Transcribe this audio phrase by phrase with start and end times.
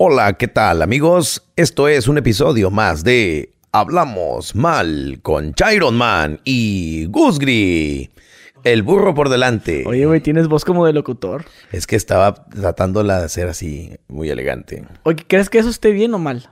[0.00, 1.42] Hola, ¿qué tal amigos?
[1.56, 8.08] Esto es un episodio más de Hablamos Mal con Chiron Man y Gusgri.
[8.62, 9.82] El burro por delante.
[9.88, 11.46] Oye, güey, tienes voz como de locutor.
[11.72, 14.84] Es que estaba tratándola de hacer así, muy elegante.
[15.02, 16.48] Oye, ¿crees que eso esté bien o mal?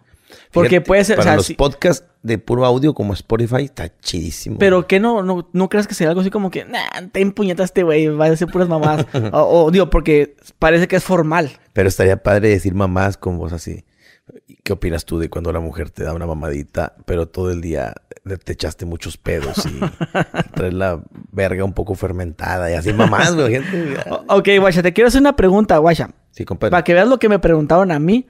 [0.52, 1.14] Porque puede ser...
[1.14, 4.58] o Para sea, los podcasts de puro audio como Spotify, está chidísimo.
[4.58, 7.66] pero que no, no, no crees que sea algo así como que, nah, te empuñetas
[7.66, 9.07] este güey, va a decir puras mamás.
[9.32, 11.50] o, o, digo, porque parece que es formal.
[11.72, 13.84] Pero estaría padre decir mamás con voz así.
[14.64, 17.95] ¿Qué opinas tú de cuando la mujer te da una mamadita, pero todo el día
[18.45, 19.79] te echaste muchos pedos y
[20.54, 21.00] traes la
[21.31, 23.53] verga un poco fermentada y así mamás, güey?
[23.53, 24.00] gente.
[24.26, 26.11] Ok, Guacha, te quiero hacer una pregunta, Guacha.
[26.32, 26.72] Sí, compadre.
[26.72, 28.26] Para que veas lo que me preguntaron a mí,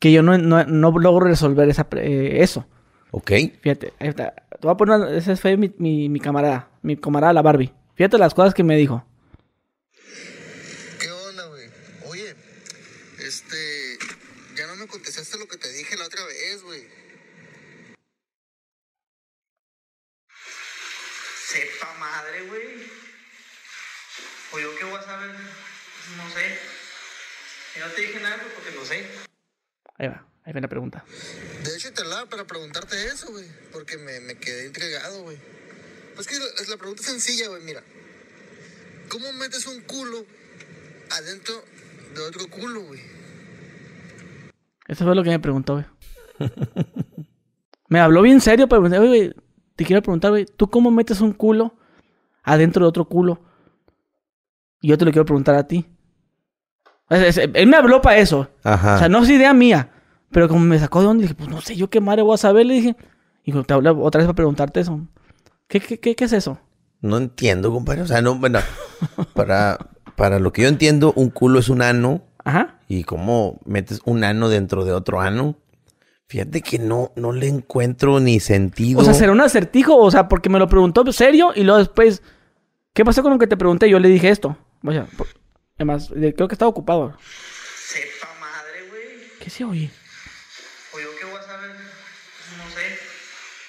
[0.00, 2.66] que yo no, no, no logro resolver esa, eh, eso.
[3.12, 3.30] Ok.
[3.60, 4.34] Fíjate, ahí está.
[4.34, 7.72] Te voy a poner, ese fue mi, mi, mi camarada, mi camarada la Barbie.
[7.94, 9.04] Fíjate las cosas que me dijo.
[10.98, 11.68] ¿Qué onda, güey?
[12.06, 12.34] Oye,
[13.18, 13.98] este.
[14.56, 16.80] Ya no me contestaste lo que te dije la otra vez, güey.
[21.48, 22.90] Sepa madre, güey.
[24.52, 26.58] O yo qué voy a saber, no sé.
[27.76, 29.29] Y no te dije nada pues, porque lo sé.
[30.00, 31.04] Ahí va, ahí va la pregunta.
[31.62, 33.44] De hecho, te hablaba para preguntarte eso, güey.
[33.70, 35.36] Porque me, me quedé intrigado, güey.
[36.14, 37.62] Pues que la, la pregunta es sencilla, güey.
[37.64, 37.82] Mira.
[39.10, 40.24] ¿Cómo metes un culo
[41.10, 41.54] adentro
[42.14, 43.00] de otro culo, güey?
[44.88, 45.84] Eso fue lo que me preguntó, güey.
[47.90, 49.34] me habló bien serio, pero güey,
[49.76, 51.76] te quiero preguntar, güey, ¿tú cómo metes un culo
[52.42, 53.44] adentro de otro culo?
[54.80, 55.86] Y yo te lo quiero preguntar a ti.
[57.10, 58.48] Él me habló para eso.
[58.62, 58.96] Ajá.
[58.96, 59.90] O sea, no es idea mía.
[60.30, 62.38] Pero como me sacó de donde, dije, pues no sé, yo qué madre voy a
[62.38, 62.96] saber, le dije.
[63.44, 65.00] Y te hablo otra vez para preguntarte eso.
[65.66, 66.58] ¿Qué, qué, qué, qué es eso?
[67.00, 68.02] No entiendo, compadre.
[68.02, 68.60] O sea, no, bueno,
[69.34, 69.78] para,
[70.14, 72.22] para lo que yo entiendo, un culo es un ano.
[72.44, 72.78] Ajá.
[72.88, 75.56] Y cómo metes un ano dentro de otro ano.
[76.28, 79.00] Fíjate que no, no le encuentro ni sentido.
[79.00, 79.96] O sea, ¿será un acertijo?
[79.96, 82.22] O sea, porque me lo preguntó serio y luego después,
[82.92, 83.90] ¿qué pasó con lo que te pregunté?
[83.90, 84.56] Yo le dije esto.
[84.82, 85.26] Vaya, por-
[85.80, 87.16] además, creo que estaba ocupado.
[87.76, 89.38] Sepa madre, güey.
[89.40, 89.90] ¿Qué se oye?
[90.94, 92.80] O yo qué voy a saber, no sé.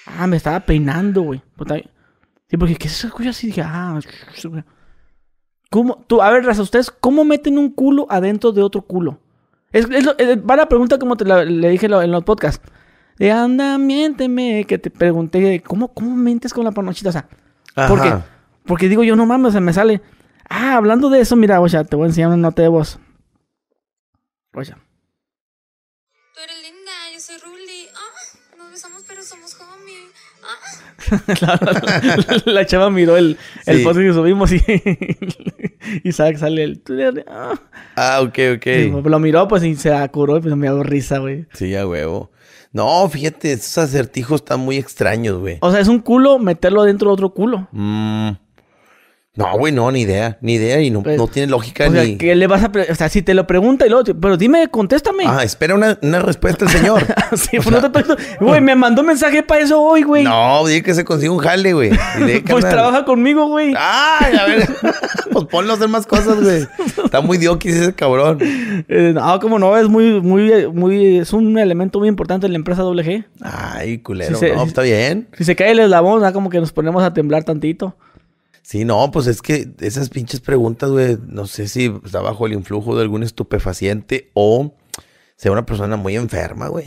[0.06, 1.42] Ah, me estaba peinando, güey.
[1.56, 1.76] Puta,
[2.48, 3.46] Sí, porque ¿qué se escucha así?
[3.46, 3.98] Dije, ah,
[5.70, 6.04] ¿cómo?
[6.06, 9.18] Tú, a ver, raza, ¿ustedes cómo meten un culo adentro de otro culo?
[9.72, 10.06] Es, es
[10.38, 12.62] va la pregunta como te la- le dije lo- en los podcasts.
[13.18, 17.08] De anda, miénteme, que te pregunté, ¿cómo, cómo mentes con la panochita?
[17.08, 17.26] O sea,
[17.88, 18.08] ¿por qué?
[18.08, 18.26] Ajá.
[18.66, 20.02] Porque digo yo, no mames, se me sale.
[20.54, 22.98] Ah, hablando de eso, mira, oye, te voy a enseñar una nota de voz.
[24.54, 24.74] Oye.
[26.34, 27.86] Tú eres linda, yo soy Ruli.
[27.94, 30.12] Ah, nos besamos pero somos homies.
[30.44, 31.22] Ah.
[31.40, 33.84] la, la- la chava miró el, el Sí.
[33.84, 34.60] post que subimos y,
[36.08, 36.82] y sabe que sale el...
[37.28, 37.54] ah.
[37.96, 38.66] Ah, ok, ok.
[38.66, 41.46] Y Lo miró pues y se acuró y pues me dio risa, güey.
[41.54, 42.30] Sí, a huevo.
[42.72, 45.58] No, fíjate, esos acertijos están muy extraños, güey.
[45.60, 47.68] O sea, es un culo meterlo dentro de otro culo.
[47.72, 48.30] Mm.
[49.34, 52.04] No, güey, no, ni idea, ni idea y no, Pues, no tiene lógica O sea,
[52.04, 52.18] ni...
[52.18, 52.70] que le vas a...
[52.70, 54.04] pre- O sea, si te lo pregunta y luego...
[54.04, 55.24] te- Pero dime, contéstame.
[55.26, 57.02] Ah, espera una, una respuesta señor.
[57.34, 58.04] sí, pues no te.
[58.40, 60.24] Güey, me mandó mensaje para eso hoy, güey.
[60.24, 61.90] no, dile que se consiga un jale, güey.
[62.18, 62.70] Pues carnal.
[62.70, 63.72] trabaja conmigo, güey.
[63.74, 64.68] Ay, a ver.
[65.32, 66.66] pues ponlo a hacer más cosas, güey.
[67.02, 68.36] Está muy dioquis ese cabrón.
[68.42, 71.16] Eh, no, como no, es muy, muy, muy...
[71.20, 73.24] Es un elemento muy importante en la empresa WG.
[73.40, 74.32] Ay, culero.
[74.32, 74.46] No, sí.
[74.66, 75.28] está bien.
[75.38, 77.96] Si se cae el eslabón, da como que nos ponemos a temblar tantito.
[78.62, 82.52] Sí, no, pues es que esas pinches preguntas, güey, no sé si está bajo el
[82.52, 84.76] influjo de algún estupefaciente o
[85.36, 86.84] sea una persona muy enferma, güey.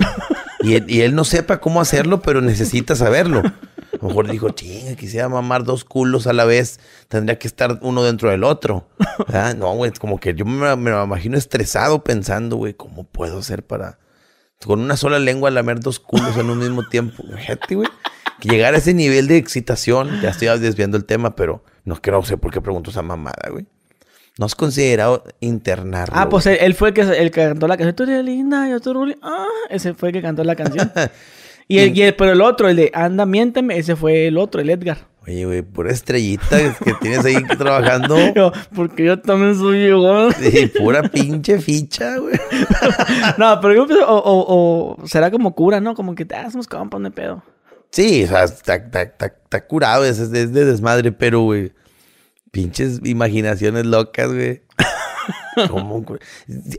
[0.62, 3.40] Y él, y él no sepa cómo hacerlo, pero necesita saberlo.
[3.40, 7.80] A lo mejor dijo, chinga, quisiera mamar dos culos a la vez, tendría que estar
[7.82, 8.88] uno dentro del otro.
[9.28, 13.66] Ah, no, güey, como que yo me, me imagino estresado pensando, güey, ¿cómo puedo hacer
[13.66, 14.00] para
[14.66, 17.24] con una sola lengua lamer dos culos en un mismo tiempo?
[17.38, 17.90] Fíjate, güey.
[18.42, 22.38] Llegar a ese nivel de excitación, ya estoy desviando el tema, pero no quiero sé
[22.38, 23.66] por qué pregunto esa mamada, güey.
[24.38, 26.14] ¿No has considerado internarlo?
[26.18, 27.96] Ah, pues él, él fue el que, el que cantó la canción.
[27.96, 29.16] Tú eres linda, yo soy Ruli.
[29.22, 30.92] Ah, ese fue el que cantó la canción.
[31.70, 34.60] y, el, y el- pero el otro, el de Anda, miénteme, ese fue el otro,
[34.60, 34.98] el Edgar.
[35.26, 38.16] Oye, güey, pura estrellita que tienes ahí trabajando.
[38.36, 40.36] Yo, porque yo también soy igual.
[40.42, 42.36] Y pura pinche ficha, güey.
[43.38, 45.96] no, pero yo pienso, o, o, o será como cura, ¿no?
[45.96, 47.42] Como que te hacemos compas, no pedo.
[47.96, 51.72] Sí, o sea, está, está- está- está curado, es, es de desmadre, pero, güey,
[52.52, 54.64] pinches imaginaciones locas, güey.
[55.70, 56.20] ¿Cómo, güey?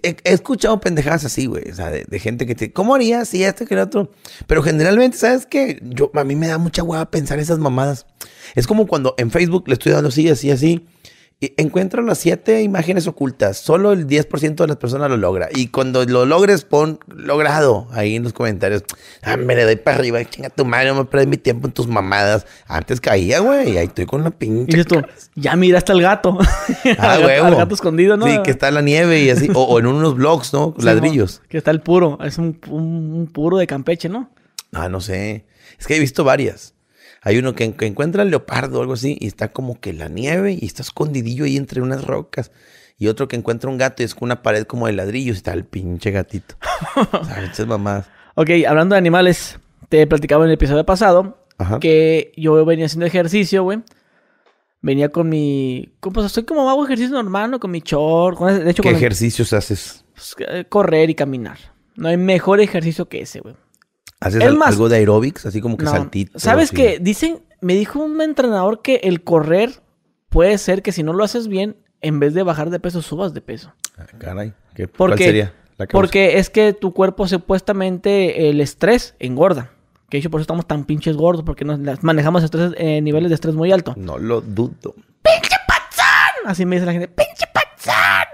[0.03, 2.71] He, he escuchado pendejadas así, güey, o sea, de, de gente que te...
[2.71, 4.11] ¿Cómo harías si esto que el otro?
[4.47, 5.79] Pero generalmente, ¿sabes qué?
[5.83, 8.05] Yo, a mí me da mucha hueva pensar esas mamadas.
[8.55, 10.87] Es como cuando en Facebook le estoy dando así, así, así,
[11.59, 13.59] encuentra las siete imágenes ocultas.
[13.59, 15.49] Solo el 10% de las personas lo logra.
[15.55, 18.85] Y cuando lo logres, pon logrado ahí en los comentarios.
[19.23, 20.25] Ah, me le doy para arriba.
[20.25, 22.47] Chinga tu madre, no me pierdas mi tiempo en tus mamadas.
[22.67, 23.77] Antes caía, güey.
[23.77, 24.83] Ahí estoy con una Y pinche.
[25.35, 26.39] ya miraste al gato.
[26.99, 27.47] Ah, huevo.
[27.47, 28.27] al gato escondido, ¿no?
[28.27, 29.51] Sí, que está en la nieve y así.
[29.55, 30.75] O, o en unos blogs, ¿no?
[30.79, 31.43] Sí, Ladrillos.
[31.49, 32.19] Que está el puro.
[32.25, 34.31] Es un, un- un puro de Campeche, ¿no?
[34.73, 35.45] Ah, no sé.
[35.79, 36.73] Es que he visto varias.
[37.27, 40.09] Hay uno que, que encuentra el leopardo o algo así y está como que la
[40.09, 42.53] nieve y está escondidillo ahí entre unas rocas.
[42.99, 45.39] Y otro que encuentra un gato y es con una pared como de ladrillos y
[45.39, 46.55] está el pinche gatito.
[47.11, 48.07] o sea, muchas mamadas.
[48.37, 49.59] Ok, hablando de animales,
[49.89, 51.81] te platicaba en el episodio pasado Ajá.
[51.81, 53.81] que yo venía haciendo ejercicio, güey.
[54.81, 55.97] Venía con mi...
[55.99, 57.59] Pues soy como hago ejercicio normal, ¿no?
[57.59, 58.39] Con mi short.
[58.39, 60.05] con de hecho, ¿Qué con ejercicios haces?
[60.15, 61.59] pues, eh, correr y caminar.
[61.97, 63.57] No hay mejor ejercicio que ese, güey.
[64.21, 65.47] ¿Haces Es al- más- algo de aerobics?
[65.47, 66.39] Así como que No, saltito.
[66.39, 66.99] ¿Sabes qué?
[67.01, 69.83] Dicen, me dijo un entrenador que el correr
[70.29, 73.35] puede ser que si no lo haces bien, en vez de bajar de peso, subas
[73.35, 73.75] de peso.
[73.99, 74.53] Ah, caray.
[74.75, 75.93] ¿Qué, ¿Por ¿Cuál sería la causa?
[75.93, 79.71] Porque es que tu cuerpo supuestamente el estrés engorda.
[80.09, 83.29] Que de hecho por eso estamos tan pinches gordos, porque nos manejamos estrés, eh, niveles
[83.31, 83.97] de estrés muy altos.
[83.97, 84.95] No lo dudo.
[86.45, 88.29] Así me dice la gente, ¡pinche panzón!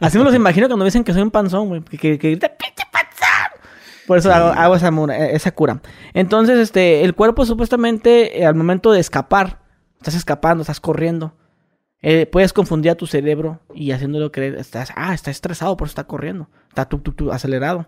[0.00, 1.80] Así me los imagino cuando me dicen que soy un panzón, güey.
[1.82, 2.83] Que, que, que grita, ¡pinche panzón!
[4.06, 5.80] Por eso hago, hago esa, mura- eh, esa cura.
[6.12, 9.60] Entonces, este, el cuerpo supuestamente eh, al momento de escapar,
[9.98, 11.34] estás escapando, estás corriendo.
[12.02, 15.92] eh, puedes confundir a tu cerebro y haciéndolo creer, estás, ah, está estresado, por eso
[15.92, 16.50] está corriendo.
[16.68, 17.86] Está tu, tu, tu, acelerado.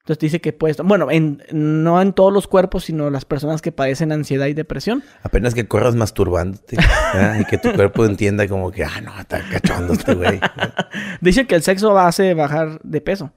[0.00, 3.72] Entonces dice que puedes, bueno, en, no en todos los cuerpos, sino las personas que
[3.72, 5.02] padecen ansiedad y depresión.
[5.22, 6.76] Apenas que corras masturbándote.
[7.12, 7.40] ¿verdad?
[7.40, 10.40] y que tu cuerpo entienda como que, ah, no, está cachondo este güey.
[11.20, 13.32] Dice que el sexo hace bajar de peso.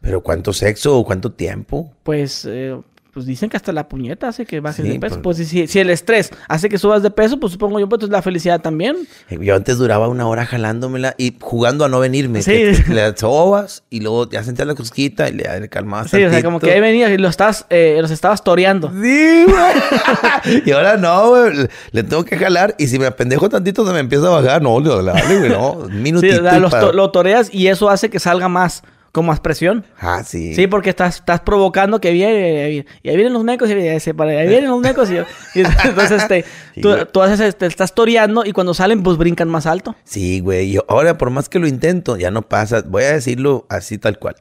[0.00, 1.92] Pero ¿cuánto sexo o cuánto tiempo?
[2.02, 2.76] Pues, eh,
[3.12, 5.20] pues dicen que hasta la puñeta hace que bajes Sí, de peso.
[5.20, 8.08] pues- Pues, si, si el estrés hace que subas de peso, pues supongo yo, pues
[8.08, 8.96] la felicidad también.
[9.28, 12.42] Eh, Yo antes duraba una hora jalándomela y jugando a no venirme.
[12.42, 12.52] Sí.
[12.52, 16.30] Te- le sobas y luego ya sentías la cosquita y le, le calmabas Sí, o
[16.30, 18.88] sea, como que ahí venías y lo estás, eh, los estabas toreando.
[19.02, 20.62] Sí, güey.
[20.66, 21.68] y ahora no, güey.
[21.90, 24.62] Le, tengo que jalar y si me apendejo tantito se me empieza a bajar.
[24.62, 25.86] No, le dale, güey, no.
[25.88, 26.40] Sí, minutito.
[26.40, 28.82] o sea, los lo toreas y eso hace que salga más,
[29.12, 29.84] con más presión.
[29.98, 30.54] Ah, sí.
[30.54, 33.72] Sí, porque estás, estás provocando que viene, ahí viene, y ahí vienen los mecos, y
[33.72, 35.14] ahí, se para- ahí vienen los mecos, y,
[35.58, 36.44] y entonces este,
[36.74, 39.96] Sí, tú, tú haces, este, estás toreando y cuando salen, pues brincan más alto.
[40.04, 40.70] Sí, güey.
[40.72, 42.82] Yo ahora, por más que lo intento, ya no pasa.
[42.86, 44.36] Voy a decirlo así tal cual.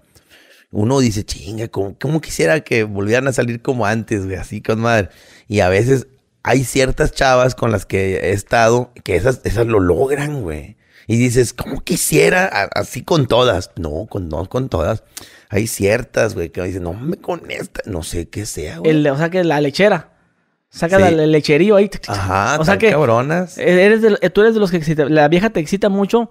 [0.69, 4.35] Uno dice, chinga, ¿cómo, cómo quisiera que volvieran a salir como antes, güey?
[4.35, 5.09] Así con madre.
[5.47, 6.07] Y a veces
[6.43, 10.75] hay ciertas chavas con las que he estado que esas, esas lo logran, güey.
[11.07, 12.45] Y dices, ¿cómo quisiera?
[12.51, 13.71] A- Así con todas.
[13.77, 15.03] No, con, no con todas.
[15.49, 17.81] Hay ciertas, güey, que dicen, no, me con esta.
[17.85, 18.91] No sé qué sea, güey.
[18.91, 20.11] El, o sea que la lechera.
[20.69, 21.01] Saca Sí.
[21.15, 21.89] la- el lecherío ahí.
[22.09, 23.57] Ajá, o sea que cabronas.
[23.57, 26.29] eres de- tú eres de los que la vieja te excita mucho,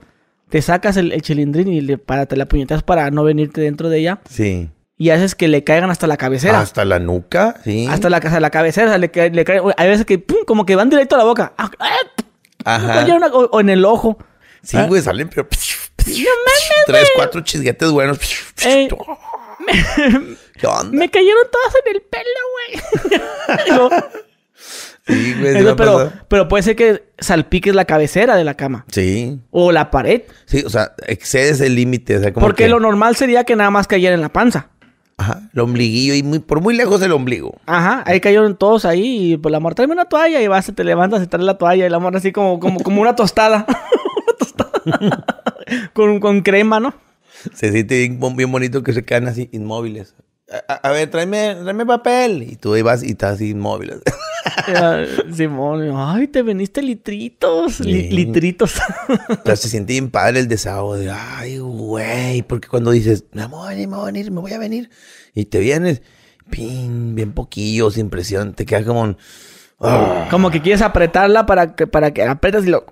[0.51, 3.89] te sacas el, el chilindrín y le, para, te la puñetas para no venirte dentro
[3.89, 4.69] de ella Sí.
[4.99, 6.61] y haces que le caigan hasta la cabecera.
[6.61, 7.87] Hasta la nuca, sí.
[7.89, 9.45] Hasta la, hasta la cabecera, o sea, le, le
[9.79, 11.55] hay veces que pum, como que van directo a la boca.
[12.65, 13.07] Ajá.
[13.53, 14.19] o en el ojo.
[14.67, 14.87] Sí, Ah.
[14.87, 15.47] güey, salen, pero.
[16.87, 18.19] Tres, cuatro chisguetes buenos.
[18.65, 18.89] Eh,
[20.59, 20.91] ¿Qué onda?
[20.97, 24.01] Me cayeron todas en el pelo, güey.
[25.09, 28.85] Sí, güey, sí, me pero, pero puede ser que salpiques la cabecera de la cama.
[28.91, 29.39] Sí.
[29.53, 30.23] O la pared.
[30.47, 32.17] Sí, o sea, excedes el límite.
[32.17, 34.71] O sea, Porque que- lo normal sería que nada más cayera en la panza.
[35.17, 37.57] Ajá, el ombliguillo y muy, por muy lejos del ombligo.
[37.67, 40.83] Ajá, ahí cayeron todos ahí y pues la amor, tráeme una toalla y vas, te
[40.85, 43.65] levantas y traes la toalla y la amor así como, como, como una tostada.
[45.93, 46.95] Con, con crema, ¿no?
[47.55, 50.15] Se siente bien, bon- bien bonito que se quedan así inmóviles.
[50.69, 52.45] A, a- a ver, tráeme, tráeme papel.
[52.45, 53.95] Y tú ahí vas y estás así inmóvil.
[55.35, 58.75] Simón, ay, te veniste litritos, li- litritos.
[59.29, 63.67] Entonces se siente bien padre el desahogo de, ay, güey, porque cuando dices, me voy
[63.67, 64.91] a venir, me voy a venir, me voy a venir,
[65.35, 66.03] y te vienes,
[66.51, 69.17] pin, bien poquillo, sin presión, te queda como un,
[70.31, 72.87] como que quieres apretarla para que, para que apretas y lo,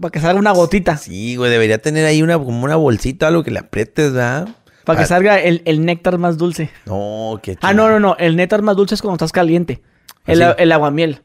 [0.00, 0.96] para que salga una gotita.
[0.96, 4.48] Sí, güey, debería tener ahí una, como una bolsita, algo que le aprietes, ¿verdad?
[4.84, 6.70] Para que Ah, salga el, el néctar más dulce.
[6.86, 8.16] No, qué Ah, no, no, no.
[8.18, 9.82] El néctar más dulce es cuando estás caliente.
[10.26, 10.62] El, ¿Ah, sí?
[10.62, 11.22] el aguamiel.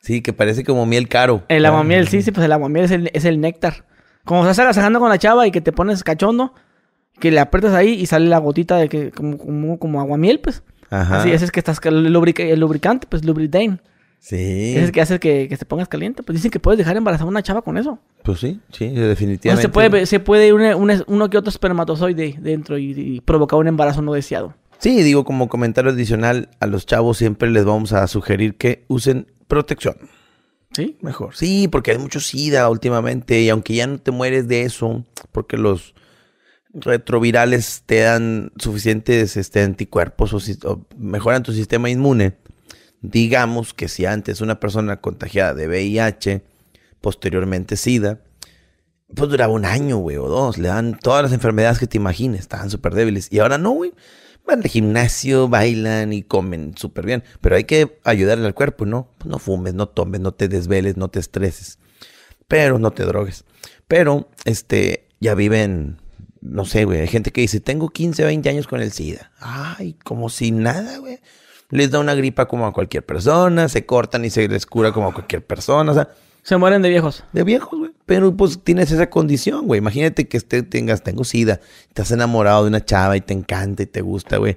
[0.00, 1.44] Sí, que parece como miel caro.
[1.48, 1.68] El Ah.
[1.68, 3.84] aguamiel, sí, sí, pues el aguamiel es el, es el néctar.
[4.24, 6.54] Como estás agasajando con la chava y que te pones cachondo,
[7.20, 10.62] que le aprietas ahí y sale la gotita de que como, como, como aguamiel, pues.
[10.90, 11.20] Ajá.
[11.20, 13.78] Así ese es que estás el, lubrica- el lubricante, pues lubricane.
[14.26, 14.74] Sí.
[14.74, 16.22] Es el que hace que, que te pongas caliente.
[16.22, 17.98] Pues dicen que puedes dejar embarazada a una chava con eso.
[18.22, 19.60] Pues sí, sí, O sea, definitivamente.
[19.62, 23.68] se puede, se puede une- une- uno que otro espermatozoide dentro y, y provocar un
[23.68, 24.54] embarazo no deseado.
[24.78, 29.26] Sí, digo, como comentario adicional, a los chavos siempre les vamos a sugerir que usen
[29.46, 29.96] protección.
[30.72, 30.96] ¿Sí?
[31.02, 31.36] Mejor.
[31.36, 35.58] Sí, porque hay mucho SIDA últimamente y aunque ya no te mueres de eso, porque
[35.58, 35.94] los
[36.72, 40.38] retrovirales te dan suficientes este, anticuerpos o,
[40.70, 42.36] o mejoran tu sistema inmune,
[43.04, 46.42] digamos que si antes una persona contagiada de VIH,
[47.02, 48.20] posteriormente SIDA,
[49.14, 52.40] pues duraba un año, güey, o dos, le dan todas las enfermedades que te imagines,
[52.40, 53.28] estaban súper débiles.
[53.30, 53.92] Y ahora no, güey.
[54.46, 57.24] Van al gimnasio, bailan y comen súper bien.
[57.40, 59.08] Pero hay que ayudarle al cuerpo, ¿no?
[59.18, 61.78] Pues no fumes, no tomes, no te desveles, no te estreses.
[62.48, 63.44] Pero no te drogues.
[63.86, 65.98] Pero, este, ya viven,
[66.42, 67.00] no sé, güey.
[67.00, 69.30] Hay gente que dice, tengo 15, 20 años con el SIDA.
[69.40, 71.20] Ay, como si nada, güey.
[71.74, 75.08] Les da una gripa como a cualquier persona, se cortan y se les cura como
[75.08, 75.90] a cualquier persona.
[75.90, 76.08] O sea,
[76.44, 77.24] Se mueren de viejos.
[77.32, 77.90] de viejos, güey.
[78.06, 79.78] Pero pues tienes esa condición, güey.
[79.78, 83.86] Imagínate que este, tengas, tengo sida, estás enamorado de una chava y te encanta y
[83.86, 84.56] te gusta, güey.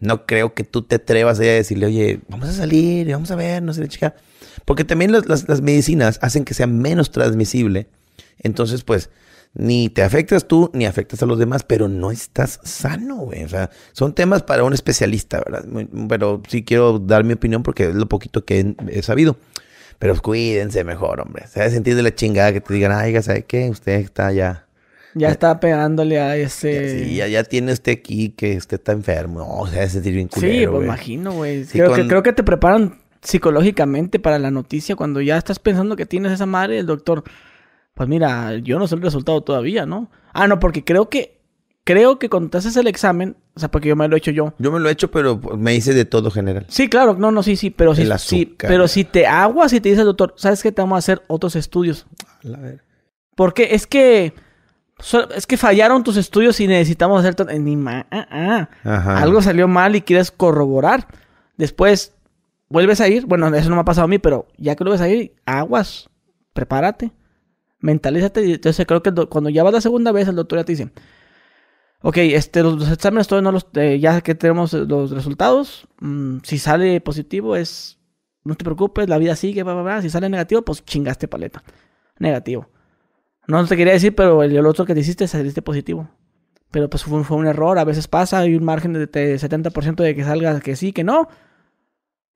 [0.00, 3.30] No creo que tú te atrevas a ir a decirle, oye, vamos a salir, vamos
[3.30, 4.14] a ver, no sé, chica.
[4.64, 7.88] Porque también las, las- las medicinas hacen que sea menos transmisible.
[8.38, 9.10] Entonces, pues,
[9.54, 13.44] ni te afectas tú, ni afectas a los demás, pero no estás sano, güey.
[13.44, 15.64] O sea, son temas para un especialista, ¿verdad?
[16.08, 19.36] Pero sí quiero dar mi opinión porque es lo poquito que he, he sabido.
[20.00, 21.46] Pero cuídense mejor, hombre.
[21.46, 23.70] Se ha de sentir de la chingada que te digan, ay, ¿sabe qué?
[23.70, 24.66] Usted está ya.
[25.14, 27.04] Ya está pegándole a ese.
[27.04, 29.38] Sí, ya, ya tiene usted aquí que usted está enfermo.
[29.38, 30.86] No, se ha de sentir bien Sí, culero, pues güey.
[30.88, 31.64] imagino, güey.
[31.64, 35.94] Sí, creo, que, creo que te preparan psicológicamente para la noticia cuando ya estás pensando
[35.94, 37.22] que tienes esa madre el doctor.
[37.94, 40.10] Pues mira, yo no sé el resultado todavía, ¿no?
[40.32, 41.40] Ah, no, porque creo que
[41.84, 44.30] creo que cuando te haces el examen, o sea, porque yo me lo he hecho
[44.30, 44.54] yo.
[44.58, 46.64] Yo me lo he hecho, pero me hice de todo general.
[46.68, 49.90] Sí, claro, no, no, sí, sí, pero El sí, pero si te aguas y te
[49.90, 50.72] dice el doctor, ¿sabes qué?
[50.72, 52.06] Te vamos a hacer otros estudios.
[52.44, 52.82] A la ver.
[53.36, 54.32] Porque es que
[55.36, 59.20] es que fallaron tus estudios y necesitamos hacer ni ma- ah, ah.
[59.20, 61.06] Algo salió mal y quieres corroborar.
[61.56, 62.14] Después
[62.68, 64.90] vuelves a ir, bueno, eso no me ha pasado a mí, pero ya que lo
[64.92, 66.08] ves a ir, aguas,
[66.52, 67.12] prepárate,
[67.84, 68.54] mentalízate.
[68.54, 70.90] Entonces creo que cuando ya vas la segunda vez, el doctor ya te dice,
[72.00, 76.38] ok, este, los, los exámenes todavía no los, eh, ya que tenemos los resultados, mm,
[76.42, 77.98] si sale positivo es,
[78.42, 80.02] no te preocupes, la vida sigue, bla, bla, bla.
[80.02, 81.62] si sale negativo, pues chingaste paleta,
[82.18, 82.68] negativo.
[83.46, 86.08] No te quería decir, pero el, el otro que te hiciste saliste positivo.
[86.70, 90.02] Pero pues fue, fue un error, a veces pasa, hay un margen de, de 70%
[90.02, 91.28] de que salga que sí, que no.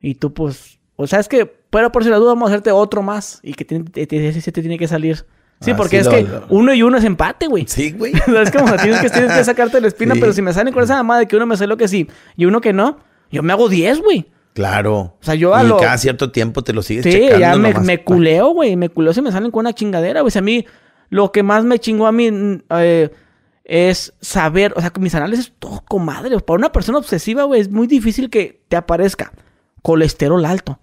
[0.00, 2.70] Y tú pues, o sea, es que, pero por si la duda vamos a hacerte
[2.70, 5.26] otro más y que te, te tiene que salir.
[5.60, 7.64] Sí, Ah, porque sí, es lo- que lo- uno y uno es empate, güey.
[7.66, 8.12] Sí, güey.
[8.42, 10.20] Es como tienes que, tienes que sacarte la espina, Sí.
[10.20, 12.44] pero si me salen con esa mamada de que uno me salió que sí y
[12.44, 12.98] uno que no,
[13.30, 14.30] yo me hago 10, güey.
[14.54, 14.96] Claro.
[14.98, 17.38] O sea, yo a y lo- cada cierto tiempo te lo sigues Sí, checando.
[17.38, 18.76] ya me, nomás me pa- culeo, güey.
[18.76, 20.28] Me culeo si me salen con una chingadera, güey.
[20.28, 20.64] O sea, a mí,
[21.10, 23.10] lo que más me chingó a mí mm, eh,
[23.64, 26.38] es saber, o sea, con mis análisis, todo comadre.
[26.40, 29.32] Para una persona obsesiva, güey, es muy difícil que te aparezca
[29.82, 30.78] colesterol alto.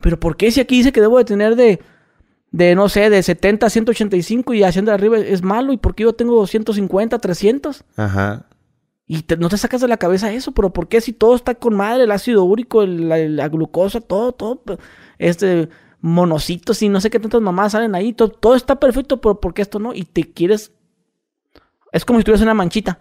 [0.00, 1.80] Pero ¿por qué si aquí dice que debo de tener de,
[2.56, 5.72] de no sé, de 70 a 185 y haciendo de arriba es malo?
[5.72, 7.82] ¿Y por qué yo tengo 150, 300?
[7.96, 8.46] Ajá.
[9.08, 11.56] Y te- no te sacas de la cabeza eso, pero ¿por qué si todo está
[11.56, 12.04] con madre?
[12.04, 14.62] El ácido úrico, el- la, la glucosa, todo, todo,
[15.18, 15.68] este,
[16.00, 19.52] monocitos y no sé qué tantas mamás salen ahí, todo, todo está perfecto, pero ¿por
[19.52, 19.92] qué esto no?
[19.92, 20.70] Y te quieres...
[21.90, 22.98] Es como si tuvieras una manchita.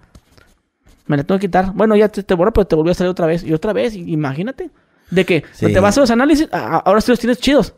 [1.05, 1.74] Me la tengo que quitar.
[1.74, 3.43] Bueno, ya te, te borra, pero te volvió a salir otra vez.
[3.43, 4.72] Y otra vez, imagínate.
[5.12, 5.72] De que Sí.
[5.72, 7.75] te vas a los análisis, a- ahora sí los tienes chidos.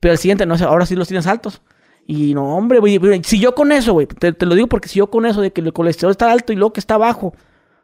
[0.00, 1.62] Pero el siguiente, no sé, ahora sí los tienes altos.
[2.06, 4.98] Y no, hombre, güey, si yo con eso, güey, te, te lo digo porque si
[4.98, 7.34] yo con eso de que el colesterol está alto y luego que está bajo,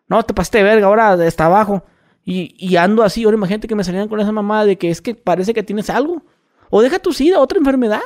[0.09, 1.85] no, te pasaste de verga, ahora está abajo.
[2.25, 5.03] Y, y ando así, ahora imagínate que me salieran con esa mamada de que es
[5.03, 6.23] que parece que tienes algo.
[6.71, 8.01] O deja tu sida, otra enfermedad.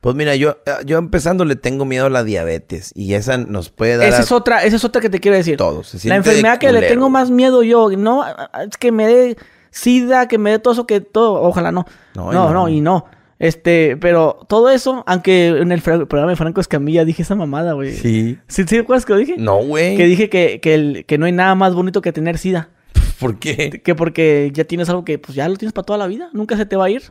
[0.00, 0.56] Pues mira, yo,
[0.86, 2.92] yo empezando le tengo miedo a la diabetes.
[2.94, 5.36] Y esa nos puede dar Esa a es otra, esa es otra que te quiero
[5.36, 5.56] decir.
[5.56, 6.04] todos.
[6.04, 9.36] La enfermedad que le tengo más miedo yo, no, es que me dé
[9.70, 11.86] sida, que me dé todo eso, que todo, ojalá no.
[12.14, 12.68] No, No, y no, no.
[12.68, 13.04] y no.
[13.40, 17.92] Este, pero todo eso, aunque en el programa de Franco Escamilla dije esa mamada, güey.
[17.94, 18.38] Sí.
[18.46, 19.34] ¿Sí, sí recuerdas que lo dije?
[19.38, 19.96] No, güey.
[19.96, 22.68] Que dije que, que, el- que no hay nada más bonito que tener sida.
[23.18, 23.80] ¿Por qué?
[23.82, 26.56] Que porque ya tienes algo que pues ya lo tienes para toda la vida, nunca
[26.56, 27.02] se te va a ir.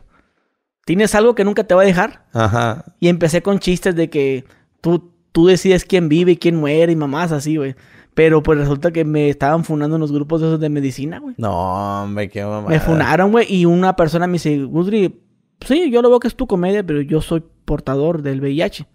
[0.86, 2.24] Tienes algo que nunca te va a dejar.
[2.32, 2.84] Ajá.
[3.00, 4.44] Y empecé con chistes de que
[4.80, 7.74] tú, tú decides quién vive y quién muere y mamás así, güey.
[8.14, 11.34] Pero pues resulta que me estaban funando en los grupos de esos de medicina, güey.
[11.38, 12.68] No, hombre, qué mamada.
[12.70, 15.20] Me funaron, güey, y una persona me dice, Gudri,
[15.66, 18.86] sí, yo lo veo que es tu comedia, pero yo soy portador del VIH.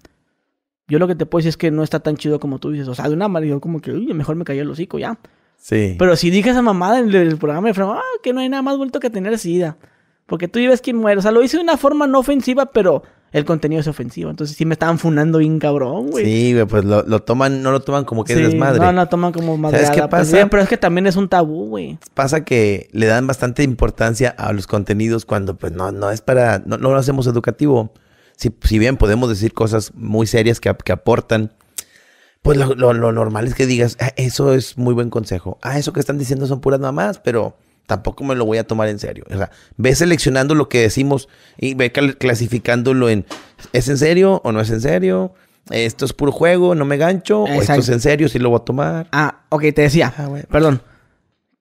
[0.88, 2.88] Yo lo que te puedo decir es que no está tan chido como tú dices.
[2.88, 5.18] O sea, de una manera, yo como que, uy, mejor me cayó el hocico ya.
[5.58, 5.96] Sí.
[5.98, 8.62] Pero si dije esa mamada en el programa de Franco, ah, que no hay nada
[8.62, 9.78] más bonito que tener sida.
[10.28, 11.20] Porque tú vives quien muere.
[11.20, 14.30] O sea, lo hice de una forma no ofensiva, pero el contenido es ofensivo.
[14.30, 16.26] Entonces sí me estaban funando bien cabrón, güey.
[16.26, 18.80] Sí, güey, pues lo, lo toman, no lo toman como que es desmadre.
[18.80, 19.80] No, no toman como madre.
[19.86, 20.48] ¿Sabes qué pasa?
[20.50, 21.98] pero es que también es un tabú, güey.
[22.14, 26.60] Pasa que le dan bastante importancia a los contenidos cuando pues no, no es para,
[26.66, 27.92] no, no lo hacemos educativo.
[28.38, 31.54] Si, si bien podemos decir cosas muy serias que, que aportan,
[32.42, 35.58] pues lo, lo- lo normal es que digas, "Ah, eso es muy buen consejo.
[35.62, 38.88] Ah, eso que están diciendo son puras mamás, pero tampoco me lo voy a tomar
[38.88, 39.26] en serio.
[39.30, 43.26] O sea, ve seleccionando lo que decimos y ve clasificándolo en,
[43.74, 45.34] ¿es en serio o no es en serio?
[45.70, 48.60] Esto es puro juego, no me gancho, o esto es en serio, sí lo voy
[48.62, 49.08] a tomar.
[49.12, 50.14] Ah, ok, te decía.
[50.16, 50.30] Ah.
[50.50, 50.82] Perdón.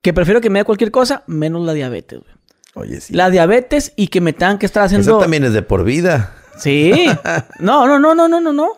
[0.02, 2.34] Que prefiero que me dé cualquier cosa menos la diabetes, güey.
[2.74, 3.14] Oye, sí.
[3.14, 5.10] La diabetes y que me tengan que estar haciendo.
[5.10, 6.34] Eso también es de por vida.
[6.58, 7.06] Sí.
[7.58, 8.72] No, no, no, no, no, no, no.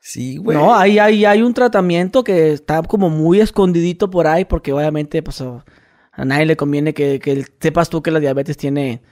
[0.00, 0.56] Sí, güey.
[0.56, 5.20] No, hay, hay, hay un tratamiento que está como muy escondidito por ahí, porque obviamente,
[5.20, 5.42] pues,
[6.16, 9.02] a nadie le conviene que, que sepas tú que la diabetes tiene,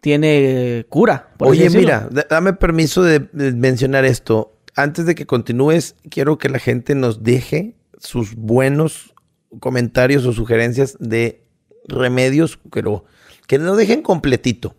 [0.00, 1.30] tiene cura.
[1.36, 4.54] por así Oye, mira, da- dame permiso de, de mencionar esto.
[4.74, 9.14] Antes de que continúes, quiero que la gente nos deje sus buenos
[9.60, 11.42] comentarios o sugerencias de
[11.88, 13.04] remedios, pero
[13.46, 14.76] que nos dejen completito.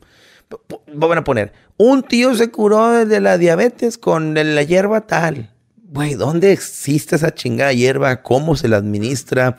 [0.94, 5.54] Van a poner, un tío se curó de la diabetes con la hierba tal.
[5.92, 8.22] Güey, ¿dónde existe esa chingada hierba?
[8.22, 9.58] ¿Cómo se la administra?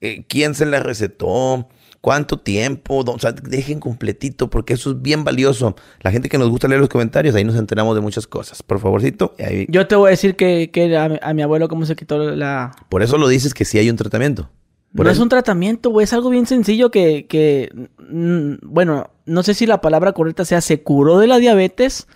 [0.00, 1.68] Eh, ¿Quién se la recetó?
[2.00, 3.02] ¿Cuánto tiempo?
[3.06, 5.74] O sea, dejen completito porque eso es bien valioso.
[6.02, 8.62] La gente que nos gusta leer los comentarios, ahí nos enteramos de muchas cosas.
[8.62, 11.66] Por favorcito, ahí- Yo te voy a decir que, que a, mi- a mi abuelo
[11.68, 12.70] cómo se quitó la...
[12.88, 14.48] por eso lo dices que sí hay un tratamiento.
[14.94, 17.70] Por no es un tratamiento, güey, es algo bien sencillo que, que,
[18.08, 22.06] mm, bueno, no sé si la palabra correcta sea se curó de la diabetes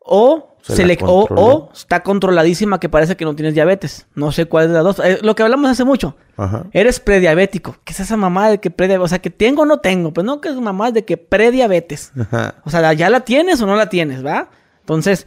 [0.00, 4.06] o, Se le, o, o está controladísima que parece que no tienes diabetes.
[4.14, 4.98] No sé cuál es de las dos.
[4.98, 6.16] Eh, lo que hablamos hace mucho.
[6.36, 6.66] Ajá.
[6.72, 7.76] Eres prediabético.
[7.84, 9.04] ¿Qué es esa mamá de que prediabetes?
[9.04, 10.12] O sea, que tengo o no tengo.
[10.12, 12.12] Pues no, que es mamá de que prediabetes.
[12.18, 12.56] Ajá.
[12.64, 14.50] O sea, ¿ya la tienes o no la tienes, va?
[14.80, 15.26] Entonces,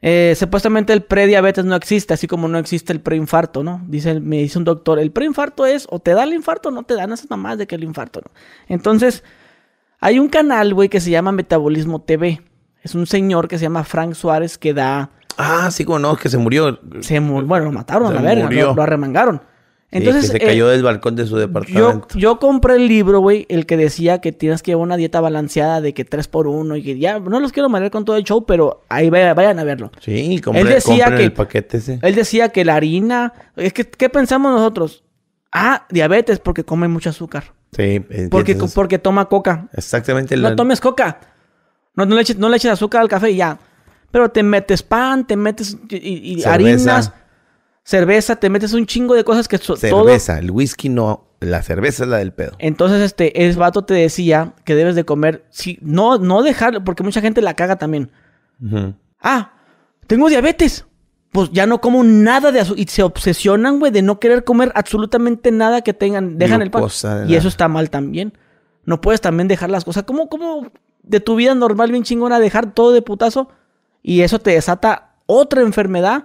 [0.00, 3.82] eh, supuestamente el prediabetes no existe, así como no existe el preinfarto, ¿no?
[3.86, 6.84] Dice, me dice un doctor, el preinfarto es o te da el infarto o no
[6.84, 8.30] te dan esas mamás de que el infarto, ¿no?
[8.68, 9.24] Entonces,
[10.00, 12.40] hay un canal, güey, que se llama Metabolismo TV.
[12.82, 15.10] Es un señor que se llama Frank Suárez que da...
[15.36, 16.80] Ah, sí, como no, que se murió.
[17.00, 18.66] Se mu- bueno, lo mataron, Se a la verga, murió.
[18.68, 19.40] lo, lo arremangaron.
[19.90, 22.08] Sí, Entonces, que se eh, cayó del balcón de su departamento.
[22.18, 25.80] yo compré el libro, güey, el que decía que tienes que llevar una dieta balanceada
[25.80, 28.24] de que 3 por 1 y que ya, no los quiero marear con todo el
[28.24, 29.90] show, pero ahí vaya- vayan a verlo.
[30.00, 32.00] Sí, compré, Él decía que- el paquete ese.
[32.02, 35.04] Él decía que la harina, es que, ¿qué pensamos nosotros?
[35.52, 37.44] Ah, diabetes porque come mucho azúcar.
[37.72, 38.00] Sí,
[38.30, 39.68] Porque, entonces, porque toma coca.
[39.72, 40.36] exactamente.
[40.36, 41.20] la- No tomes coca.
[41.98, 43.58] No, no, le eches, no le eches azúcar al café y ya.
[44.12, 47.12] Pero te metes pan, te metes y, harinas,
[47.82, 50.04] cerveza, te metes un chingo de cosas que so- todo...
[50.04, 50.38] cerveza.
[50.38, 51.24] El whisky no.
[51.40, 52.52] La cerveza es la del pedo.
[52.58, 57.02] Entonces, este, el vato te decía que debes de comer, sí, no, no dejar, porque
[57.02, 58.10] mucha gente la caga también.
[59.20, 59.52] Ah,
[60.06, 60.84] tengo diabetes.
[61.30, 62.80] Pues ya no como nada de azúcar.
[62.80, 66.38] Y se obsesionan, güey, de no querer comer absolutamente nada que tengan.
[66.38, 66.82] Dejan el pan.
[66.84, 67.36] De Y nada.
[67.36, 68.32] eso está mal también.
[68.84, 70.04] No puedes también dejar las cosas.
[70.04, 73.48] ¿Cómo, cómo de tu vida normal, bien chingona, dejar todo de putazo?
[74.02, 76.24] Y eso te desata otra enfermedad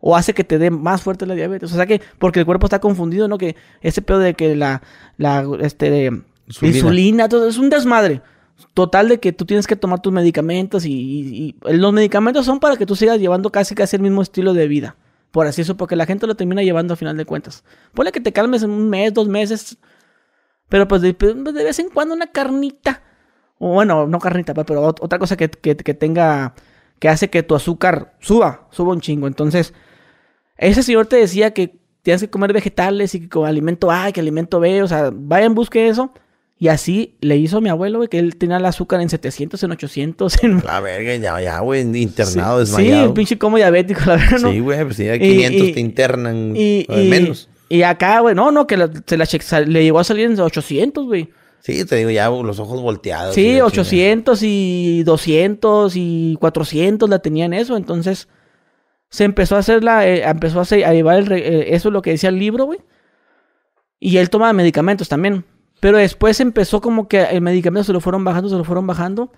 [0.00, 1.72] o hace que te dé más fuerte la diabetes.
[1.72, 3.38] O sea que, porque el cuerpo está confundido, ¿no?
[3.38, 4.82] Que ese pedo de que la,
[5.16, 6.10] la, este,
[6.46, 6.76] Insulina.
[6.76, 8.20] insulina, todo es un desmadre.
[8.74, 12.60] Total de que tú tienes que tomar tus medicamentos y, y- y los medicamentos son
[12.60, 14.96] para que tú sigas llevando casi casi el mismo estilo de vida.
[15.32, 17.64] Por así eso, porque la gente lo termina llevando a final de cuentas.
[17.94, 19.78] Ponle que te calmes en un mes, dos meses.
[20.68, 23.02] Pero pues de, de vez en cuando una carnita.
[23.72, 26.54] Bueno, no carnita, pero ot- otra cosa que, que- que tenga,
[26.98, 29.26] que hace que tu azúcar suba, suba un chingo.
[29.26, 29.72] Entonces,
[30.58, 34.20] ese señor te decía que tienes que comer vegetales y que con alimento A, que
[34.20, 36.12] alimento B, o sea, vayan, busque eso.
[36.56, 39.60] Y así le hizo a mi abuelo, güey, que él tenía el azúcar en 700,
[39.64, 40.62] en 800, en...
[40.64, 43.06] La verga, ya, ya, güey, internado, sí, desmayado.
[43.06, 44.50] el pinche como diabético, la verdad, ¿no?
[44.52, 47.48] Sí, güey, pues si hay Y- 500 y- te internan Y, de menos.
[47.68, 49.26] y acá, güey, no, no, que la- se la
[49.66, 51.30] le llegó a salir en 800, güey.
[51.64, 53.34] Sí, te digo, ya los ojos volteados.
[53.34, 58.28] Sí, la 800 y 200 y 400 la tenían eso, entonces
[59.08, 61.92] se empezó a hacer la, eh, empezó a, hacer- a llevar el eh, eso es
[61.94, 62.80] lo que decía el libro, güey.
[63.98, 65.46] Y él tomaba medicamentos también,
[65.80, 69.32] pero después empezó como que el medicamento se lo fueron bajando, se lo fueron bajando,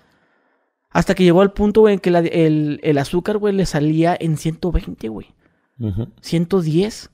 [0.89, 4.17] hasta que llegó al punto, güey, en que la- el, el azúcar, güey, le salía
[4.19, 5.27] en 120, güey.
[5.79, 6.03] chingada.
[6.03, 6.11] Ujú.
[6.21, 7.09] 110.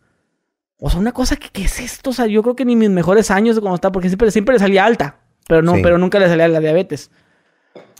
[0.85, 2.09] O sea, una cosa que, ¿qué es esto?
[2.09, 4.53] O sea, yo creo que ni mis mejores años de cómo está, porque siempre, siempre
[4.55, 5.79] le salía alta, pero no, Sí.
[5.81, 7.09] pero nunca le salía la diabetes.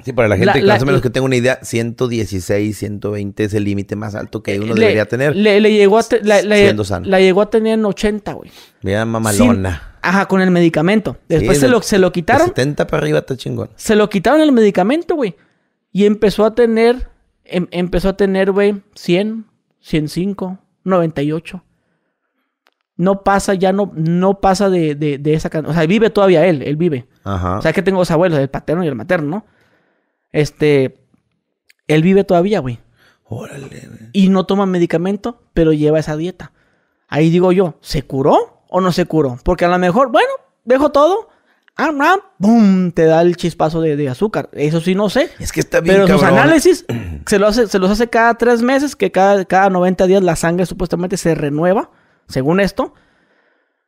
[0.04, 2.78] Sí, para la gente La- que la- más o menos que tenga una idea, 116,
[2.78, 5.34] 120 es el límite más alto que uno Le- debería tener.
[5.36, 7.08] Le, le llegó a te- la, la- Siendo sano.
[7.08, 8.52] la llegó a tener en 80, güey.
[8.82, 9.94] Mira, Sin- mamalona.
[10.02, 11.16] Ajá, con el medicamento.
[11.30, 12.48] Después Sí, se, de- lo, se lo De quitaron.
[12.48, 13.70] 70 para arriba está chingón.
[13.78, 15.36] Se lo quitaron el medicamento, güey.
[15.94, 17.08] Y empezó a tener,
[17.46, 19.46] em- empezó a tener, güey, 100,
[19.80, 21.64] 105, 98.
[22.96, 25.50] No pasa, ya no, no pasa de, de, de esa.
[25.66, 27.08] O sea, vive todavía él, él vive.
[27.24, 27.58] Ajá.
[27.58, 29.46] O sea, que tengo dos abuelos, el paterno y el materno, ¿no?
[30.32, 31.00] Este,
[31.88, 32.80] él vive todavía, güey.
[33.26, 34.10] Órale, güey.
[34.14, 36.52] Y no toma medicamento, pero lleva esa dieta.
[37.08, 39.38] Ahí digo yo, ¿se curó o no se curó?
[39.44, 40.30] Porque a lo mejor, bueno,
[40.66, 41.30] dejo todo.
[41.76, 42.92] Ah, ah, ¡Bum!
[42.92, 44.50] Te da el chispazo de, de azúcar.
[44.54, 45.30] Eso sí, no sé.
[45.40, 46.40] Es que está bien Pero sus cabrón.
[46.40, 46.86] análisis
[47.26, 50.36] se, lo hace, se los hace cada tres meses, que cada, cada 90 días la
[50.36, 51.90] sangre supuestamente se renueva,
[52.28, 52.94] según esto.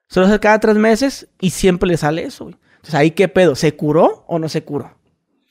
[0.08, 2.56] Se lo hace cada tres meses y siempre le sale eso, güey.
[2.76, 3.56] Entonces, ¿ahí qué pedo?
[3.56, 4.96] ¿Se curó o no se curó?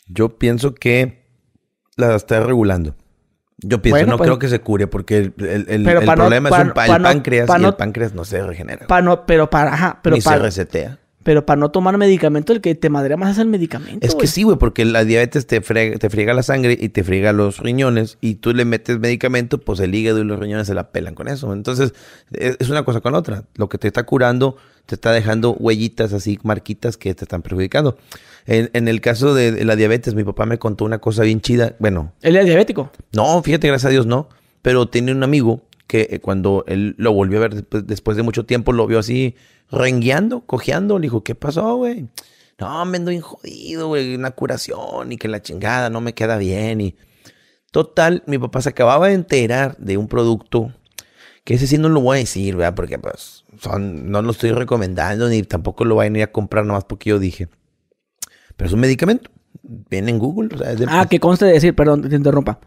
[0.06, 1.26] Yo pienso que
[1.96, 2.94] la está regulando.
[3.58, 6.48] Yo pienso, Bueno, no pues- creo que se cure porque el, el- el- no- problema
[6.50, 8.86] es un pa- pa el páncreas pa y no- el páncreas no se regenera.
[9.02, 10.98] No, pero para, ajá, pero ni se resetea.
[11.24, 14.06] Pero para no tomar medicamento, el que te madrea más es el medicamento.
[14.06, 17.02] Es que sí, güey, porque la diabetes te friega, te friega la sangre y te
[17.02, 20.74] friega los riñones y tú le metes medicamento, pues el hígado y los riñones se
[20.74, 21.52] la pelan con eso.
[21.52, 21.94] Entonces,
[22.32, 23.44] es es una cosa con otra.
[23.56, 24.56] Lo que te está curando
[24.86, 27.96] te está dejando huellitas así, marquitas que te están perjudicando.
[28.46, 31.74] En, en el caso de, la diabetes, mi papá me contó una cosa bien chida.
[31.78, 32.90] Bueno, Él es diabético.
[33.12, 34.28] no, fíjate, gracias a Dios no.
[34.60, 35.62] Pero tiene un amigo
[35.94, 38.98] que eh, cuando él lo volvió a ver después, después de mucho tiempo, lo vio
[38.98, 39.36] así
[39.70, 40.98] rengueando, cojeando.
[40.98, 42.08] Le dijo, ¿qué pasó, güey?
[42.58, 44.16] No, me ando bien jodido, güey.
[44.16, 46.80] Una curación y que la chingada no me queda bien.
[46.80, 46.96] Y
[47.70, 50.72] total, mi papá se acababa de enterar de un producto
[51.44, 52.74] que ese sí no lo voy a decir, ¿verdad?
[52.74, 56.64] Porque pues son, no lo estoy recomendando ni tampoco lo vayan a ir a comprar
[56.66, 57.48] nomás porque yo dije.
[58.56, 59.30] Pero es un medicamento.
[59.62, 60.48] Viene en Google.
[60.54, 62.58] o sea, es de- Ah, que conste de decir, perdón, te interrumpa.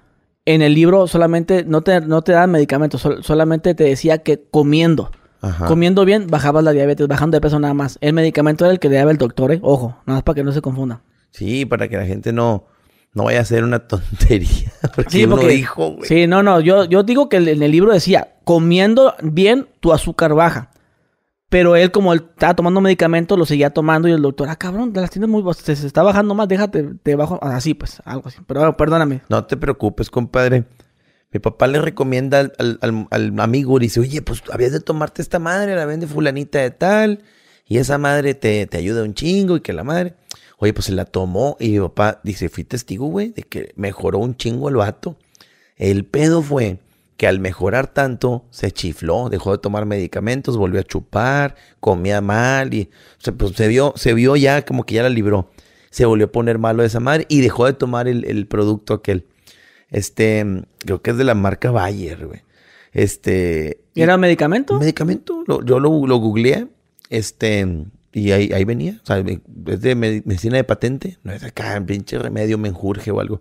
[0.48, 4.42] En el libro solamente no te, no te dan medicamentos, sol- solamente te decía que
[4.50, 5.12] comiendo.
[5.42, 5.66] Ajá.
[5.68, 7.98] Comiendo bien, bajabas la diabetes, bajando de peso nada más.
[8.02, 9.60] El medicamento era el que le daba el doctor, ¿eh?
[9.62, 11.02] Ojo, nada más para que no se confunda.
[11.32, 12.64] Sí, para que la gente no,
[13.14, 14.72] no vaya a hacer una tontería.
[14.96, 16.08] Porque uno dijo, güey.
[16.08, 20.34] Sí, no, no, yo, yo digo que en el libro decía, comiendo bien, tu azúcar
[20.34, 20.72] baja.
[21.50, 24.92] Pero él, como él estaba tomando medicamentos, lo seguía tomando y el doctor, ah, cabrón,
[24.92, 25.44] te las tienes muy...
[25.54, 27.40] Se, se está bajando más, déjate, te bajo...
[27.42, 28.40] Así, pues, algo así.
[28.46, 29.22] Pero perdóname.
[29.30, 30.66] No te preocupes, compadre.
[31.32, 35.40] Mi papá le recomienda al- al amigo, le dice, oye, pues habías de tomarte esta
[35.40, 37.24] madre, la vende fulanita de tal,
[37.66, 40.16] y esa madre te, te ayuda un chingo, y que la madre...
[40.60, 44.18] Oye, pues se la tomó, y mi papá dice, fui testigo, güey, de que mejoró
[44.18, 45.16] un chingo el vato.
[45.76, 46.80] El pedo fue
[47.18, 52.74] que al mejorar tanto, se chifló, dejó de tomar medicamentos, volvió a chupar, comía mal,
[52.74, 55.50] y o sea, pues, se, vio, se vio ya como que ya la libró.
[55.90, 59.26] Se volvió a poner malo esa madre y dejó de tomar el, el producto aquel.
[59.90, 60.46] Este,
[60.80, 62.42] creo que es de la marca Bayer, güey.
[62.92, 63.82] Este.
[63.94, 64.78] ¿Y era medicamento?
[64.80, 65.44] Medicamento.
[65.48, 66.68] Lo- yo lo, lo googleé.
[67.10, 67.66] Este.
[68.12, 69.00] Y ahí, ahí venía.
[69.04, 71.18] O sea, es de me- medicina de patente.
[71.24, 73.40] No es acá, pinche remedio, menjurje o algo.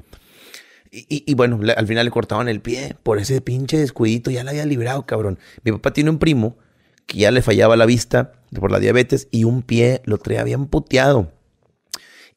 [0.90, 4.31] Y, y- bueno, al final le cortaban el pie por ese pinche descuidito.
[4.31, 5.38] Ya la había librado, cabrón.
[5.64, 6.57] Mi papá tiene un primo
[7.07, 10.68] que ya le fallaba la vista por la diabetes y un pie lo traía bien.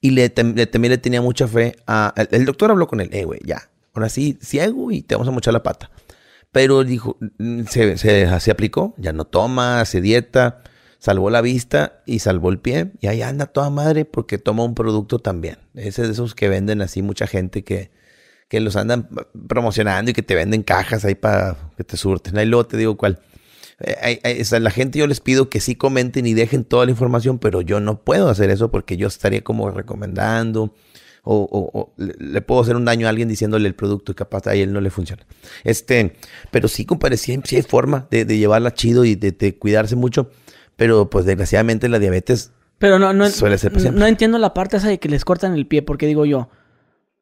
[0.02, 2.14] Y le, tem- le- también le tenía mucha fe a...
[2.32, 3.70] El, doctor habló con él, eh, güey, ya.
[3.94, 5.92] Ahora sí, ciego y te vamos a mochar la pata.
[6.52, 7.18] Pero dijo,
[7.70, 10.62] se, se, se aplicó, ya no toma, hace dieta,
[11.00, 12.92] salvó la vista y salvó el pie.
[13.02, 15.58] Y ahí anda toda madre porque toma un producto también.
[15.76, 17.92] Ese de esos que venden así mucha gente que,
[18.50, 19.08] que los andan
[19.48, 22.38] promocionando y que te venden cajas ahí para que te surten.
[22.38, 23.20] Ahí luego te digo cuál.
[23.80, 26.92] Eh, o sea, la gente yo les pido que sí comenten y dejen toda la
[26.92, 30.74] información, pero yo no puedo hacer eso porque yo estaría como recomendando
[31.24, 34.16] o, o- o le, le puedo hacer un daño a alguien diciéndole el producto y
[34.16, 35.26] capaz a él no le funciona.
[35.64, 36.16] Este,
[36.52, 39.96] pero sí, compadre, sí, sí hay forma de, de llevarla chido y de, de cuidarse
[39.96, 40.30] mucho,
[40.76, 44.88] pero pues desgraciadamente la diabetes Pero no, no, Suele ser no entiendo la parte esa
[44.90, 46.50] de que les cortan el pie, porque digo yo,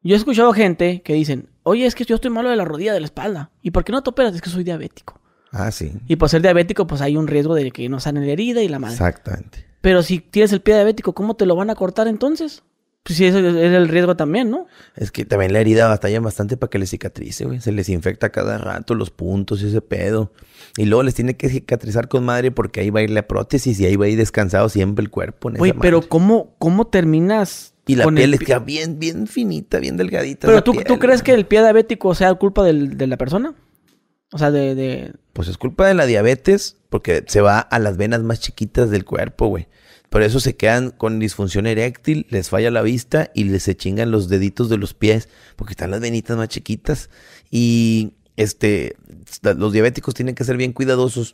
[0.02, 2.92] yo he escuchado gente que dicen, oye, es que yo estoy malo de la rodilla,
[2.92, 3.50] de la espalda.
[3.62, 4.34] ¿Y por qué no te operas?
[4.34, 5.20] Es que soy diabético.
[5.52, 5.92] Ah, sí.
[6.06, 8.68] Y por ser diabético, pues hay un riesgo de que no sane la herida y
[8.68, 8.94] la madre.
[8.94, 9.66] Exactamente.
[9.80, 12.62] Pero si tienes el pie diabético, ¿cómo te lo van a cortar entonces?
[13.02, 14.66] Pues sí, ese es el riesgo también, ¿no?
[14.94, 17.60] Es que también la herida batalla bastante para que les cicatrice, güey.
[17.60, 20.32] Se les infecta cada rato los puntos y ese pedo.
[20.76, 23.80] Y luego les tiene que cicatrizar con madre porque ahí va a ir la prótesis
[23.80, 25.48] y ahí va a ir descansado siempre el cuerpo.
[25.48, 26.02] en esa Güey, pero.
[26.06, 30.46] ¿cómo, cómo terminas Y la piel el queda bien, bien finita, bien delgadita.
[30.46, 33.54] Pero tú, piel, ¿tú crees que el pie diabético sea culpa del- de la persona?
[34.30, 34.74] O sea, de...
[34.74, 35.12] de...
[35.32, 39.04] Pues es culpa de la diabetes porque se va a las venas más chiquitas del
[39.04, 39.66] cuerpo, güey.
[40.10, 44.10] Por eso se quedan con disfunción eréctil, les falla la vista y les se chingan
[44.10, 47.10] los deditos de los pies porque están las venitas más chiquitas.
[47.50, 48.96] Y este,
[49.42, 51.32] los diabéticos tienen que ser bien cuidadosos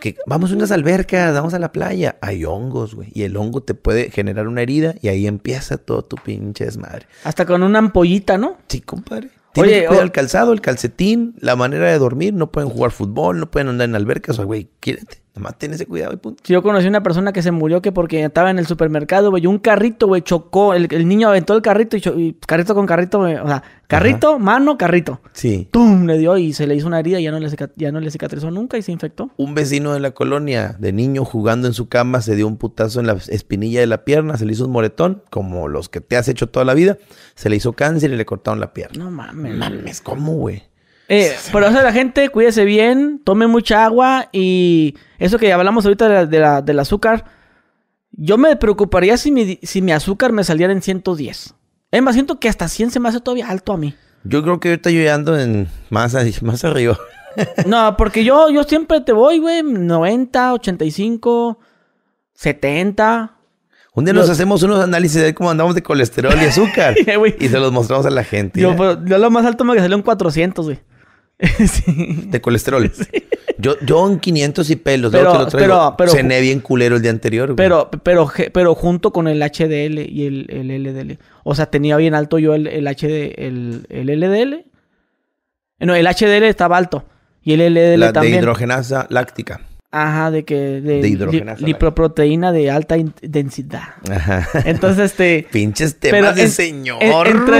[0.00, 2.18] Que vamos a unas albercas, vamos a la playa.
[2.20, 3.10] Hay hongos, güey.
[3.14, 7.06] Y el hongo te puede generar una herida y ahí empieza todo tu pinche desmadre.
[7.24, 8.58] Hasta con una ampollita, ¿no?
[8.68, 9.30] Sí, compadre.
[9.52, 12.32] Tienes Oye, que cuidar o- el calzado, el calcetín, la manera de dormir.
[12.34, 14.34] No pueden jugar fútbol, no pueden andar en albercas.
[14.34, 15.20] O sea, güey, quírate.
[15.38, 16.42] Nomás ten ese cuidado y punto.
[16.44, 19.46] Yo conocí una persona que se murió que porque estaba en el supermercado, güey, y
[19.46, 20.74] un carrito, güey, chocó.
[20.74, 24.76] El, el niño aventó el carrito y, carrito con carrito, güey, o sea, carrito, mano,
[24.76, 25.20] carrito.
[25.32, 25.68] Sí.
[25.70, 26.06] ¡Tum!
[26.06, 28.10] Le dio y se le hizo una herida y ya no le, ya no le
[28.10, 29.30] cicatrizó nunca y se infectó.
[29.36, 33.00] Un vecino de la colonia, de niño jugando en su cama, se dio un putazo
[33.00, 36.16] en la espinilla de la pierna, se le hizo un moretón, como los que te
[36.16, 36.98] has hecho toda la vida.
[37.34, 39.04] Se le hizo cáncer y le cortaron la pierna.
[39.04, 39.56] No mames.
[39.56, 40.64] Mames, ¿cómo, güey?
[41.08, 46.06] Eh, por eso la gente, cuídese bien, tome mucha agua y eso que hablamos ahorita
[46.08, 47.24] de la- de la- del azúcar,
[48.12, 51.54] yo me preocuparía si mi, si mi azúcar me saliera en 110.
[51.90, 53.94] Es más, siento que hasta 100 se me hace todavía alto a mí.
[54.24, 56.98] Yo creo que ahorita yo ya ando en más, más arriba.
[57.66, 61.58] No, porque yo, yo siempre te voy, güey, 90, 85,
[62.34, 63.34] 70.
[63.94, 66.94] Un día nos hacemos unos análisis de cómo andamos de colesterol y azúcar.
[67.40, 68.60] Y se los mostramos a la gente.
[68.60, 70.78] Yo, pues, yo lo más alto me salió en 400, güey.
[71.66, 72.24] sí.
[72.26, 72.90] De colesterol.
[73.60, 75.10] Yo, yo en 500 y pelos.
[75.10, 75.66] Pero- lo traigo.
[75.74, 77.56] pero- pero- Cené bien culero el día anterior.
[77.56, 81.18] Pero, pero, ge- pero junto con el HDL y el, el LDL.
[81.42, 84.64] O sea, tenía bien alto yo el, el HD, el, el LDL.
[85.80, 87.04] No, el HDL estaba alto.
[87.42, 88.38] Y el LDL La de también.
[88.38, 89.60] hidrogenasa láctica.
[89.90, 90.54] Ajá, de que...
[90.54, 93.84] De, De li- hidrogenasa, lipoproteína de alta densidad.
[94.10, 94.46] Ajá.
[94.66, 95.46] Entonces, este...
[95.52, 96.98] Pinches temas de en- señor,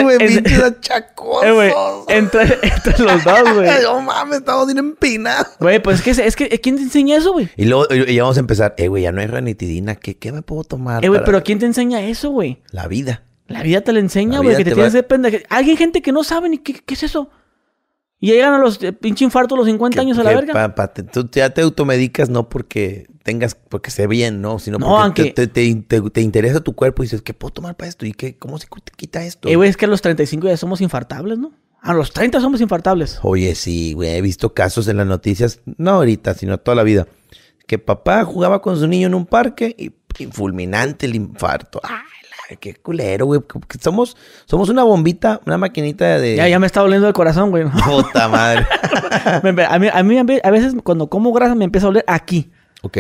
[0.03, 0.19] güey.
[0.19, 1.45] Pinches achacosos.
[1.65, 1.73] eh,
[2.09, 3.71] entre, entre los dos, güey.
[3.83, 5.49] No mames, estamos bien empinados.
[5.59, 6.61] Güey, pues es que, es que...
[6.61, 7.49] ¿Quién te enseña eso, güey?
[7.57, 8.75] Y luego y vamos a empezar.
[8.77, 9.95] Eh, güey, ya no hay ranitidina.
[9.97, 11.03] ¿Qué, qué me puedo tomar?
[11.05, 12.59] Eh, güey, para pero ¿quién te enseña eso, güey?
[12.73, 13.23] La vida.
[13.47, 15.45] La vida te lo enseña, La güey, que te, tienes de pendeje.
[15.49, 17.31] Hay gente que no sabe ni qué, qué es eso.
[18.21, 20.53] Y llegan a los eh, pinche infartos a los 50 Que- años a la verga.
[20.53, 24.59] pa- pa- te- tú ya te automedicas no porque tengas, porque se bien, ¿no?
[24.59, 27.53] Sino No, porque aunque- te, te- te- te interesa tu cuerpo y dices, ¿qué puedo
[27.53, 28.07] tomar para esto?
[28.07, 29.49] ¿Y qué, cómo se quita esto?
[29.49, 31.53] Eh, güey, es que a los 35 ya somos infartables, ¿no?
[31.81, 33.21] A los 30 somos infartables.
[33.23, 37.07] Oye, sí, güey, he visto casos en las noticias, no ahorita, sino toda la vida,
[37.69, 41.81] que papá jugaba con su niño en un parque y, y fulminante el infarto.
[41.85, 42.03] La-
[42.57, 43.41] qué culero, güey.
[43.81, 46.37] Somos, somos una bombita, una maquinita de...
[46.37, 47.65] Ya, ya me está doliendo el corazón, güey.
[47.87, 48.67] Puta madre.
[49.69, 52.51] A, mí, a mí a veces cuando como grasa me empieza a doler aquí.
[52.83, 52.99] ok.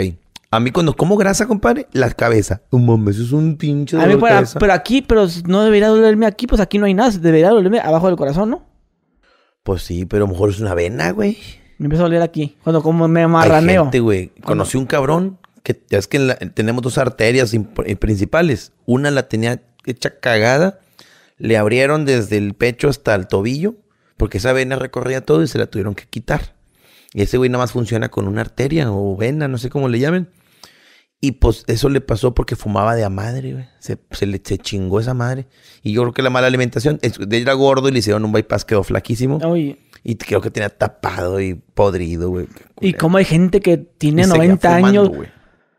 [0.51, 2.63] A mí cuando como grasa, compadre, la cabeza.
[2.71, 4.59] Un mames, eso es un pinche A dolor mí, de para- cabeza.
[4.59, 7.11] pero aquí, pero no debería dolerme aquí, pues aquí no hay nada.
[7.11, 8.63] Debería dolerme abajo del corazón, ¿no?
[9.63, 11.37] Pues sí, pero a lo mejor es una vena, güey.
[11.77, 12.57] Me empieza a doler aquí.
[12.65, 13.83] Cuando como me Hay marraneo.
[13.85, 14.29] gente, güey.
[14.43, 15.39] Conocí un cabrón
[15.75, 18.73] que ya es que la- tenemos dos arterias eh, principales.
[18.87, 20.81] Una la tenía hecha cagada.
[21.37, 23.75] Le abrieron desde el pecho hasta el tobillo.
[24.17, 26.55] Porque esa vena recorría todo y se la tuvieron que quitar.
[27.15, 29.99] Y ese güey nada más funciona con una arteria o vena, no sé cómo le
[30.01, 30.29] llamen.
[31.21, 33.69] Y pues eso le pasó porque fumaba de a madre, güey.
[33.81, 35.47] Se, se le se chingó esa madre.
[35.83, 38.65] Y yo creo que la mala alimentación, de era gordo y le hicieron un bypass,
[38.65, 39.39] quedó flaquísimo.
[39.45, 42.47] Oye, Y creo que tenía tapado y podrido, güey.
[42.81, 45.29] Y como hay gente que tiene Y seguía 90 fumando, años.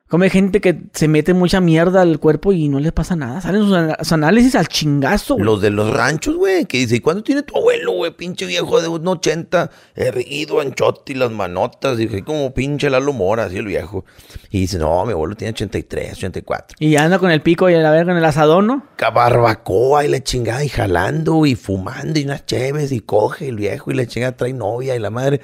[0.10, 3.41] Como hay gente que se mete mucha mierda al cuerpo y no les pasa nada.
[3.41, 3.62] Salen
[4.00, 5.45] sus, análisis al chingazo, güey.
[5.45, 8.12] Los de los ranchos, güey, que dice, ¿y cuándo tiene tu abuelo, güey?
[8.12, 11.98] Pinche viejo de un 80, erguido, anchote y las manotas.
[11.98, 14.04] Dije, como pinche Lalo Mora, así el viejo.
[14.50, 16.78] Y dice, no, mi abuelo tiene 83, 84.
[16.80, 18.88] Y anda con el pico y a la verga en el asadón, ¿no?
[19.13, 23.91] Barbacoa y la chingada, y jalando y fumando y unas cheves y coge el viejo
[23.91, 25.41] y la chingada trae novia y la madre.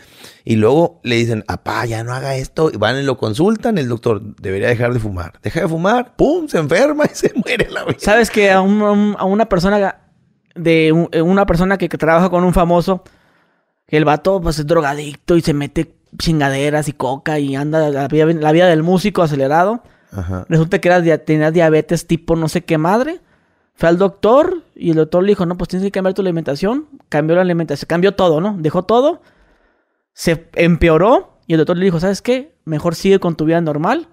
[0.47, 2.69] Y luego le dicen, apá, ya no haga esto.
[2.71, 5.33] Y van y lo consultan, el doctor debería dejar de fumar.
[5.41, 7.97] Deja de fumar, pum, se enferma y se muere la vida.
[7.97, 9.97] ¿Sabes que a, un- a un- a una persona
[10.53, 13.03] de eh, una persona que, que trabaja con un famoso,
[13.87, 18.07] que el vato pues es drogadicto y se mete chingaderas y coca y anda la
[18.07, 19.81] vida, la vida del músico acelerado?
[20.11, 20.45] Ajá.
[20.47, 23.19] Resulta que era, dia- tenía diabetes tipo no sé qué madre.
[23.73, 26.85] Fue al doctor y el doctor le dijo, no, pues tienes que cambiar tu alimentación.
[27.09, 28.55] Cambió la alimentación, cambió todo, ¿no?
[28.59, 29.21] Dejó todo.
[30.15, 32.53] Se empeoró y el doctor le dijo, ¿sabes qué?
[32.63, 34.07] Mejor sigue con tu vida normal.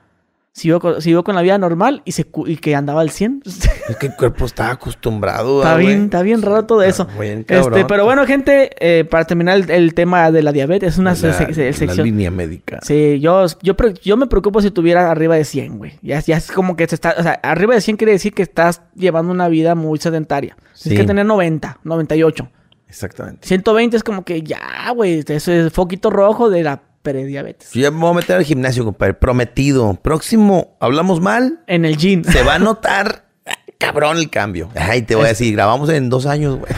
[0.54, 3.42] Siguió con, siguió con la vida normal y, se, y que andaba al 100.
[3.88, 5.60] Es que el cuerpo está acostumbrado.
[5.62, 7.06] Está bien, está bien raro todo eso.
[7.18, 10.98] Bien Este, pero bueno, gente, eh, para terminar el, el tema de la diabetes, es
[10.98, 12.04] una la, se- se- la sección.
[12.06, 12.78] línea médica.
[12.82, 15.92] Sí, yo, yo, yo me preocupo si tuviera arriba de 100, güey.
[16.02, 18.42] Ya, ya es como que se está, o sea, arriba de 100 quiere decir que
[18.42, 20.56] estás llevando una vida muy sedentaria.
[20.74, 20.90] Sí.
[20.90, 22.48] Tienes que tener 90, 98.
[22.92, 23.48] Exactamente.
[23.48, 27.72] 120 es como que ya, güey, eso es foquito rojo de la prediabetes.
[27.72, 29.14] Yo ya me voy a meter al gimnasio, compadre.
[29.14, 29.94] Prometido.
[30.02, 31.60] Próximo, hablamos mal.
[31.66, 32.22] En el gym.
[32.22, 33.24] Se va a notar
[33.78, 34.68] cabrón el cambio.
[34.76, 36.70] Ay, te voy a decir, grabamos en dos años, güey.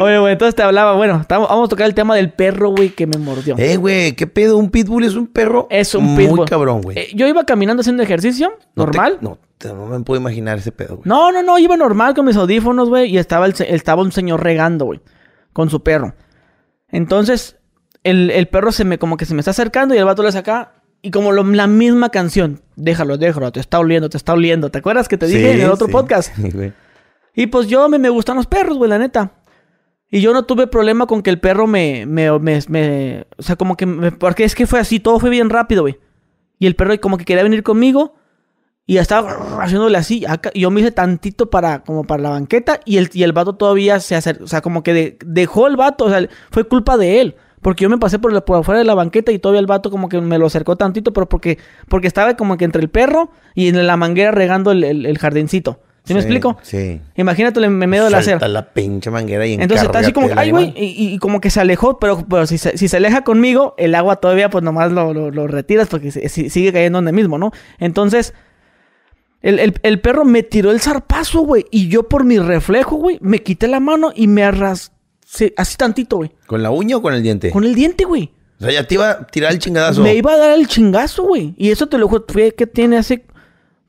[0.00, 2.90] Oye, güey, entonces te hablaba, bueno, estamos- vamos a tocar el tema del perro, güey,
[2.90, 3.54] que me mordió.
[3.58, 4.56] Eh, güey, ¿qué pedo?
[4.58, 5.66] ¿Un pitbull es un perro?
[5.70, 6.48] Es un Muy pitbull.
[6.48, 6.98] cabrón, güey.
[6.98, 9.18] Eh, yo iba caminando haciendo ejercicio, No normal.
[9.20, 11.02] te- no me puedo imaginar ese pedo, güey.
[11.08, 14.42] No, no, no, iba normal con mis audífonos, güey, y estaba, el, estaba un señor
[14.42, 15.00] regando, güey,
[15.52, 16.14] con su perro.
[16.88, 17.56] Entonces,
[18.02, 20.32] el, el perro se me, como que se me está acercando y el vato le
[20.32, 24.70] saca, y como lo- la misma canción, déjalo, déjalo, te está oliendo, te está oliendo.
[24.70, 25.92] ¿Te acuerdas que te dije en el otro sí.
[25.92, 26.34] podcast?
[26.36, 26.72] Sí, güey.
[27.34, 29.32] Y pues yo me, me gustan los perros, güey, la neta.
[30.10, 33.56] Y yo no tuve problema con que el perro me, me, me, me- o sea,
[33.56, 35.98] como que, me- porque es que fue así, todo fue bien rápido, güey.
[36.58, 38.14] Y el perro como que quería venir conmigo
[38.94, 40.24] y estaba haciéndole así.
[40.26, 43.32] acá, y yo me hice tantito para, como para la banqueta y el, y el
[43.32, 46.64] vato todavía se acercó, o sea, como que de- dejó el vato, o sea, fue
[46.64, 47.34] culpa de él.
[47.60, 49.90] Porque yo me pasé por, la- por afuera de la banqueta y todavía el vato
[49.90, 53.30] como que me lo acercó tantito, pero porque, porque estaba como que entre el perro
[53.54, 55.78] y en la manguera regando el, el- el jardincito.
[56.04, 56.56] ¿Sí, me explico?
[56.62, 57.00] Sí.
[57.14, 58.40] Imagínate en medio de la acera.
[58.40, 61.18] Suelta la pinche manguera y Entonces está así como que, ay, del güey, y, y
[61.18, 64.50] como que se alejó, pero, pero si, se, si se aleja conmigo, el agua todavía,
[64.50, 67.52] pues nomás lo, lo, lo retiras porque se- si- sigue cayendo donde mismo, ¿no?
[67.78, 68.34] Entonces,
[69.42, 73.18] el, el- el perro me tiró el zarpazo, güey, y yo por mi reflejo, güey,
[73.20, 77.14] me quité la mano y me arrastré así tantito, güey, ¿Con la uña o con
[77.14, 77.50] el diente?
[77.50, 78.30] con el diente, güey.
[78.60, 80.02] O sea, ya te iba a tirar el chingadazo.
[80.02, 81.52] Me iba a dar el chingazo, güey.
[81.56, 83.24] Y eso te lo juro, fue que tiene hace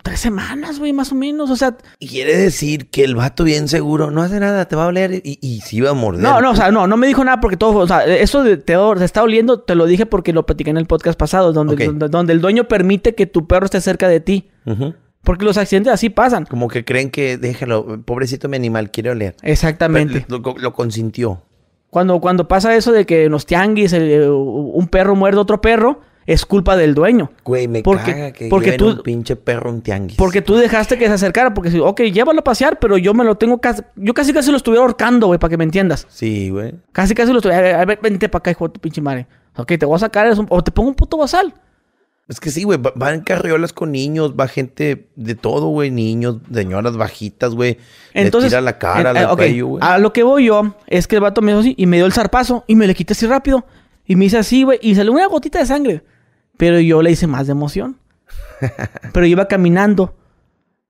[0.02, 1.52] tres semanas, güey, más o menos.
[1.52, 4.86] O sea, Y quiere decir que el vato bien seguro no hace nada, te va
[4.86, 6.24] a oler y, y se iba a morder.
[6.24, 8.58] No, no, o sea, no, no me dijo nada porque todo, o sea, eso de
[8.58, 11.76] te, te está oliendo, te lo dije porque lo platiqué en el podcast pasado, donde,
[11.86, 14.50] donde, donde el dueño permite que tu perro esté cerca de ti.
[14.66, 14.96] Ujú.
[15.24, 16.46] Porque los accidentes así pasan.
[16.46, 19.36] Como que creen que déjalo, pobrecito mi animal, quiere oler.
[19.42, 20.26] Exactamente.
[20.28, 21.42] Pero Lo, lo consintió.
[21.90, 25.62] Cuando, cuando pasa eso de que en los tianguis el- un perro muerde a otro
[25.62, 27.32] perro, es culpa del dueño.
[27.44, 30.18] Güey, me Porque- caga que porque tú- un pinche perro un tianguis.
[30.18, 33.36] Porque tú dejaste que se acercara, porque ok, llévalo a pasear, pero yo me lo
[33.36, 36.08] tengo casi, yo casi casi lo estuviera ahorcando, güey, para que me entiendas.
[36.10, 36.74] Sí, güey.
[36.94, 39.28] Casi casi lo estuviera, a ver, vente para acá, hijo de tu pinche madre.
[39.58, 41.54] Ok, te voy a sacar, un- o te pongo un puto basal.
[42.34, 42.80] Es que sí, güey.
[42.82, 45.92] va- Van carriolas con niños, va gente de todo, güey.
[45.92, 47.78] Niños, señoras bajitas, güey.
[48.14, 49.84] Entonces, Le tira la cara, eh, el eh, ok, cuello, güey.
[49.86, 52.06] A lo que voy yo es que el vato me hizo así y me dio
[52.06, 53.66] el zarpazo y me le quité así rápido.
[54.06, 56.04] Y me hice así, güey, y salió una gotita de sangre.
[56.58, 57.98] Pero yo le hice más de emoción.
[59.14, 60.16] Pero iba caminando.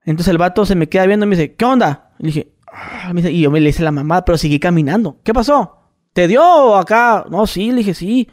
[0.05, 2.11] Entonces el vato se me queda viendo y me dice, ¿qué onda?
[2.19, 4.59] Y le dije, "Ah", me dice- y yo me le hice la mamada, pero seguí
[4.59, 5.17] caminando.
[5.23, 5.77] ¿Qué pasó?
[6.13, 7.25] ¿Te dio acá?
[7.29, 8.29] No, sí, le dije, sí.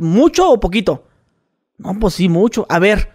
[0.00, 1.04] ¿Mucho o poquito?
[1.84, 2.66] No, pues sí, mucho.
[2.68, 3.10] A ver.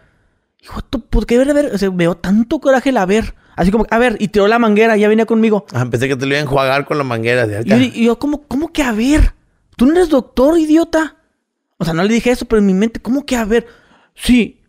[0.62, 1.50] Hijo, puta, ¿qué ver?
[1.50, 3.36] A ver, o sea, me dio tanto coraje el a ver.
[3.56, 5.66] Así como, a ver, y tiró la manguera, ya venía conmigo.
[5.74, 7.48] Ah, pensé que te lo iban a enjuagar con la manguera.
[7.48, 9.34] De Y yo, y yo, ¿cómo, ¿cómo que a ver?
[9.76, 11.16] ¿Tú no eres doctor, idiota?
[11.78, 13.68] O sea, no le dije eso, pero en mi mente, ¿cómo que a ver?
[14.16, 14.62] Sí.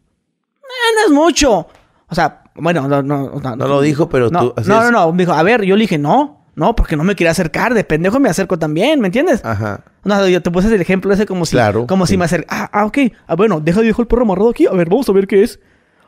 [0.62, 1.66] No es mucho.
[2.08, 5.12] O sea, bueno, no, no, no, No lo dijo, pero no, tú- no, no, no.
[5.12, 7.72] Me dijo, a ver, yo le dije, no, no, porque no me quería acercar.
[7.72, 9.44] De pendejo me acerco también, ¿me entiendes?
[9.44, 9.84] Ajá.
[10.04, 12.14] No, yo te puse el ejemplo ese como si, Claro, como sí.
[12.14, 12.46] si me acerca.
[12.50, 12.98] Ah, ah, ok.
[13.26, 14.66] Ah, bueno, deja viejo el perro amarrado aquí.
[14.66, 15.60] A ver, vamos a ver qué es.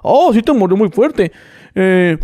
[0.02, 1.30] Oh, sí te mordió muy fuerte.
[1.74, 2.18] Eh,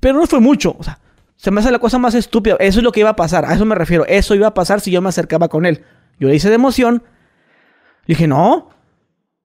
[0.00, 0.74] pero no fue mucho.
[0.78, 0.98] O sea,
[1.36, 2.56] se me hace la cosa más estúpida.
[2.60, 3.44] Eso es lo que iba a pasar.
[3.44, 4.06] A eso me refiero.
[4.06, 5.84] Eso iba a pasar si yo me acercaba con él.
[6.18, 7.02] Yo le hice de emoción.
[8.06, 8.70] Le dije, no.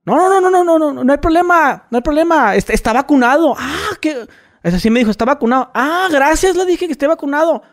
[0.05, 1.83] No, no, no, no, no, no, no, no hay problema.
[1.91, 2.55] No hay problema.
[2.55, 3.55] Está, está vacunado.
[3.59, 4.25] Ah, que.
[4.63, 5.71] Eso sí me dijo, está vacunado.
[5.73, 7.63] Ah, gracias, le dije que esté vacunado.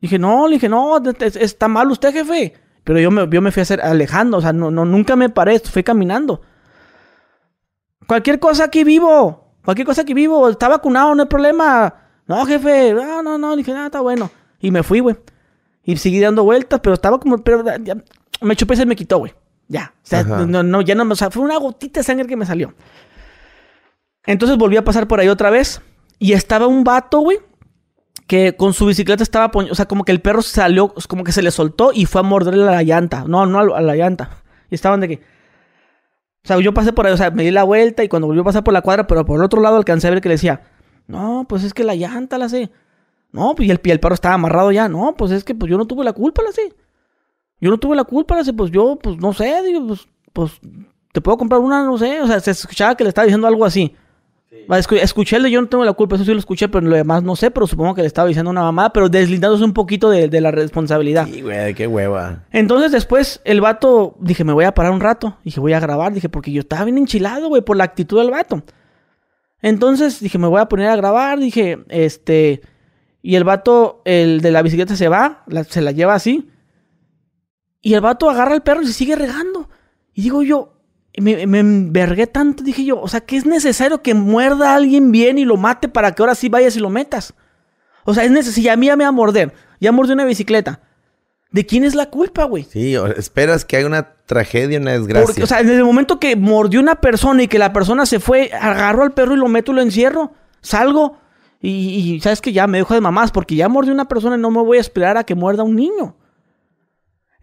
[0.00, 2.54] Dije, no, le dije, no, es- es- está mal usted, jefe.
[2.84, 5.28] Pero yo me, yo me fui a hacer alejando, o sea, no, no, nunca me
[5.28, 6.40] paré, fui caminando.
[8.06, 11.94] Cualquier cosa aquí vivo, cualquier cosa aquí vivo, está vacunado, no hay problema.
[12.26, 14.30] No, jefe, no, no, no, dije, nada, está bueno.
[14.60, 15.16] Y me fui, güey.
[15.82, 17.96] Y seguí dando vueltas, pero estaba como, pero ya,
[18.40, 19.34] me chupé y se me quitó, güey.
[19.68, 20.46] Ya, o sea, Ajá.
[20.46, 22.72] no, no, ya no, o sea, fue una gotita de sangre que me salió.
[24.24, 25.80] Entonces volví a pasar por ahí otra vez.
[26.18, 27.38] Y estaba un vato, güey,
[28.28, 31.42] que con su bicicleta estaba, o sea, como que el perro salió, como que se
[31.42, 33.24] le soltó y fue a morderle a la llanta.
[33.26, 34.42] No, no a la- llanta.
[34.70, 35.14] Y estaban de que...
[36.44, 38.40] O sea, yo pasé por ahí, o sea, me di la vuelta y cuando volví
[38.40, 40.34] a pasar por la cuadra, pero por el otro lado alcancé a ver que le
[40.34, 40.62] decía,
[41.06, 42.70] no, pues es que la llanta la sé.
[43.32, 44.88] No, pues y el, y el perro estaba amarrado ya.
[44.88, 46.74] No, pues es que pues yo no tuve la culpa, la sé.
[47.60, 48.52] Yo no tuve la culpa, la sé.
[48.52, 50.52] Pues yo, pues no sé, digo, pues, pues
[51.12, 52.20] te puedo comprar una, no sé.
[52.22, 53.94] O sea, se escuchaba que le estaba diciendo algo así.
[54.50, 56.96] Escu- Escuché el de yo no tengo la culpa, eso sí lo escuché, pero lo
[56.96, 60.08] demás no sé, pero supongo que le estaba diciendo una mamá, pero deslindándose un poquito
[60.10, 61.26] de, de la responsabilidad.
[61.26, 62.44] Sí, güey, qué hueva.
[62.50, 65.36] Entonces después el vato, dije, me voy a parar un rato.
[65.44, 66.12] Dije, voy a grabar.
[66.14, 68.62] Dije, porque yo estaba bien enchilado, güey, por la actitud del vato.
[69.60, 71.38] Entonces dije, me voy a poner a grabar.
[71.38, 72.60] Dije, este...
[73.20, 76.48] Y el vato, el de la bicicleta se va, la- se la lleva así.
[77.82, 79.68] Y el vato agarra al perro y se sigue regando.
[80.14, 80.77] Y digo yo,
[81.20, 85.12] me, me envergué tanto, dije yo, o sea, que es necesario que muerda a alguien
[85.12, 87.34] bien y lo mate para que ahora sí vayas y lo metas.
[88.04, 89.52] O sea, es necesario, a mí ya me va a morder.
[89.80, 90.80] Ya mordió una bicicleta.
[91.50, 92.64] ¿De quién es la culpa, güey?
[92.64, 95.26] Sí, esperas que haya una tragedia, una desgracia.
[95.26, 98.20] Porque, o sea, desde el momento que mordió una persona y que la persona se
[98.20, 100.32] fue, agarro al perro y lo meto y lo encierro.
[100.60, 101.18] Salgo
[101.60, 104.40] y, y sabes que ya me dejo de mamás porque ya mordió una persona y
[104.40, 106.16] no me voy a esperar a que muerda un niño.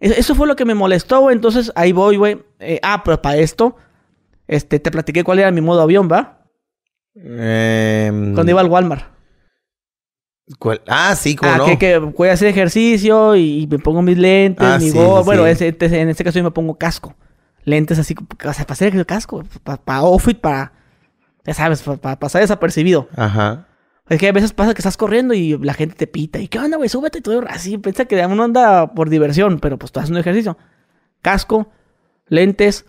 [0.00, 1.34] E- Eso fue lo que me molestó, güey.
[1.36, 2.42] Entonces ahí voy, güey.
[2.60, 3.76] Eh, ah, pero para esto,
[4.48, 6.44] este, te platiqué cuál era mi modo avión, ¿va?
[7.14, 9.04] Em, Cuando iba al Walmart.
[10.58, 10.80] ¿cuál?
[10.86, 11.64] Ah, sí, como Ah, no.
[11.64, 14.98] que, que voy a hacer ejercicio y, y me pongo mis lentes, Ah, mi sí,
[15.24, 15.48] Bueno, sí.
[15.50, 17.14] ese- ese- en este caso yo me pongo casco.
[17.64, 20.72] Lentes así, o sea, para hacer el casco, para, outfit, para,
[21.44, 23.08] ya sabes, para, pasar desapercibido.
[23.16, 23.66] Ajá.
[24.08, 26.38] Es que a veces pasa que estás corriendo y la gente te pita.
[26.38, 26.88] ¿Y qué onda, güey?
[26.88, 27.76] Súbete y todo así.
[27.78, 30.56] Piensa que uno anda por diversión, pero pues estás haciendo ejercicio.
[31.22, 31.68] Casco,
[32.28, 32.86] lentes,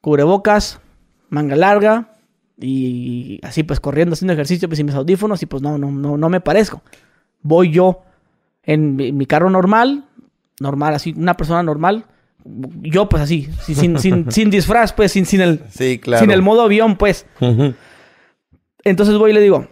[0.00, 0.80] cubrebocas,
[1.28, 2.10] manga larga
[2.56, 6.16] y así pues corriendo haciendo ejercicio pues sin mis audífonos y pues no, no, no,
[6.16, 6.82] no me parezco.
[7.42, 8.02] Voy yo
[8.62, 10.04] en mi, mi carro normal,
[10.60, 12.06] normal, así, una persona normal.
[12.44, 16.20] Yo pues así, sin, sin, sin, sin disfraz, pues, sin, sin, el, Sí, claro.
[16.22, 17.26] sin el modo avión, pues.
[18.84, 19.66] Entonces voy y le digo,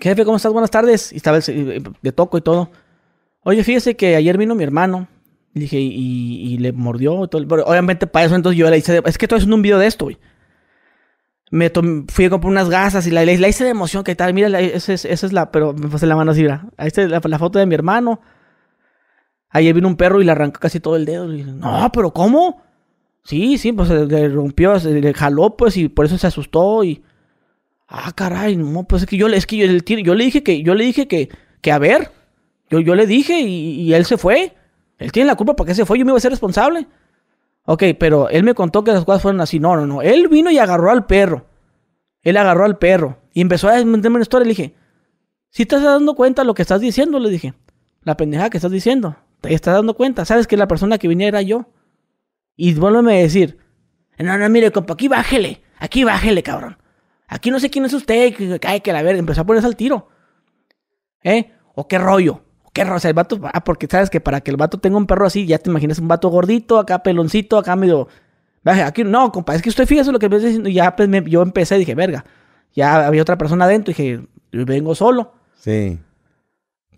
[0.00, 0.52] jefe, ¿cómo estás?
[0.52, 1.12] Buenas tardes.
[1.12, 2.70] Y estaba de toco y todo.
[3.42, 5.08] Oye, fíjese que ayer vino mi hermano.
[5.54, 7.14] Le dije, y, le mordió.
[7.14, 8.92] obviamente para eso entonces yo le hice...
[8.92, 10.18] de- es que estoy haciendo un video de esto, güey.
[11.50, 11.72] Me
[12.08, 14.04] fui a comprar unas gasas y la, hice de emoción.
[14.04, 14.32] que tal?
[14.34, 15.50] Mira, esa es, la...
[15.50, 16.68] Pero me pasé la mano así, mira.
[16.76, 18.20] Ahí está la, foto de mi hermano.
[19.48, 21.26] Ayer vino un perro y le arrancó casi todo el dedo.
[21.26, 22.62] No, pero ¿cómo?
[23.24, 27.02] Sí, sí, pues le rompió, le jaló, pues, y por eso se asustó y...
[27.92, 29.66] Ah, caray, no, pues es que yo, es que yo,
[30.14, 31.28] le dije que, yo le dije que,
[31.60, 32.12] que a ver,
[32.70, 34.54] yo, yo le dije y, y él se fue.
[34.98, 36.86] Él tiene la culpa porque se fue, yo me iba a ser responsable.
[37.64, 39.58] Ok, pero él me contó que las cosas fueron así.
[39.58, 40.02] No, no, no.
[40.02, 41.46] Él vino y agarró al perro.
[42.22, 43.18] Él agarró al perro.
[43.32, 44.44] Y empezó a desmentirme una historia.
[44.44, 44.74] Le dije,
[45.50, 47.54] si te estás dando cuenta de lo que estás diciendo, le dije.
[48.02, 49.16] La pendejada que estás diciendo.
[49.40, 50.24] Te estás dando cuenta.
[50.24, 51.66] Sabes que la persona que venía era yo.
[52.56, 53.58] Y vuélveme a decir,
[54.18, 55.62] no, no, mire, compa, aquí bájele.
[55.78, 56.76] Aquí bájele, cabrón.
[57.32, 59.18] Aquí no sé quién es usted, que cae que la verga.
[59.20, 60.08] Empezó a ponerse al tiro.
[61.22, 61.52] ¿Eh?
[61.74, 62.42] ¿O qué rollo?
[62.64, 62.96] ¿O qué rollo?
[62.96, 65.26] O sea, el vato, ah, porque sabes que para que el vato tenga un perro
[65.26, 68.08] así, ya te imaginas un vato gordito, acá peloncito, acá medio.
[68.64, 70.68] Aquí no, compa, es que usted fíjese lo que me está diciendo.
[70.68, 72.24] Y ya pues, me- yo empecé, dije, verga.
[72.74, 74.20] Ya había otra persona adentro, dije,
[74.52, 75.32] yo vengo solo.
[75.58, 75.98] Sí.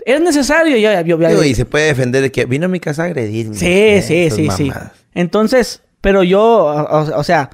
[0.05, 3.07] Es necesario, ya, yo, y se puede defender de que vino a mi casa a
[3.07, 3.55] agredirme.
[3.55, 4.65] Sí, Eh, sí, sí, sí.
[4.71, 4.93] mamadas.
[5.15, 7.51] Entonces, pero yo, o- o sea,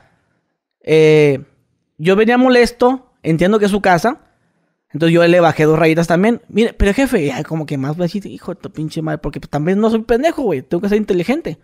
[0.83, 1.41] eh,
[1.99, 4.21] yo venía molesto, entiendo que es su casa,
[4.91, 6.41] entonces yo le bajé dos rayitas también.
[6.49, 9.19] Mire, pero jefe, ya como que más voy a decir, hijo de tu pinche madre,
[9.19, 11.59] porque pues, también no soy pendejo, güey, tengo que ser inteligente.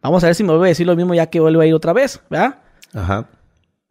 [0.00, 1.74] Vamos a ver si me vuelve a decir lo mismo ya que vuelve a ir
[1.74, 2.58] otra vez, ¿verdad?
[2.94, 3.28] Ajá.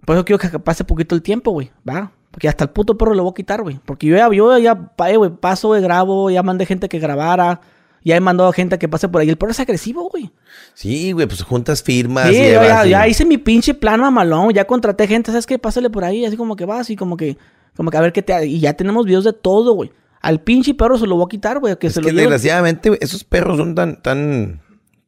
[0.05, 2.11] Por eso quiero que pase poquito el tiempo, güey, ¿va?
[2.31, 3.79] Porque hasta el puto perro lo voy a quitar, güey.
[3.85, 7.61] Porque yo ya, yo ya eh, güey, paso, güey, grabo, ya mandé gente que grabara,
[8.03, 9.29] ya he mandado gente que pase por ahí.
[9.29, 10.31] El perro es agresivo, güey.
[10.73, 12.27] Sí, güey, pues juntas firmas.
[12.29, 15.45] Sí, yo llevas ya, y- ya hice mi pinche plan mamalón, ya contraté gente, ¿sabes
[15.45, 15.59] qué?
[15.59, 17.37] Pásale por ahí, así como que vas y como que,
[17.75, 18.45] como que a ver qué te...
[18.47, 19.91] Y ya tenemos videos de todo, güey.
[20.21, 21.75] Al pinche perro se lo voy a quitar, güey.
[21.77, 24.61] Que Es se que lo lleve- desgraciadamente, güey, esos perros son tan, tan,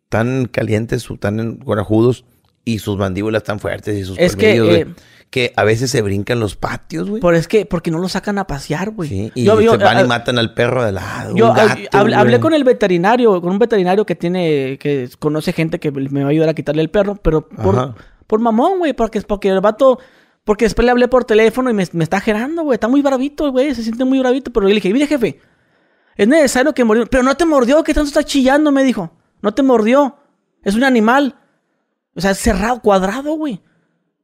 [0.09, 2.25] tan calientes, tan corajudos
[2.63, 4.87] y sus mandíbulas tan fuertes y sus Es que, eh,
[5.31, 7.21] que a veces se brincan los patios, güey.
[7.21, 9.07] Por es que, porque no lo sacan a pasear, güey.
[9.09, 11.33] Sí, y Yo- yo- se van a- y matan al perro de lado.
[11.35, 15.89] Yo gato, hablé, con el veterinario, con un veterinario que tiene, que conoce gente que
[15.89, 17.95] me va a ayudar a quitarle el perro, pero por, Ajá.
[18.27, 19.99] por mamón, güey, porque, porque el vato,
[20.43, 23.49] porque después le hablé por teléfono y me, me está gerando, güey, está muy bravito,
[23.53, 25.39] güey, se siente muy bravito, pero yo le dije, mire jefe,
[26.17, 28.69] es necesario que mordió, pero no te mordió, ¿qué tanto está chillando?
[28.73, 30.17] Me dijo, no te mordió,
[30.61, 31.37] es un animal,
[32.15, 33.61] o sea, cerrado, cuadrado, güey,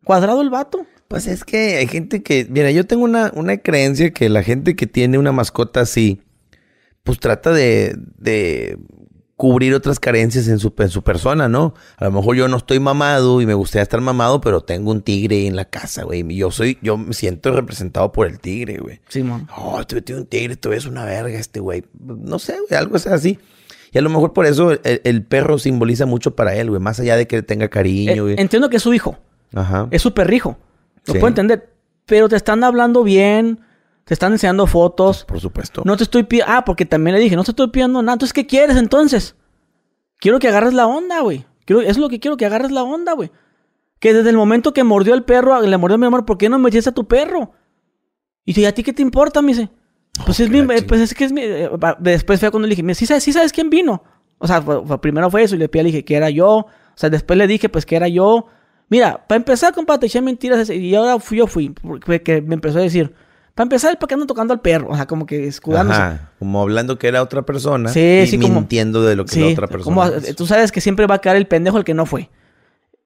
[0.03, 0.85] cuadrado el vato.
[1.07, 4.75] Pues es que hay gente que, mira, yo tengo una, una creencia que la gente
[4.75, 6.21] que tiene una mascota así,
[7.03, 8.77] pues trata de, de
[9.37, 11.73] cubrir otras carencias en su, en su persona, ¿no?
[11.97, 15.01] A lo mejor yo no estoy mamado y me gustaría estar mamado, pero tengo un
[15.01, 16.25] tigre en la casa, güey.
[16.35, 18.99] Yo soy, yo me siento representado por el tigre, güey.
[19.07, 19.47] Simón.
[19.55, 21.85] Oh, tú tienes un tigre, tú eres una verga este güey.
[21.99, 23.39] No sé, güey, algo es así.
[23.93, 26.81] Y a lo mejor por eso el, el perro simboliza mucho para él, güey.
[26.81, 28.35] Más allá de que tenga cariño, Eh, güey.
[28.37, 29.17] entiendo que es su hijo.
[29.53, 29.87] Ajá.
[29.91, 30.57] Es su perrijo.
[31.07, 31.19] Lo Sí.
[31.19, 31.73] puedo entender.
[32.05, 33.59] Pero te están hablando bien.
[34.05, 35.25] Te están enseñando fotos.
[35.25, 35.81] Por supuesto.
[35.85, 36.53] No te estoy pidiendo.
[36.53, 38.13] Ah, porque también le dije, no te estoy pidiendo nada.
[38.13, 39.35] Entonces, ¿qué quieres entonces?
[40.19, 41.45] Quiero que agarres la onda, güey.
[41.65, 43.31] Quiero, es lo que quiero, que agarres la onda, güey.
[43.99, 46.47] Que desde el momento que mordió al perro, le mordió a mi hermano, ¿por qué
[46.49, 47.51] no me a tu perro?
[48.45, 49.41] Y dice, ¿y a ti qué te importa?
[49.41, 49.69] Me dice.
[50.25, 51.41] Pues es que mi, eh, pues es que es mi.
[51.43, 54.03] eh, Después fue cuando le dije, "Mira, ¿sí sabes, sí sabes quién vino?
[54.39, 54.63] O sea,
[55.01, 56.49] primero fue eso y le dije que era yo.
[56.49, 58.47] O sea, después le dije, pues que era yo.
[58.89, 61.69] Mira, para empezar, compa, te eché mentiras y ahora fui, yo fui.
[61.69, 63.13] Porque que me empezó a decir,
[63.53, 64.89] Para empezar, ¿por qué andan tocando al perro?
[64.91, 65.99] O sea, como que escudándose.
[65.99, 69.39] Ajá, como hablando que era otra persona Sí, y sí, como- mintiendo de lo que
[69.39, 69.83] la otra persona.
[70.11, 72.29] como, tú sabes que siempre va a quedar el pendejo el que no fue.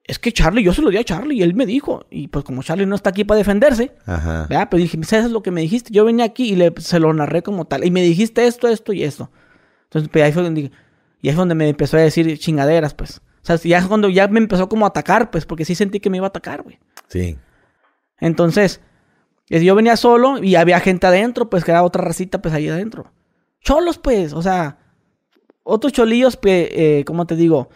[0.04, 2.04] Es que Charlie, yo se lo di a Charlie y él me dijo.
[2.10, 4.46] Y pues como Charlie no está aquí para defenderse, Ajá.
[4.50, 4.68] ¿verdad?
[4.70, 5.90] Pero dije, ¿sabes lo que me dijiste?
[5.90, 7.84] Yo venía aquí y le, se lo narré como tal.
[7.86, 9.30] Y me dijiste esto, esto y esto.
[9.84, 10.74] Entonces, pues, ahí fue donde dije-
[11.22, 13.22] y ahí fue donde me empezó a decir chingaderas, pues.
[13.42, 15.98] O sea, ya es cuando ya me empezó como a atacar, pues, porque sí sentí
[15.98, 16.78] que me iba a atacar, güey.
[17.08, 17.36] Sí.
[18.20, 18.80] Entonces,
[19.48, 23.12] yo venía solo y había gente adentro, pues, que era otra racita, pues, ahí adentro.
[23.60, 24.78] Cholos, pues, o sea,
[25.64, 27.68] otros cholillos que, eh, ¿cómo te digo?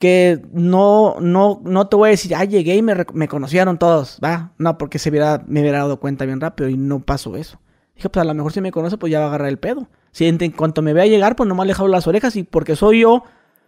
[0.00, 4.18] Que no, no, no te voy a decir, ah, llegué y me, me conocieron todos,
[4.22, 4.52] ¿va?
[4.58, 7.60] No, porque se hubiera, me hubiera dado cuenta bien rápido y no pasó eso.
[7.94, 9.88] Dije, pues a lo mejor si me conoce, pues ya va a agarrar el pedo.
[10.10, 12.74] Si en, en cuanto me vea llegar, pues nomás le jalo las orejas y porque
[12.74, 13.22] soy yo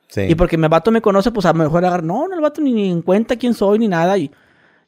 [0.09, 0.23] Sí.
[0.23, 2.61] y porque mi vato me conoce, pues a lo mejor agarrar, no, no, el vato
[2.61, 4.31] ni, ni en cuenta quién soy ni nada y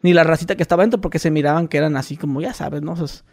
[0.02, 2.82] ni la racita que estaba dentro porque se miraban que eran así como, ya sabes,
[2.82, 2.94] ¿no?
[2.94, 3.24] Esos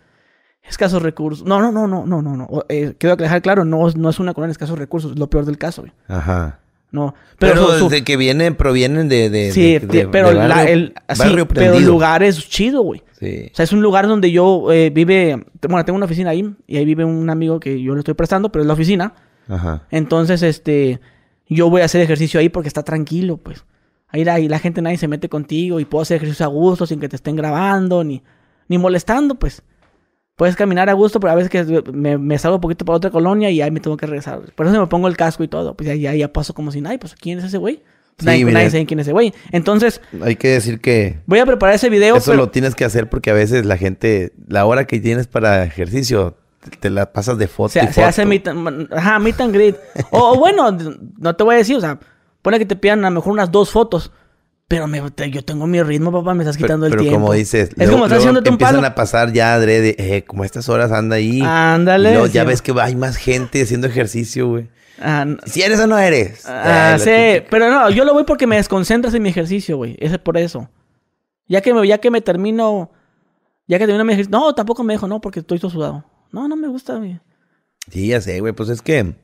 [0.68, 1.46] escasos recursos.
[1.46, 2.46] No, no, no, no, no, no, no.
[2.46, 5.30] O, Eh, quiero dejar claro, no, no es una colonia de escasos recursos, es lo
[5.30, 5.94] peor del caso, güey.
[6.08, 6.60] Ajá.
[6.92, 9.30] No, Pero, pero, su- desde que vienen, provienen de...
[9.30, 12.50] de sí, de- de- pero de la- barrio- el, sí, barrio pero el lugar es
[12.50, 13.04] chido, güey.
[13.20, 13.50] Sí.
[13.52, 16.78] O sea, es un lugar donde yo eh, vive, bueno, tengo una oficina ahí y
[16.78, 19.14] ahí vive un amigo que yo le estoy prestando, pero es la oficina.
[19.50, 19.84] Ajá.
[19.92, 21.02] Entonces, este,
[21.48, 23.64] yo voy a hacer ejercicio ahí porque está tranquilo, pues.
[24.08, 26.86] Ahí la, ahí la gente nadie se mete contigo y puedo hacer ejercicio a gusto
[26.86, 28.24] sin que te estén grabando ni,
[28.68, 29.62] ni molestando, pues.
[30.36, 33.10] Puedes caminar a gusto, pero a veces que me, me salgo un poquito para otra
[33.10, 34.42] colonia y ahí me tengo que regresar.
[34.54, 35.76] Por eso me pongo el casco y todo.
[35.76, 37.78] Pues ya, ya, ya paso como si, ay, pues ¿quién es ese güey?
[37.78, 37.86] Pues
[38.20, 38.60] Sí, nadie, mira.
[38.60, 39.34] nadie sabe quién es ese güey.
[39.52, 42.18] Entonces, Hay que decir que voy a preparar ese video.
[42.18, 45.28] eso pero- lo tienes que hacer porque a veces la gente, la hora que tienes
[45.28, 46.38] para ejercicio,
[46.80, 48.08] te, la pasas de foto Se, y se foto.
[48.08, 49.76] hace meet, and- ajá, meet and greet.
[50.12, 50.76] O, o bueno,
[51.18, 52.00] no te voy a decir, o sea,
[52.42, 54.12] pone que te pidan a lo mejor unas dos fotos.
[54.68, 57.20] Pero me- te- yo tengo mi ritmo, papá, me estás Pero, quitando el pero tiempo.
[57.20, 58.88] como dices, es luego- como estás un empiezan palo.
[58.88, 61.42] a pasar ya adrede, eh, como a estas horas anda ahí.
[61.46, 62.48] Ándale, luego ya sí.
[62.48, 64.70] ves que hay más gente haciendo ejercicio, güey.
[65.00, 66.46] Ah, Si eres o no eres.
[66.48, 67.00] ah, Eh,
[67.42, 69.98] sí, pero no, yo lo voy porque me desconcentras en mi ejercicio, güey.
[70.00, 70.70] Ese es por eso.
[71.48, 72.90] Ya que me, ya que me termino,
[73.68, 76.06] ya que termino mi ejercicio, no, tampoco me dejo, no, porque estoy todo sudado.
[76.36, 77.20] No, no me gusta, güey.
[77.92, 78.54] Sí, ya sé, güey.
[78.54, 79.16] Pues es que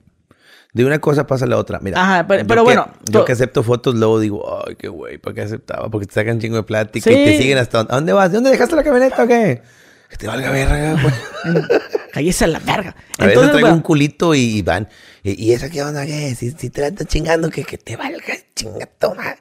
[0.74, 1.80] de una cosa pasa a la otra.
[1.82, 2.02] Mira.
[2.02, 5.18] Ajá, pero- yo pero que- bueno, Yo que acepto fotos, luego digo, ay, qué güey,
[5.18, 5.90] ¿para qué aceptaba?
[5.90, 7.16] Porque te sacan chingo de plática Sí.
[7.16, 7.94] y te siguen hasta dónde.
[7.94, 8.32] ¿A dónde vas?
[8.32, 9.62] ¿De dónde dejaste la camioneta o qué?
[10.10, 11.14] Que te valga verga, güey.
[12.14, 12.90] Cállese a la verga.
[13.18, 14.90] A veces Entonces, traigo bueno, un culito y, van.
[15.24, 16.06] ¿Y, y esa qué onda?
[16.06, 16.36] ¿Qué?
[16.36, 19.36] Si, si te la andas chingando, que, que te valga chinga toma.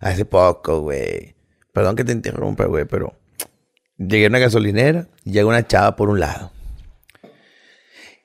[0.00, 1.34] Hace poco, güey.
[1.72, 3.14] Perdón que te interrumpa, güey, pero
[3.98, 6.51] llegué a una gasolinera y llega una chava por un lado.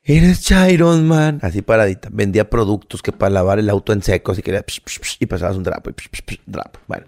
[0.09, 1.39] Eres Chiron Man.
[1.41, 2.07] Así paradita.
[2.09, 4.33] Vendía productos que para lavar el auto en seco.
[4.33, 5.89] Psh, psh, psh, y pasabas un trapo.
[5.89, 6.79] Y trapo.
[6.87, 7.05] Bueno.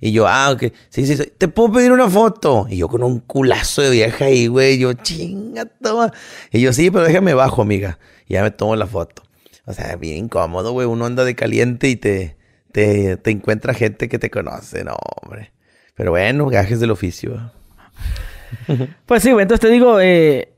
[0.00, 0.64] Y yo, ah, ok.
[0.90, 1.32] Sí, sí, sí.
[1.38, 2.66] Te puedo pedir una foto.
[2.68, 4.78] Y yo con un culazo de vieja ahí, güey.
[4.78, 6.12] Yo, chinga, toma.
[6.50, 7.98] Y yo, sí, pero déjame bajo, amiga.
[8.28, 9.22] Y ya me tomo la foto.
[9.64, 10.86] O sea, bien incómodo, güey.
[10.86, 12.36] Uno anda de caliente y te,
[12.70, 14.84] te, te encuentra gente que te conoce.
[14.84, 15.52] No, hombre.
[15.94, 17.52] Pero bueno, gajes del oficio.
[19.06, 20.51] Pues sí, güey, entonces te digo, eh,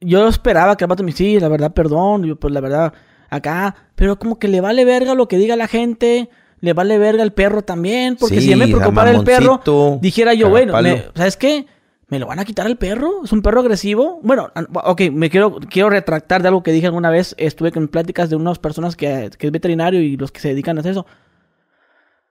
[0.00, 2.92] yo esperaba que el vato me sí, la verdad, perdón, yo, pues la verdad,
[3.30, 6.28] acá, pero como que le vale verga lo que diga la gente,
[6.60, 9.60] le vale verga el perro también, porque Sí, si me preocupara el perro,
[10.00, 11.66] dijera yo, bueno, me- ¿sabes qué?
[12.10, 13.22] ¿Me lo van a quitar el perro?
[13.24, 14.18] ¿Es un perro agresivo?
[14.22, 14.50] Bueno,
[14.84, 17.34] ok, me quiero, quiero retractar de algo que dije alguna vez.
[17.36, 20.78] Estuve con pláticas de unas personas que, que es veterinario y los que se dedican
[20.78, 21.04] a hacer eso.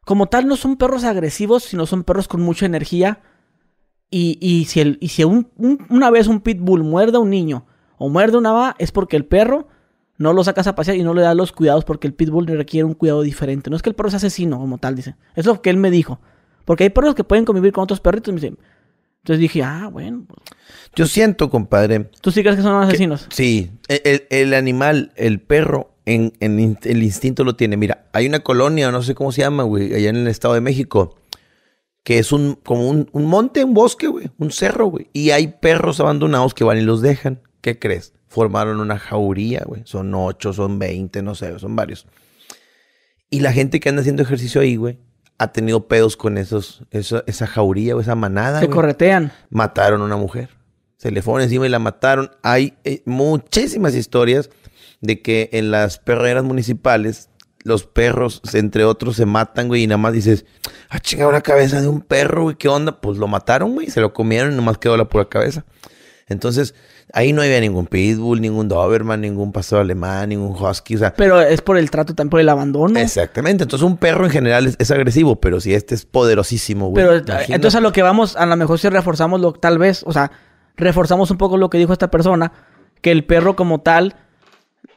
[0.03, 3.20] Como tal, no son perros agresivos, sino son perros con mucha energía.
[4.09, 7.29] Y, y si, el, y si un- un- una vez un pitbull muerde a un
[7.29, 7.65] niño
[7.97, 9.67] o muerde a una va, es porque el perro
[10.17, 12.85] no lo sacas a pasear y no le das los cuidados porque el pitbull requiere
[12.85, 13.69] un cuidado diferente.
[13.69, 15.15] No es que el perro sea asesino como tal, dice.
[15.35, 16.19] Es lo que él me dijo.
[16.65, 18.33] Porque hay perros que pueden convivir con otros perritos.
[18.33, 18.55] Me dice.
[19.23, 20.23] Entonces dije, ah, bueno.
[20.27, 20.39] pues,
[20.95, 23.27] Yo siento, compadre, ¿Tú sí crees que son asesinos?
[23.29, 27.75] Sí, el, el- animal, el perro, en, en el instinto lo tiene.
[27.75, 30.61] Mira, hay una colonia, no sé cómo se llama, güey, allá en el Estado de
[30.61, 31.16] México,
[32.07, 35.09] que es un como un, un monte, un bosque, güey, un cerro, güey.
[35.11, 37.41] Y hay perros abandonados que van y los dejan.
[37.59, 38.13] ¿Qué crees?
[38.27, 39.81] Formaron una jauría, güey.
[39.83, 42.07] Son ocho, son veinte, no sé, son varios.
[43.29, 44.99] Y la gente que anda haciendo ejercicio ahí, güey,
[45.37, 48.61] ha tenido pedos con esos, eso- esa jauría o esa manada.
[48.61, 49.33] Se corretean.
[49.49, 50.47] mataron a una mujer.
[50.95, 52.31] Se le fueron encima y la mataron.
[52.41, 54.49] Hay eh, muchísimas historias
[55.01, 57.29] de que en las perreras municipales
[57.68, 60.45] los perros, entre otros, se matan, güey, y nada más dices,
[60.89, 62.99] ah, chinga, una cabeza de un perro, güey, ¿qué onda?
[63.01, 65.65] Pues lo mataron, güey, se lo comieron y nomás quedó la pura cabeza.
[66.28, 66.74] Entonces,
[67.13, 71.41] ahí no había ningún pitbull, ningún doberman, ningún pastor alemán, ningún husky, o sea, Pero
[71.41, 72.99] es por el trato, también por el abandono.
[72.99, 73.63] exactamente.
[73.63, 77.05] Entonces, un perro en general es, es agresivo, pero si este es poderosísimo, güey.
[77.05, 80.03] Pero eh, entonces a lo que vamos, a lo mejor si reforzamos lo tal vez,
[80.05, 80.32] o sea,
[80.76, 82.51] reforzamos un poco lo que dijo esta persona,
[83.01, 84.15] que el perro como tal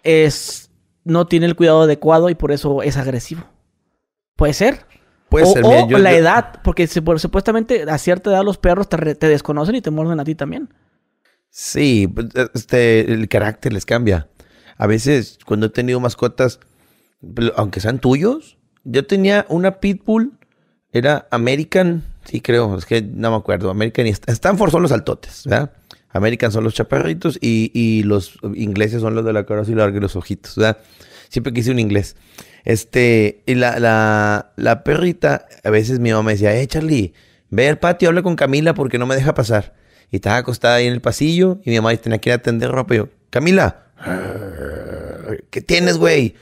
[0.03, 0.70] es
[1.05, 3.42] no tiene el cuidado adecuado y por eso es agresivo.
[4.36, 4.86] Puede ser.
[5.28, 8.88] Puede o, ser, o yo- la yo- edad, porque supuestamente a cierta edad los perros
[8.88, 8.98] te,
[9.28, 10.68] desconocen y te muerden a ti también.
[11.51, 14.28] Sí, pues, este, el carácter les cambia.
[14.76, 16.59] A veces, cuando he tenido mascotas,
[17.34, 20.32] pero aunque sean tuyos, yo tenía una pitbull,
[20.92, 24.92] era American, sí creo, es que no me acuerdo, American y St- Stanford son los
[24.92, 25.72] altotes, ¿verdad?
[26.12, 29.96] American son los chaparritos y, y los ingleses son los de la cara así larga
[29.96, 30.78] y los ojitos, ¿verdad?
[31.28, 32.16] Siempre quise un inglés.
[32.64, 37.14] Este, y la, la, la perrita, a veces mi mamá me decía, eh, Charlie,
[37.48, 39.74] ve al patio, habla con Camila porque no me deja pasar.
[40.11, 42.70] Y estaba acostada ahí en el pasillo y mi mamá tenía que ir a atender
[42.70, 42.94] ropa.
[42.94, 43.84] Y yo, Camila,
[45.50, 46.34] ¿qué tienes, güey?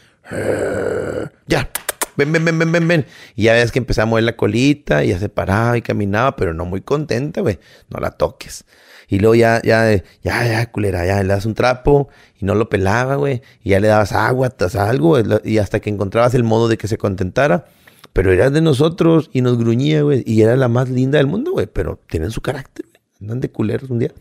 [1.47, 1.71] Ya,
[2.17, 3.07] ven, ven, ven, ven, ven, ven.
[3.37, 6.35] Y ya ves que empezaba a mover la colita y ya se paraba y caminaba,
[6.37, 7.59] pero no muy contenta, güey.
[7.91, 8.65] No la toques.
[9.09, 9.91] Y luego ya, ya,
[10.23, 13.41] ya, ya, culera, ya le das un trapo y no lo pelaba, güey.
[13.63, 16.89] Y ya le dabas agua, tas algo, y hasta que encontrabas el modo de que
[16.89, 17.65] se contentara.
[18.13, 20.23] Pero era de nosotros y nos gruñía, güey.
[20.27, 21.67] Y era la más linda del mundo, güey.
[21.67, 23.01] Pero tienen su carácter, güey.
[23.21, 24.13] Andan de culeros un día.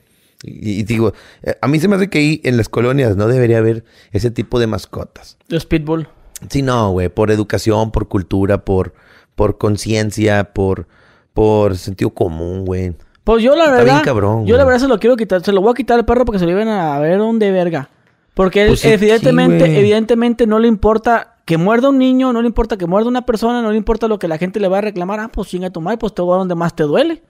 [0.44, 1.14] Y, y digo,
[1.44, 4.32] eh, a mí se me hace que ahí en las colonias no debería haber ese
[4.32, 5.38] tipo de mascotas.
[5.48, 6.08] Los pitbull.
[6.50, 8.94] Sí, no, güey, por educación, por cultura, por,
[9.36, 10.88] por conciencia, por,
[11.34, 12.96] por sentido común, güey.
[13.28, 15.52] Pues yo la Está verdad, bien cabrón, yo la verdad se lo quiero quitar, se
[15.52, 17.90] lo voy a quitar al perro porque se lo iban a ver dónde verga.
[18.34, 22.42] Porque él, Pues sí, evidentemente, sí, evidentemente no le importa que muerda un niño, no
[22.42, 24.78] le importa que muerda una persona, no le importa lo que la gente le va
[24.78, 25.20] a reclamar.
[25.20, 27.22] Ah, pues chinga tu madre, pues te voy a donde más te duele.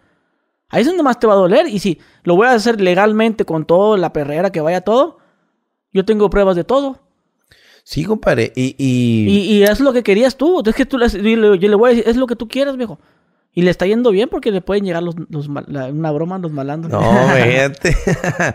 [0.70, 1.68] Ahí es donde más te va a doler.
[1.68, 5.18] Y si lo voy a hacer legalmente con todo, la perrera que vaya todo,
[5.93, 7.00] yo tengo pruebas de todo.
[7.84, 8.52] Sí, compadre.
[8.56, 10.62] Y, y, Y, y es lo que querías tú.
[10.64, 12.48] Es que tú le, yo le- yo le voy a decir, es lo que tú
[12.48, 13.00] quieras, viejo.
[13.58, 16.51] Y le está yendo bien porque le pueden llegar los, los la- una broma, los
[16.51, 16.91] malandros.
[16.91, 17.01] No,
[17.36, 17.97] fíjate.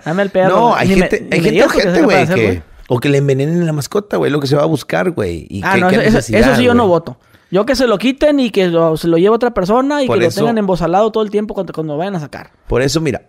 [0.04, 0.56] Dame el perro.
[0.56, 2.62] No, hay Ni me- gente, ni hay me gente güey, hacer, que...
[2.86, 5.48] O que le envenenen la mascota, güey, lo que se va a buscar, güey.
[5.64, 6.32] Ah, qué- no, qué eso, sí
[6.62, 7.16] yo no voto.
[7.50, 10.20] Yo que se lo quiten y que lo- se lo lleve otra persona y Por
[10.20, 12.50] que eso- lo tengan embosalado todo el tiempo cuando, cuando vayan a sacar.
[12.68, 13.22] Por eso, mira,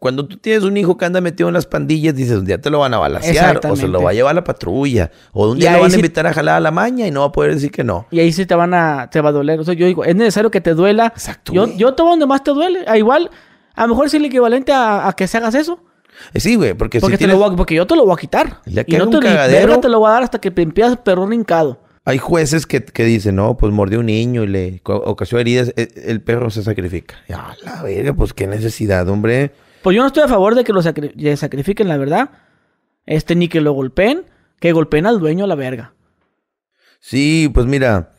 [0.00, 2.68] cuando tú tienes un hijo que anda metido en las pandillas, dices, un día te
[2.70, 5.58] lo van a balasear, o se lo va a llevar a la patrulla, o un
[5.58, 7.54] día lo van a invitar a jalar a la maña y no va a poder
[7.54, 8.06] decir que no.
[8.10, 9.60] Y ahí sí te van a, te va a doler.
[9.60, 11.06] O sea, yo digo, es necesario que te duela.
[11.14, 12.80] Exacto, Yo, yo te voy donde más te duele.
[12.88, 13.30] Ah, igual,
[13.76, 15.78] a lo mejor es el equivalente a, a que se hagas eso.
[16.34, 18.04] Eh, Sí, güey, porque, Porque, si te tienes- lo voy a- porque yo te lo
[18.04, 18.60] voy a quitar.
[18.66, 19.80] Ya que y no te, cagadero.
[19.80, 21.82] te lo voy a dar hasta que te empiezas perrón hincado.
[22.06, 25.72] hay jueces que, que dicen, no, pues mordió a un niño y le ocasionó heridas,
[25.76, 27.16] el, el perro se sacrifica.
[27.28, 29.52] Ya, la verga, pues qué necesidad, hombre.
[29.82, 32.30] Pues yo no estoy a favor de que lo sacri- le sacrifiquen, la verdad.
[33.06, 34.26] Este, ni que lo golpeen,
[34.60, 35.94] que golpeen al dueño a la verga.
[37.00, 38.12] Sí, pues mira,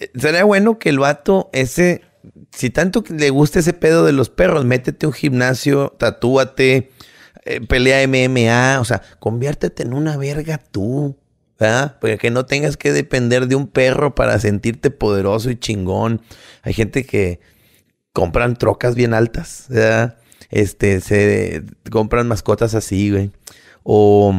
[0.00, 2.02] eh, sería bueno que el vato ese,
[2.50, 6.90] si tanto le gusta ese pedo de los perros, métete a un gimnasio, tatúate,
[7.44, 11.16] eh, pelea MMA, o sea, conviértete en una verga tú,
[11.60, 11.96] ¿verdad?
[12.00, 16.20] Porque que no tengas que depender de un perro para sentirte poderoso y chingón.
[16.62, 17.38] Hay gente que
[18.12, 20.18] compran trocas bien altas, ¿verdad?
[20.54, 23.32] Este, se compran mascotas así, güey.
[23.82, 24.32] O,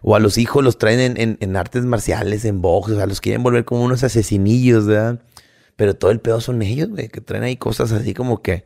[0.00, 3.20] o a los hijos los traen en, en- artes marciales, en box, o sea, los
[3.20, 5.20] quieren volver como unos asesinillos, ¿verdad?
[5.76, 8.64] Pero todo el pedo son ellos, güey, que traen ahí cosas así como que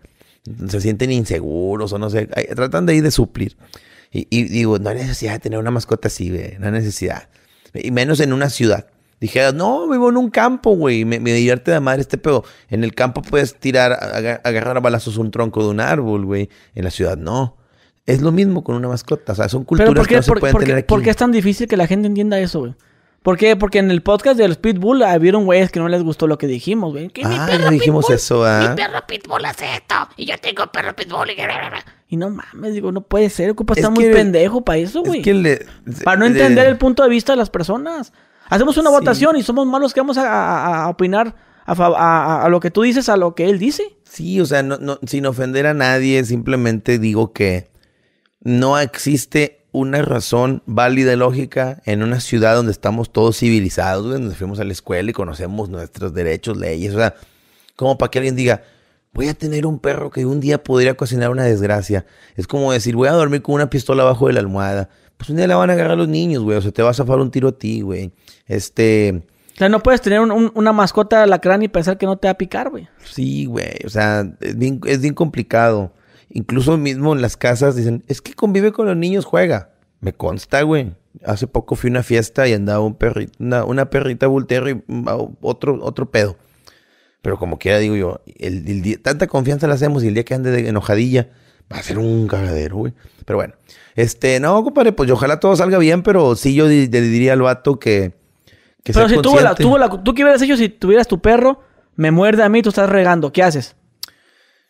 [0.69, 3.57] se sienten inseguros o no sé, tratan de ir de suplir.
[4.13, 7.29] Y, y digo, no hay necesidad de tener una mascota así, güey, no hay necesidad.
[7.75, 8.87] Y menos en una ciudad.
[9.25, 12.45] Dijeras, no, vivo en un campo, güey, me, me divierte de madre este pedo.
[12.69, 16.51] En el campo puedes tirar, aga- agarrar a balazos un tronco de un árbol, güey.
[16.75, 17.57] En la ciudad no.
[18.05, 19.33] Es lo mismo con una mascota.
[19.33, 20.89] O sea, son culturas ¿por que qué, no se por- pueden por qué- tener aquí.
[20.89, 22.75] por qué es tan difícil que la gente entienda eso, güey?
[23.23, 23.57] ¿Por qué?
[23.57, 26.93] Porque en el podcast del Pitbull vieron güeyes que no les gustó lo que dijimos,
[26.93, 27.09] güey.
[27.09, 28.67] Que mi Ah, perro ya dijimos Pitbull- eso, ¿ah?
[28.69, 29.95] Mi perro Pitbull hace esto.
[30.19, 31.31] Y yo tengo perro Pitbull.
[31.31, 33.49] Y, y no mames, digo, no puede ser.
[33.53, 35.21] Ocupa Es estar muy pendejo para eso, güey.
[35.21, 35.65] Es que le-
[36.05, 38.13] Para no de- entender el punto de vista de las personas.
[38.51, 38.95] Hacemos una Sí.
[38.95, 41.35] votación y somos malos que vamos a, a- a opinar
[41.67, 43.97] a, lo que tú dices, a lo que él dice.
[44.05, 47.69] Sí, o sea, no, no, sin ofender a nadie, simplemente digo que
[48.41, 54.35] no existe una razón válida y lógica en una ciudad donde estamos todos civilizados, donde
[54.35, 57.15] fuimos a la escuela y conocemos nuestros derechos, leyes, o sea,
[57.75, 58.63] como para que alguien diga,
[59.15, 62.05] voy a tener un perro que un día podría cocinar una desgracia.
[62.37, 64.91] Es como decir, voy a dormir con una pistola abajo de la almohada.
[65.17, 66.95] Pues un día la van a agarrar los niños, güey, o sea, te va a
[66.95, 68.13] zafar un tiro a ti, güey.
[68.47, 69.23] Este,
[69.55, 72.17] O sea, no puedes tener un- un- una mascota de lacrán y pensar que no
[72.19, 72.89] te va a picar, güey.
[73.05, 73.77] Sí, güey.
[73.87, 75.93] O sea, es bien, es bien complicado.
[76.31, 79.71] Incluso mismo en las casas dicen, es que convive con los niños, juega.
[80.01, 80.93] Me consta, güey.
[81.25, 84.75] Hace poco fui a una fiesta y andaba un perrito, una, una perrita bultero y
[84.87, 85.07] mm,
[85.41, 86.37] otro, otro pedo.
[87.23, 90.25] Pero como quiera, digo yo, el, el día- tanta confianza le hacemos y el día
[90.25, 91.29] que ande de enojadilla,
[91.73, 92.93] Va a ser un cagadero, güey.
[93.25, 93.55] Pero bueno.
[93.95, 97.79] Este, no, compadre, pues ojalá todo salga bien, pero sí yo le diría al vato
[97.79, 98.13] que.
[98.83, 99.63] que Pero sea si tuvo la, consciente.
[99.63, 101.61] tuvo la, tú qué hubieras hecho si tuvieras tu perro,
[101.97, 103.77] me muerde a mí, tú estás regando, ¿qué haces?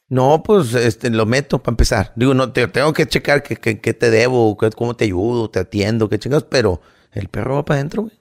[0.09, 2.13] No, pues este, lo meto para empezar.
[2.15, 5.49] Digo, no, te, tengo que checar qué que, que te debo, que- cómo te ayudo,
[5.51, 6.81] te atiendo, qué chingas, pero
[7.13, 8.15] el perro va para adentro, güey.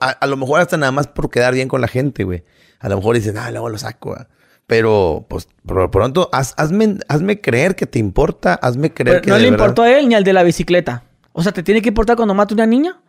[0.00, 2.44] A, a lo mejor hasta nada más por quedar bien con la gente, güey.
[2.80, 4.22] A lo mejor dicen, ah, luego lo saco, güey.
[4.70, 9.22] Pero, pues, por lo pronto, haz- hazme, hazme creer que te importa, hazme creer Pero
[9.22, 11.02] que no de le verdad- importó a él ni al de la bicicleta.
[11.32, 13.00] O sea, ¿te tiene que importar cuando mate una niña?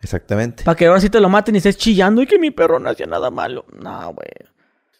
[0.00, 0.62] Exactamente.
[0.64, 2.88] Para que ahora sí te lo maten y estés chillando y que mi perro no
[2.88, 3.64] hacía nada malo.
[3.82, 4.28] No, güey.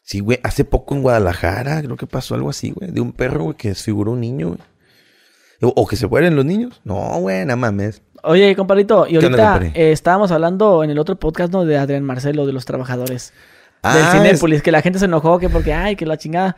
[0.03, 3.45] Sí, güey, hace poco en Guadalajara creo que pasó algo así, güey, de un perro,
[3.45, 4.61] güey, que desfiguró un niño, güey.
[5.62, 6.81] O, o que se mueren los niños.
[6.85, 8.03] No, güey, nada mames.
[8.25, 11.64] Oye, compadrito, y ¿Qué onda, ahorita eh, estábamos hablando en el otro podcast, ¿no?
[11.64, 13.33] De Adrián Marcelo, de los trabajadores.
[13.83, 16.57] Del Ah, Cinépolis, que la gente se enojó que porque, ay, que la chingada.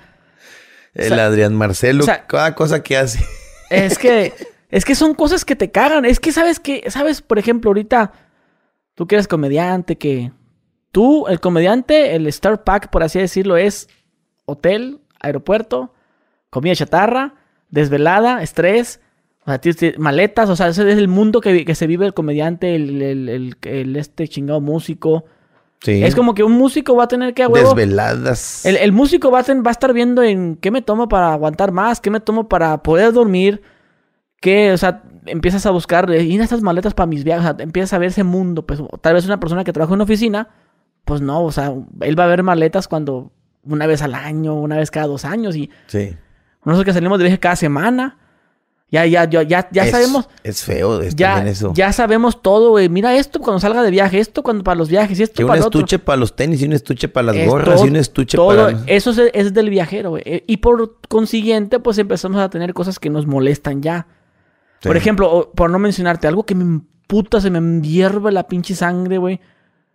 [0.95, 3.25] El O sea, Adrián Marcelo, o sea- cada cosa que hace.
[3.71, 4.33] Es que,
[4.71, 6.05] es que son cosas que te cagan.
[6.05, 7.23] Es que, ¿sabes que ¿Sabes?
[7.23, 8.13] Por ejemplo, ahorita,
[8.95, 10.33] tú que eres comediante, que
[10.93, 13.89] tú, el comediante, el Star Pack, por así decirlo, es
[14.47, 15.95] hotel, aeropuerto,
[16.51, 17.35] comida chatarra,
[17.69, 19.01] desvelada, estrés,
[19.47, 19.61] o sea,
[19.99, 23.29] maletas, o sea, ese es el mundo que, que se vive el comediante, el, el-
[23.29, 25.25] el- el este chingado músico.
[25.83, 26.05] Sí.
[26.05, 28.67] Es como que un músico va a tener que a huevo, Desveladas.
[28.67, 31.33] el, el músico va a, ten- va a estar viendo en qué me tomo para
[31.33, 33.63] aguantar más, qué me tomo para poder dormir,
[34.43, 37.65] qué, o sea, empiezas a buscar, eh, y estas maletas para mis viajes, o sea,
[37.65, 40.49] empiezas a ver ese mundo, pues tal vez una persona que trabaja en una oficina,
[41.07, 41.73] pues no, o sea,
[42.03, 45.57] él va a ver maletas cuando una vez al año, una vez cada dos años,
[45.57, 46.15] y Sí.
[46.65, 48.19] nosotros que salimos de viaje cada semana,
[48.91, 51.73] ya, ya, ya, ya, ya Es- sabemos, Es feo es ya, eso.
[51.75, 55.19] ya sabemos todo, güey, mira esto cuando salga de viaje, esto cuando para los viajes,
[55.21, 55.79] y esto que un para otro.
[55.81, 58.37] estuche para los tenis y un estuche para las Es gorras todo- y un estuche
[58.37, 58.83] todo para...
[58.87, 60.23] Eso es, es del viajero, güey.
[60.27, 64.07] Eh, Y por consiguiente, pues empezamos a tener cosas que nos molestan ya.
[64.81, 64.89] Sí.
[64.89, 69.19] Por ejemplo, por no mencionarte, algo que me emputa, se me hierve la pinche sangre,
[69.19, 69.41] güey.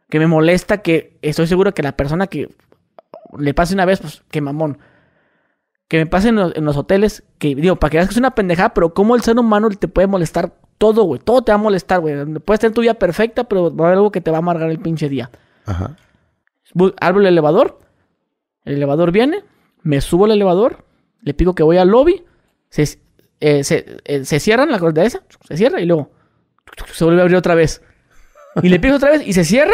[0.09, 2.49] Que me molesta, que estoy seguro que la persona que
[3.37, 4.77] le pase una vez, pues, que mamón.
[5.87, 8.17] Que me pase en los, en los hoteles, que digo, para que veas que es
[8.17, 11.21] una pendejada, pero cómo el ser humano te puede molestar todo, güey.
[11.23, 12.25] Todo te va a molestar, güey.
[12.39, 14.69] Puedes tener tu vida perfecta, pero va a haber algo que te va a amargar
[14.69, 15.29] el pinche día.
[15.65, 15.95] Ajá.
[16.99, 17.79] Abro el elevador.
[18.63, 19.43] El elevador viene.
[19.83, 20.85] Me subo al elevador.
[21.21, 22.23] Le pico que voy al lobby.
[22.69, 22.99] Se,
[23.39, 25.21] eh, se, eh, se cierran la cortina esa.
[25.47, 26.11] Se cierra y luego
[26.93, 27.81] se vuelve a abrir otra vez.
[28.61, 29.73] Y le pico otra vez y se cierra.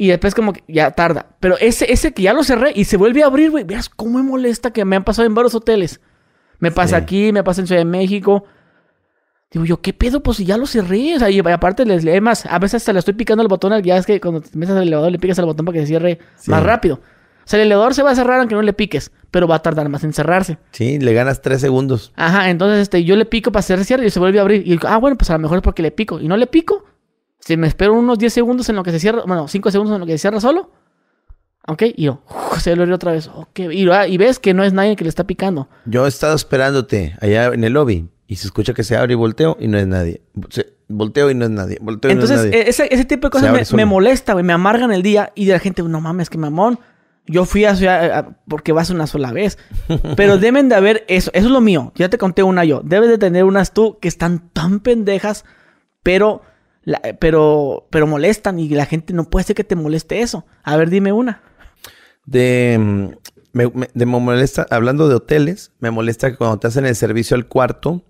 [0.00, 1.36] Y después como que ya tarda.
[1.40, 3.64] Pero ese, ese que ya lo cerré y se vuelve a abrir, güey.
[3.64, 6.00] Veas cómo me molesta que me han pasado en varios hoteles.
[6.60, 7.02] Me pasa Sí.
[7.02, 8.44] aquí, me pasa en Ciudad de México.
[9.50, 10.22] Digo yo, ¿qué pedo?
[10.22, 11.16] Pues si ya lo cerré.
[11.16, 12.46] O sea, y aparte les lee más.
[12.46, 13.72] A veces hasta le estoy picando el botón.
[13.72, 15.80] al- Ya es que cuando te metes al elevador le picas al botón para que
[15.80, 16.50] se cierre Sí.
[16.50, 16.96] más rápido.
[16.96, 19.10] O sea, el elevador se va a cerrar aunque no le piques.
[19.30, 20.58] Pero va a tardar más en cerrarse.
[20.70, 22.12] Sí, le ganas tres segundos.
[22.14, 24.60] Ajá, entonces este, yo le pico para hacer cierre y se vuelve a abrir.
[24.66, 26.20] Y digo, ah, bueno, pues a lo mejor es porque le pico.
[26.20, 26.84] Y no le pico.
[27.40, 30.00] Si me espero unos 10 segundos en lo que se cierra, bueno, 5 segundos en
[30.00, 30.70] lo que se cierra solo.
[31.66, 32.22] Ok, y yo,
[32.58, 33.28] se vuelve a abrir otra vez.
[33.34, 35.68] Ok, y, ah, y ves que no es nadie que le está picando.
[35.84, 39.16] Yo he estado esperándote allá en el lobby y se escucha que se abre y
[39.16, 40.22] volteo y no es nadie.
[40.48, 41.78] Se- volteo y no es nadie.
[41.82, 42.62] Volteo y Entonces, no es nadie.
[42.64, 45.32] e- ese, ese tipo de cosas me, molesta, güey, me amargan el día.
[45.34, 46.78] Y de la gente, no mames, que mamón.
[47.26, 49.58] Yo fui a ciudad a- porque vas una sola vez.
[50.16, 51.30] Pero deben de haber eso.
[51.34, 51.92] Eso es lo mío.
[51.96, 52.80] Ya te conté una yo.
[52.82, 55.44] Debes de tener unas tú que están tan pendejas,
[56.02, 56.40] pero,
[56.88, 58.58] la- pero, pero molestan.
[58.58, 60.46] Y la gente no puede ser que te moleste eso.
[60.62, 61.42] A ver, dime una.
[62.24, 63.08] De, mm,
[63.52, 63.64] me,
[63.94, 67.46] de me molesta, hablando de hoteles, me molesta que cuando te hacen el servicio al
[67.46, 68.02] cuarto,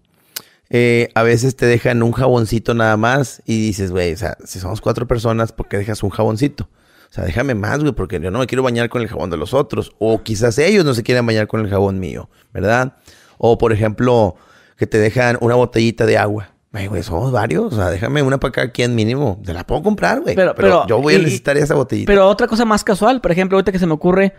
[0.70, 4.60] eh, a veces te dejan un jaboncito nada más y dices, güey, o sea, si
[4.60, 6.68] somos cuatro personas, ¿por qué dejas un jaboncito?
[7.10, 9.38] O sea, déjame más, güey, porque yo no me quiero bañar con el jabón de
[9.38, 9.92] los otros.
[9.98, 12.96] O quizás ellos no se quieren bañar con el jabón mío, ¿verdad?
[13.38, 14.36] O, por ejemplo,
[14.76, 16.52] que te dejan una botellita de agua.
[16.78, 17.72] Güey, güey, somos varios.
[17.72, 19.40] O sea, déjame una para cada quien mínimo.
[19.44, 20.36] Te la puedo comprar, güey.
[20.36, 22.06] Pero- Pero, pero- yo voy a necesitar esa botellita.
[22.10, 24.32] Pero otra cosa más casual, por ejemplo, ahorita que se me ocurre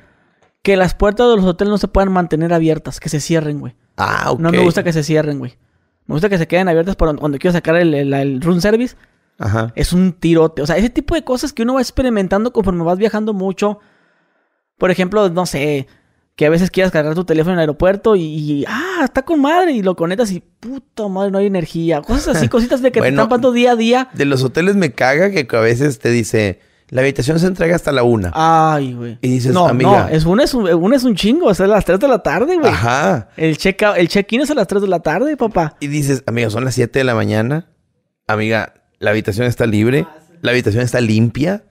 [0.61, 3.75] que las puertas de los hoteles no se puedan mantener abiertas, que se cierren, güey.
[3.97, 4.39] ah, ok.
[4.39, 5.57] No me gusta que se cierren, güey.
[6.05, 8.95] Me gusta que se queden abiertas por cuando quiero sacar el, el- el room service.
[9.37, 9.71] Ajá.
[9.75, 10.61] Es un tirote.
[10.61, 13.79] O sea, ese tipo de cosas que uno va experimentando conforme vas viajando mucho.
[14.77, 15.87] Por ejemplo, no sé,
[16.39, 19.41] que a veces quieras cargar tu teléfono en el aeropuerto y, y, ah, está con
[19.41, 22.01] madre y lo conectas y puta madre, no hay energía.
[22.01, 24.07] Cosas así, cositas de que te Bueno, están pasando día a día.
[24.13, 26.61] De los hoteles me caga que a veces te dice,
[26.91, 28.31] la habitación se entrega hasta la una.
[28.33, 29.17] Ay, güey.
[29.21, 30.03] Y dices, no, amiga.
[30.03, 32.07] no, es un, es un, un es un chingo, o sea, a las 3 de
[32.07, 32.71] la tarde, güey.
[32.71, 33.27] Ajá.
[33.35, 35.75] El check el check-in es a las 3 de la tarde, papá.
[35.81, 37.67] Y dices, amiga, son las 7 de la mañana.
[38.27, 40.07] Amiga, la habitación está libre.
[40.39, 41.65] La habitación está limpia.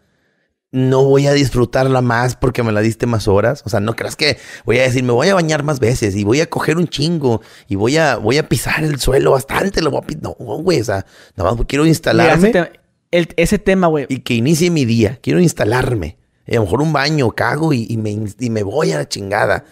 [0.71, 3.62] No voy a disfrutarla más porque me la diste más horas.
[3.64, 6.25] O sea, no creas que voy a decir, me voy a bañar más veces y
[6.25, 9.81] voy a coger un chingo y voy a, voy a pisar el suelo bastante.
[9.81, 11.07] Lo voy a No, güey, o sea,
[11.37, 12.71] nada más quiero Mira, instalarme ese, tema,
[13.11, 14.07] el- ese tema, güey.
[14.09, 15.19] y que inicie mi día.
[15.23, 16.19] Quiero instalarme.
[16.47, 19.09] Y a lo mejor un baño, cago y, y me, y me voy a la
[19.09, 19.64] chingada.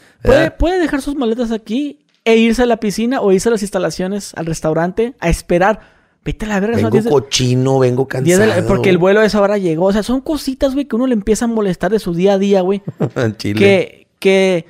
[0.59, 4.33] Puede dejar sus maletas aquí e irse a la piscina o irse a las instalaciones,
[4.35, 5.96] al restaurante, a esperar.
[6.27, 8.67] Vete a la verga, Vengo de- cochino, vengo de la- cansado.
[8.69, 9.87] porque el vuelo a esa hora llegó.
[9.87, 12.39] O sea, son cositas, güey, que uno le empieza a molestar de su día a
[12.39, 12.83] día, güey.
[13.39, 13.59] Chile.
[13.59, 14.67] que, que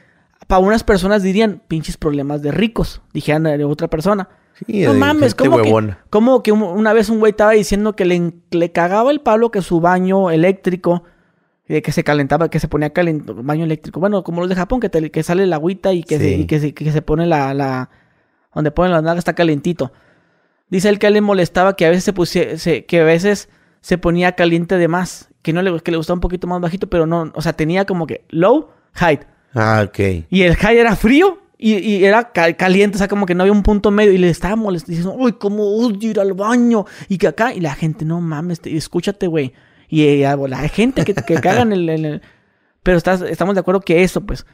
[0.47, 4.29] para unas personas dirían pinches problemas de ricos, dijeran de otra persona.
[4.67, 7.95] Sí, no de mames, ¿cómo que, cómo que un- una vez un güey estaba diciendo
[7.97, 11.03] que le, le cagaba el palo que su baño eléctrico,
[11.69, 14.81] eh, que se calentaba, que se ponía caliente, baño eléctrico, bueno, como los de Japón,
[14.81, 17.27] que, te- que sale el agüita y que, se, y que, se, que se pone
[17.27, 17.91] la, la,
[18.55, 19.93] donde ponen las nalgas está calentito.
[20.69, 23.05] Dice él que a él le molestaba que a veces se pusie- se- que a
[23.05, 23.49] veces
[23.81, 26.89] se ponía caliente de más, que no le, que le gustaba un poquito más bajito,
[26.89, 29.21] pero no, o sea, tenía como que low, high.
[29.55, 30.27] Ah, ok.
[30.29, 33.43] Y el high era frío y, y era ca- caliente, o sea, como que no
[33.45, 34.13] había un punto medio.
[34.13, 36.85] Y le estaba molestando, diciendo, uy, cómo odio ir al baño.
[37.09, 39.53] Y que acá, y la gente, no mames, te- escúchate, güey.
[39.89, 42.23] Y eh, la gente que, que cagan el, el- el-
[42.83, 44.45] Pero estás, estamos de acuerdo que eso, pues,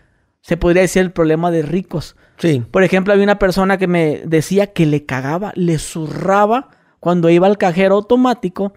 [0.42, 2.16] se podría decir el problema de ricos.
[2.36, 2.62] Sí.
[2.70, 6.68] Por ejemplo, había una persona que me decía que le cagaba, le zurraba
[7.00, 8.72] cuando iba al cajero automático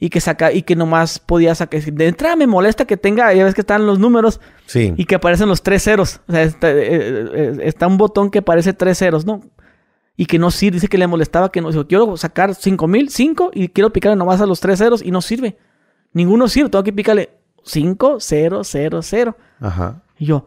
[0.00, 1.80] y que saca y que nomás podía sacar.
[1.82, 4.94] De entrada me molesta que tenga, ya ves que están los números Sí.
[4.96, 6.20] y que aparecen los tres ceros.
[6.28, 9.40] O sea, está, eh, eh, está un botón que aparece tres ceros, ¿no?
[10.16, 10.76] Y que no sirve.
[10.76, 11.70] Dice que le molestaba que no.
[11.70, 15.10] Dijo, quiero sacar cinco mil, cinco, y quiero picarle nomás a los tres ceros y
[15.10, 15.58] no sirve.
[16.12, 16.70] Ninguno sirve.
[16.70, 17.30] Tengo que picarle
[17.64, 19.36] cinco, cero, cero, cero.
[19.60, 20.02] Ajá.
[20.18, 20.46] Y yo,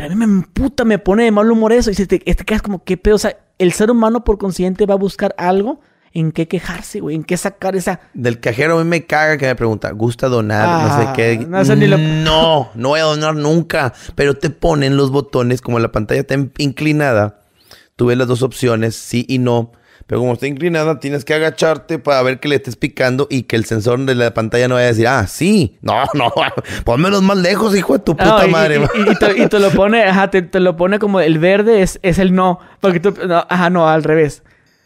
[0.00, 1.90] pero a mí me emputa, me pone de mal humor eso.
[1.90, 3.16] Y se te, te quedas como, ¿qué pedo?
[3.16, 5.80] O sea, el ser humano por consiguiente va a buscar algo
[6.12, 7.98] en qué quejarse, güey, en qué sacar esa.
[8.14, 10.82] Del cajero a mí me caga que me pregunta, ¿gusta donar?
[10.88, 11.38] no sé Ah, qué.
[11.48, 13.92] no sé ni lo- No, no voy a donar nunca.
[14.14, 17.40] Pero te ponen los botones, como la pantalla está in- inclinada.
[17.96, 19.72] Tú ves las dos opciones, sí y no.
[20.08, 23.54] Pero como está inclinada, tienes que agacharte para ver que le estés picando y que
[23.56, 25.76] el sensor de la pantalla no vaya a decir, ah, sí.
[25.82, 26.32] No, no,
[26.84, 28.80] pónmelos más lejos, hijo de tu puta y, madre.
[28.94, 31.82] y- y- te, y te lo pone, ajá, te, te lo pone como el verde
[31.82, 32.58] es, es el no.
[32.80, 34.42] Porque tú, no, ajá, no, al revés.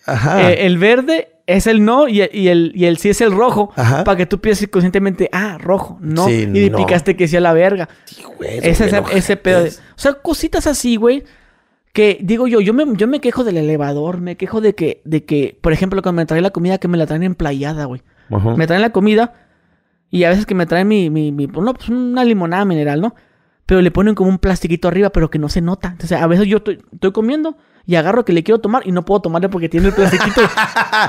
[0.07, 0.51] Ajá.
[0.51, 3.73] Eh, el verde es el no y, y el, y el sí es el rojo.
[3.77, 4.03] Ajá.
[4.03, 6.27] Para que tú pienses conscientemente, ah, rojo, no.
[6.27, 6.79] Sí, y no.
[6.79, 7.89] picaste que sí a la verga.
[8.07, 9.63] Sí, güey, Ese, ese, ese pedo.
[9.63, 11.23] de- o sea, cositas así, güey.
[11.93, 15.25] Que digo yo, yo me, yo me quejo del elevador, me quejo de que, de
[15.25, 18.03] que, por ejemplo, cuando me traen la comida, que me la traen emplayada, güey.
[18.31, 18.57] Ajá.
[18.57, 19.35] Me traen la comida
[20.11, 23.15] y a veces que me traen mi, mi, mi- no, pues una limonada mineral, ¿no?
[23.67, 25.89] Pero le ponen como un plastiquito arriba, pero que no se nota.
[25.93, 29.05] Entonces, a veces yo estoy, estoy comiendo y agarro que le quiero tomar y no
[29.05, 30.41] puedo tomarle porque tiene el plastiquito.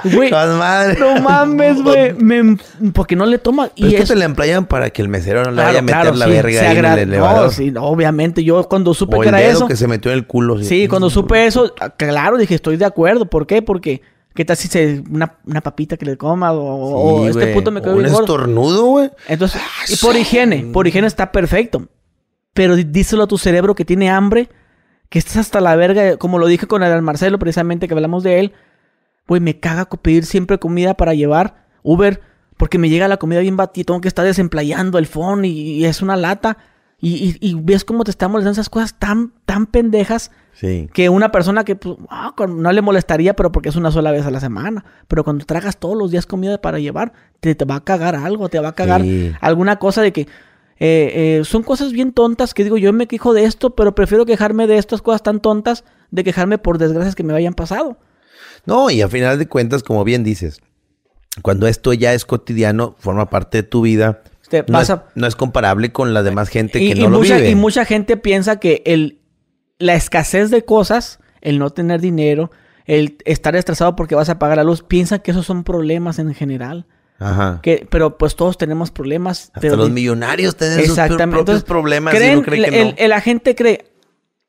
[0.04, 2.16] Güey, no mames, güey.
[2.94, 3.70] Porque no le toma.
[3.76, 5.80] Pero y es que te la emplean para que el mesero no le Claro, vaya
[5.80, 7.44] a meter claro, la sí, verga ahí en el elevador.
[7.46, 8.44] No, sí, no, obviamente.
[8.44, 9.68] Yo cuando supe o que el era dedo eso.
[9.68, 10.62] que se metió en el culo.
[10.64, 13.30] Sí, cuando supe eso, ah, claro, dije, estoy de acuerdo.
[13.30, 13.62] ¿Por qué?
[13.62, 14.02] Porque,
[14.34, 15.04] ¿qué tal si se.
[15.10, 19.12] Una, una papita que le coma o, este puto me quedó Un estornudo, güey.
[19.28, 21.88] Entonces, y por higiene, por higiene está perfecto.
[22.54, 24.50] Pero díselo a tu cerebro que tiene hambre,
[25.10, 28.40] que estás hasta la verga, como lo dije con el Marcelo, precisamente que hablamos de
[28.40, 28.54] él.
[29.28, 32.22] Güey, me caga pedir siempre comida para llevar Uber,
[32.58, 35.86] porque me llega la comida bien batida, tengo que estar desemplayando el phone y, y
[35.86, 36.58] es una lata.
[37.00, 40.88] Y, y- y ves cómo te están molestando esas cosas tan, tan pendejas Sí.
[40.94, 44.26] que una persona que pues, ah, no le molestaría, pero porque es una sola vez
[44.26, 44.86] a la semana.
[45.10, 48.48] Pero cuando tragas todos los días comida para llevar, te, te va a cagar algo,
[48.50, 49.34] te va a cagar Sí.
[49.42, 50.28] alguna cosa de que
[50.80, 54.26] eh, eh, son cosas bien tontas que digo, yo me quejo de esto, pero prefiero
[54.26, 57.98] quejarme de estas cosas tan tontas de quejarme por desgracias que me hayan pasado.
[58.66, 60.62] No, y a final de cuentas, como bien dices,
[61.42, 64.22] cuando esto ya es cotidiano, forma parte de tu vida,
[64.52, 67.20] no, es, pasa- no es comparable con la demás gente y, que y no lo
[67.20, 67.50] mucha, vive.
[67.50, 69.20] y mucha gente piensa que el,
[69.80, 72.52] la escasez de cosas, el no tener dinero,
[72.86, 76.34] el estar estresado porque vas a pagar la luz, piensan que esos son problemas en
[76.34, 76.86] general.
[77.20, 77.60] Ajá.
[77.62, 79.44] Que, pero pues todos tenemos problemas.
[79.48, 82.94] Hasta pero los millonarios tienen sus propios Entonces, problemas y creen- que el, no.
[82.98, 83.92] el- la gente cree.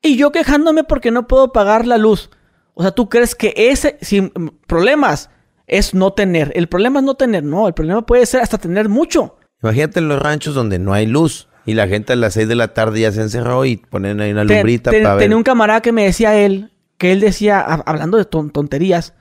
[0.01, 2.29] Y yo quejándome porque no puedo pagar la luz.
[2.73, 5.29] O sea, tú crees que ese, sin mm, problemas,
[5.67, 6.51] es no tener.
[6.55, 7.43] El problema es no tener.
[7.43, 9.37] No, el problema puede ser hasta tener mucho.
[9.63, 12.55] Imagínate en los ranchos donde no hay luz y la gente a las 6 de
[12.55, 15.23] la tarde ya se encerró y ponen ahí una lumbrita para ver.
[15.23, 19.13] Tenía un camarada que me decía él, que él decía, hab- hablando de ton- tonterías,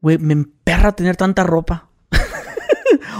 [0.00, 1.88] güey, me emperra tener tanta ropa.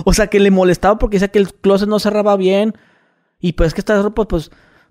[0.05, 2.75] O sea, que le molestaba porque decía que el closet no cerraba bien.
[3.41, 4.51] Y pues que esta ropa, pues,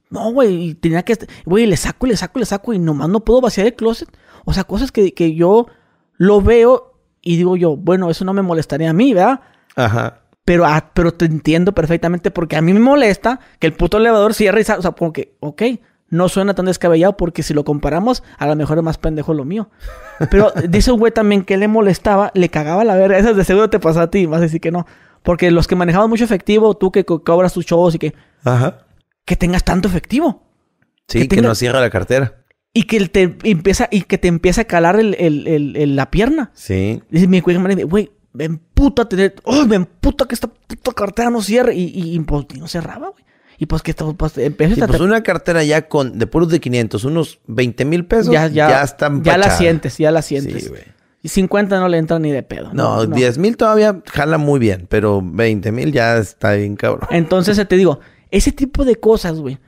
[0.09, 2.79] no, güey, y tenía que, güey, le saco, y le saco, y le saco y
[2.79, 4.09] nomás no puedo vaciar el closet.
[4.45, 5.67] O sea, cosas que, que yo
[6.17, 9.41] lo veo y digo yo, bueno, eso no me molestaría a mí, ¿verdad?
[9.75, 10.19] Ajá.
[10.45, 14.33] Pero, ah, pero te entiendo perfectamente porque a mí me molesta que el puto elevador
[14.33, 14.79] cierre y salga.
[14.79, 15.61] O sea, porque, ok,
[16.13, 19.45] no suena tan descabellado porque si lo comparamos, a lo mejor es más pendejo lo
[19.45, 19.69] mío.
[20.31, 23.17] Pero dice un güey también que le molestaba, le cagaba la verga.
[23.17, 24.85] Esas de seguro te pasó a ti, vas a decir que no.
[25.23, 28.85] Porque los que manejamos mucho efectivo, tú que co- cobras tus shows y que, Ajá.
[29.25, 30.43] que tengas tanto efectivo.
[31.07, 32.43] Sí, Que que, tenga- no cierra la cartera.
[32.73, 36.51] Y que te empieza, y que te empieza a calar el, el- la pierna.
[36.53, 37.01] Sí.
[37.09, 41.41] Dice mi güey, güey, me emputa tener, oh, me emputa que esta puta cartera no
[41.41, 41.75] cierre.
[41.75, 43.23] Y, y, pues, y no cerraba, güey.
[43.63, 46.49] Y pues que esto, pues, empecé Sí, a pues una cartera ya con de puros
[46.49, 50.63] de 500, unos 20 mil pesos, ya, ya, están ya la sientes, ya la sientes.
[50.63, 50.81] Sí, güey.
[51.21, 52.73] y 50 no le entra ni de pedo.
[52.73, 57.07] No, 10 mil todavía jala muy bien, pero 20 mil ya está bien cabrón.
[57.09, 58.01] Entonces te digo,
[58.31, 59.59] ese tipo de cosas, güey.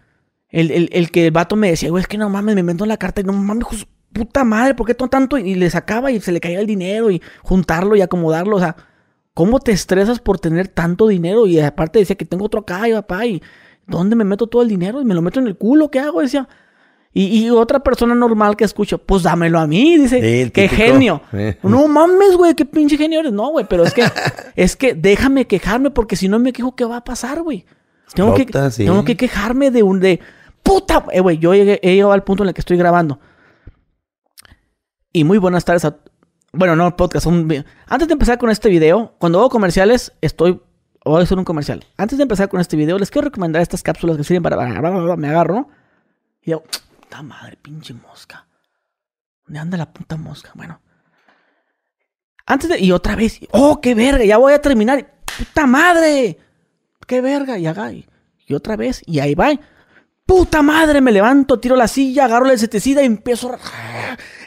[0.50, 2.86] El, el, el que el vato me decía, güey, es que no mames, me inventó
[2.86, 5.38] la carta y no mames, hijo puta madre, ¿por qué todo tanto?
[5.38, 8.58] Y le sacaba y se le caía el dinero y juntarlo y acomodarlo.
[8.58, 8.76] O sea,
[9.34, 11.48] ¿cómo te estresas por tener tanto dinero?
[11.48, 13.42] Y aparte decía que tengo otro acá y papá, y
[13.88, 15.02] ¿dónde me meto todo el dinero?
[15.02, 16.22] Y me lo meto en el culo, ¿qué hago?
[16.22, 16.48] Decía.
[17.14, 21.22] Y, y otra persona normal que escucho, pues dámelo a mí, dice, Sí, qué genio.
[21.64, 23.32] No mames, güey, qué pinche genio eres.
[23.32, 24.04] No, güey, pero es que,
[24.58, 27.66] es que déjame quejarme porque si no me quejo, ¿qué va a pasar, güey?
[28.14, 28.86] Tengo, que, sí.
[28.86, 30.20] tengo que quejarme de un de
[30.62, 31.06] puta.
[31.12, 33.20] Eh, güey, yo llegué, he llegado al punto en el que estoy grabando.
[35.14, 35.98] Y muy buenas tardes a.
[36.52, 37.26] Bueno, no, podcast.
[37.26, 40.60] un Antes de empezar con este video, cuando hago comerciales, estoy.
[41.06, 41.86] Voy a hacer un comercial.
[41.98, 44.58] Antes de empezar con este video, les quiero recomendar estas cápsulas que sirven para.
[45.16, 45.70] Me agarro.
[46.42, 46.64] Y digo,
[47.00, 48.48] puta madre, pinche mosca.
[49.46, 50.50] ¿Dónde anda la puta mosca?
[50.56, 50.82] Bueno.
[52.48, 52.80] Antes de.
[52.80, 53.40] Y otra vez.
[53.52, 54.26] ¡Oh, qué verga!
[54.26, 55.14] Ya voy a terminar.
[55.38, 56.40] ¡Puta madre!
[57.06, 57.60] ¡Qué verga!
[57.60, 57.92] Y haga.
[57.92, 58.08] Y,
[58.48, 59.04] y otra vez.
[59.06, 59.52] Y ahí va.
[60.26, 61.02] ¡Puta madre!
[61.02, 63.60] Me levanto, tiro la silla, agarro la insecticida y empiezo a.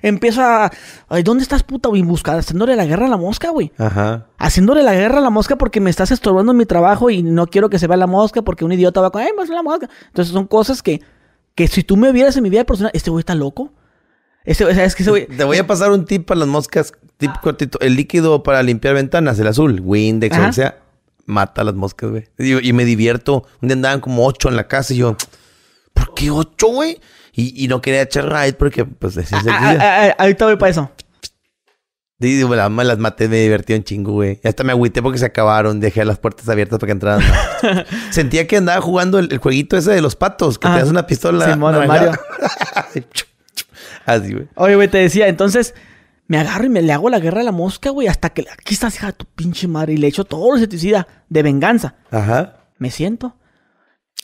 [0.02, 0.72] Empiezo a.
[1.08, 1.88] Ay, ¿Dónde estás, puta?
[1.88, 2.02] güey?
[2.02, 3.70] Buscar, haciéndole la guerra a la mosca, güey.
[3.78, 4.26] Ajá.
[4.38, 7.46] Haciéndole la guerra a la mosca porque me estás estorbando en mi trabajo y no
[7.46, 9.22] quiero que se vea la mosca porque un idiota va con.
[9.22, 9.88] ¡Ay, más la mosca!
[10.08, 11.00] Entonces son cosas que.
[11.54, 13.72] Que si tú me vieras en mi vida personal, este güey está loco.
[14.44, 15.26] Este, o sea, es que ese güey.
[15.26, 17.78] Te voy a pasar un tip para las moscas, tip cortito.
[17.80, 20.42] El líquido para limpiar ventanas, el azul, Windex o Ajá.
[20.46, 20.78] lo que sea,
[21.26, 22.28] mata a las moscas, güey.
[22.38, 23.44] Y, y me divierto.
[23.62, 25.16] Un día andaban como ocho en la casa y yo,
[25.98, 27.00] ¿por qué ocho, güey?
[27.32, 30.56] Y, y no quería echar raid porque, pues, el Ah, ah, ah, ah, ahorita voy
[30.56, 30.90] para eso.
[32.20, 34.40] Y digo, la- me las maté, me divertí un chingo, güey.
[34.42, 35.78] Y hasta me agüité porque se acabaron.
[35.78, 37.22] Dejé las puertas abiertas para que entraran.
[38.10, 41.06] Sentía que andaba jugando el, el jueguito ese de los patos, que te das una
[41.06, 41.52] pistola.
[41.52, 42.18] Simón, naranja.
[44.06, 44.48] Así, güey.
[44.56, 45.74] Oye, güey, te decía, entonces
[46.26, 48.74] me agarro y me le hago la guerra a la mosca, güey, hasta que aquí
[48.74, 51.94] estás, hija de tu pinche madre, y le echo todo el insecticida de venganza.
[52.10, 52.56] Ajá.
[52.78, 53.36] Me siento.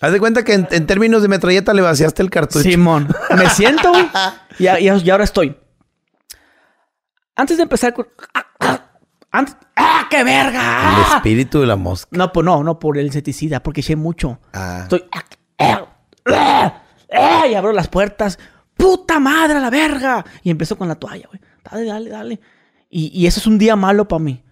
[0.01, 2.63] Haz de cuenta que en, en términos de metralleta le vaciaste el cartucho.
[2.63, 4.09] Simón, me siento, güey.
[4.59, 5.57] Y, y ahora estoy.
[7.37, 8.07] Antes de empezar con.
[8.35, 8.47] ¡Ah!
[8.61, 8.91] ah,
[9.33, 11.17] antes- ¡Ah, qué El verga!
[11.17, 12.09] espíritu de la mosca.
[12.17, 14.39] No, pues no, no por el insecticida, porque eché mucho.
[14.53, 14.81] Ah.
[14.83, 15.05] Estoy.
[15.59, 15.87] ¡Ah!
[16.27, 16.83] ¡Ah!
[17.13, 17.47] ¡Ah!
[17.49, 18.39] Y abro las puertas.
[18.77, 20.25] ¡Puta madre la verga!
[20.45, 21.41] Y empiezo con la toalla, güey.
[21.69, 22.41] Dale, dale, dale.
[22.89, 24.44] Y, y eso es un día malo para mí.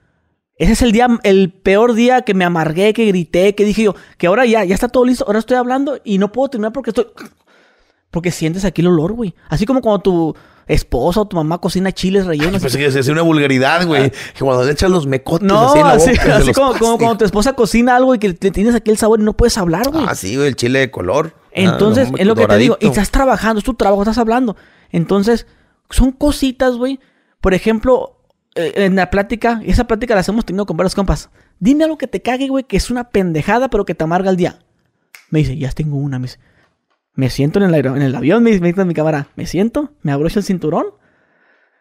[0.63, 3.97] Ese es el día, el peor día que me amargué, que grité, que dije yo,
[4.17, 6.91] que ahora ya, ya está todo listo, ahora estoy hablando y no puedo terminar porque
[6.91, 7.09] estoy.
[8.13, 9.35] Porque sientes aquí el olor, güey.
[9.49, 10.37] Así como cuando tu
[10.69, 12.63] esposa o tu mamá cocina chiles rellenos.
[12.63, 14.11] Pensé que es una vulgaridad, güey.
[14.11, 16.37] Que cuando le echas los mecotes no, así en la boca.
[16.37, 19.25] así, como, cuando tu esposa cocina algo y que le tienes aquí el sabor y
[19.25, 20.05] no puedes hablar, güey.
[20.07, 21.35] Ah, sí, güey, el chile de color.
[21.51, 22.79] Entonces, Ah, no, es lo que te digo.
[22.81, 24.55] Y estás trabajando, es tu trabajo, estás hablando.
[24.93, 25.49] Entonces,
[25.91, 27.01] son cositas, güey.
[27.41, 28.19] Por ejemplo,
[28.55, 31.30] en la plática, y esa plática la hemos tenido con varios compas.
[31.59, 34.36] Dime algo que te cague, güey, que es una pendejada, pero que te amarga el
[34.36, 34.59] día.
[35.30, 36.18] Me dice, ya tengo una.
[36.18, 36.38] Me, dice,
[37.14, 39.28] me siento en el, en avión, me dice, me dice mi cámara.
[39.36, 40.86] Me siento, me abrocho el cinturón.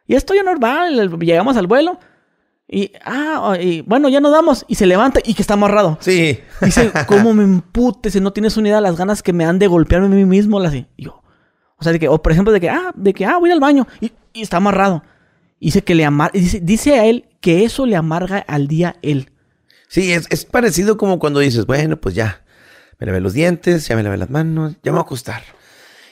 [0.08, 2.00] Y estoy normal, el- llegamos al vuelo.
[2.74, 4.64] Y, ah, y bueno, ya nos damos.
[4.70, 5.98] Y se levanta y que está amarrado.
[6.00, 6.40] Sí.
[6.62, 8.20] Dice, ¿cómo me emputes?
[8.22, 10.58] No tienes una idea de las ganas que me han de golpearme a mí mismo.
[10.60, 11.22] Las y yo.
[11.78, 13.60] O sea, de que, o por ejemplo, de que, ah, de que, ah, voy al
[13.60, 13.88] baño.
[14.00, 15.04] Y, y está amarrado.
[15.62, 16.38] Dice que le amarga.
[16.38, 19.30] Dice, dice a él que eso le amarga al día él.
[19.88, 22.44] Sí, es, es parecido como cuando dices, bueno, pues ya.
[23.00, 25.42] Me lavé los dientes, ya me lavé las manos, ya me voy a acostar.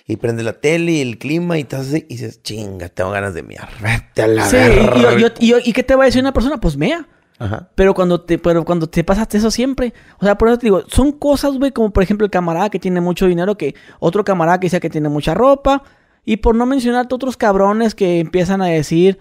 [0.08, 3.34] Y prende la tele y el clima y estás así y dices, chinga, tengo ganas
[3.36, 3.70] de miar.
[3.82, 4.96] Vete a la Sí, y, verga".
[4.98, 6.60] y yo- yo- y yo- ¿y qué te va a decir una persona?
[6.60, 7.08] Pues mea.
[7.38, 7.70] Ajá.
[7.76, 10.84] Pero cuando te, pero cuando te pasaste eso siempre, o sea, por eso te digo,
[10.90, 14.60] son cosas, güey, como por ejemplo el camarada que tiene mucho dinero, que otro camarada
[14.60, 15.84] que dice que tiene mucha ropa,
[16.26, 19.20] y por no mencionarte otros cabrones que empiezan a decir,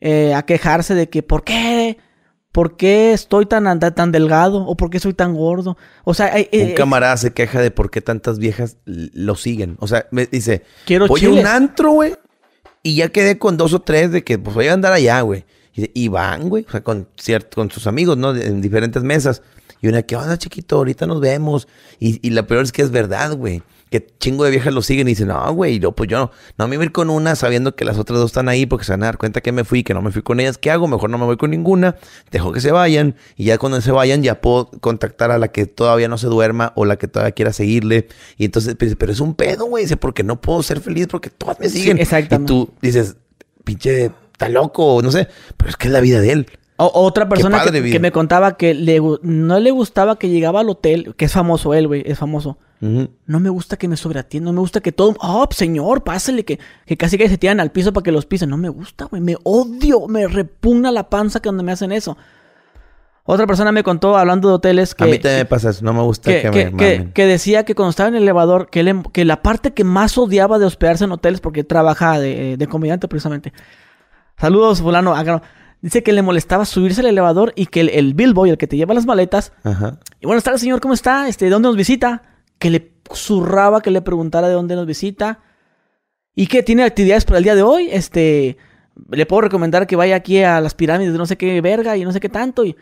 [0.00, 1.98] eh, a quejarse de que, ¿por qué?
[2.52, 4.64] ¿Por qué estoy tan, tan delgado?
[4.66, 5.76] ¿O por qué soy tan gordo?
[6.04, 9.76] O sea, eh, Un eh, camarada se queja de por qué tantas viejas lo siguen.
[9.78, 12.14] O sea, me dice, Quiero voy a un antro, güey.
[12.82, 15.44] Y ya quedé con dos o tres de que pues voy a andar allá, güey.
[15.74, 18.34] Y, van, güey, o sea, con, ciert- con sus amigos, ¿no?
[18.34, 19.42] En diferentes mesas.
[19.82, 20.76] Y una, ¿qué onda, chiquito?
[20.76, 21.68] Ahorita nos vemos.
[22.00, 23.62] Y, y la peor es que es verdad, güey.
[23.88, 26.30] Que chingo de viejas lo siguen y dicen, no, güey, no, pues yo no.
[26.58, 28.84] No me voy a ir con una sabiendo que las otras dos están ahí porque
[28.84, 30.58] se van a dar cuenta que me fui, que no me fui con ellas.
[30.58, 30.88] ¿Qué hago?
[30.88, 31.94] Mejor no me voy con ninguna.
[32.32, 33.14] Dejo que se vayan.
[33.36, 36.72] Y ya cuando se vayan, ya puedo contactar a la que todavía no se duerma
[36.74, 38.08] o la que todavía quiera seguirle.
[38.36, 39.84] Y entonces, pero, pero es un pedo, güey.
[39.84, 41.98] Dice, porque no puedo ser feliz porque todas me Sí, siguen.
[41.98, 42.52] exactamente.
[42.52, 43.16] Y tú dices,
[43.62, 45.28] pinche, está loco, no sé.
[45.56, 46.46] Pero es que es la vida de él.
[46.78, 50.60] O- otra persona padre que, que me contaba que le, no le gustaba que llegaba
[50.60, 52.58] al hotel, que es famoso él, güey, es famoso.
[52.80, 55.16] No me gusta que me sobreatiendan, no me gusta que todo...
[55.20, 58.50] Oh, señor, pásale, que, que casi que se tiran al piso para que los pisen.
[58.50, 62.16] No me gusta, güey, me odio, me repugna la panza que donde me hacen eso.
[63.28, 65.02] Otra persona me contó, hablando de hoteles, que...
[65.02, 65.84] a mí también me pasa eso.
[65.84, 68.68] No me gusta que, que, que- me que- decía que cuando estaba en el elevador,
[68.70, 72.56] que, él- que la parte que más odiaba de hospedarse en hoteles, porque trabaja de,
[72.56, 73.52] de comediante precisamente.
[74.38, 75.14] Saludos, fulano.
[75.14, 75.42] Ah.
[75.80, 78.76] Dice que le molestaba subirse al elevador y que el, el billboy, el que te
[78.76, 79.98] lleva las maletas, Ajá.
[80.20, 81.26] y buenas tardes, señor, ¿cómo está?
[81.28, 82.22] Este, ¿De dónde nos visita?
[82.66, 85.38] Que le zurraba que le preguntara de dónde nos visita.
[86.34, 87.88] ¿Y que tiene actividades para el día de hoy?
[87.92, 88.56] Este,
[89.08, 92.04] le puedo recomendar que vaya aquí a las pirámides de no sé qué verga y
[92.04, 92.64] no sé qué tanto.
[92.64, 92.74] Y,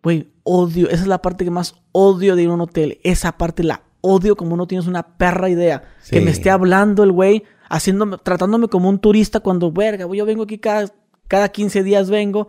[0.00, 0.88] güey, odio.
[0.90, 3.00] Esa es la parte que más odio de ir a un hotel.
[3.02, 5.82] Esa parte la odio como no tienes una perra idea.
[6.08, 10.24] Que me esté hablando el güey, haciéndome, tratándome como un turista cuando, verga, güey, yo
[10.24, 10.86] vengo aquí cada,
[11.26, 12.46] cada 15 días vengo.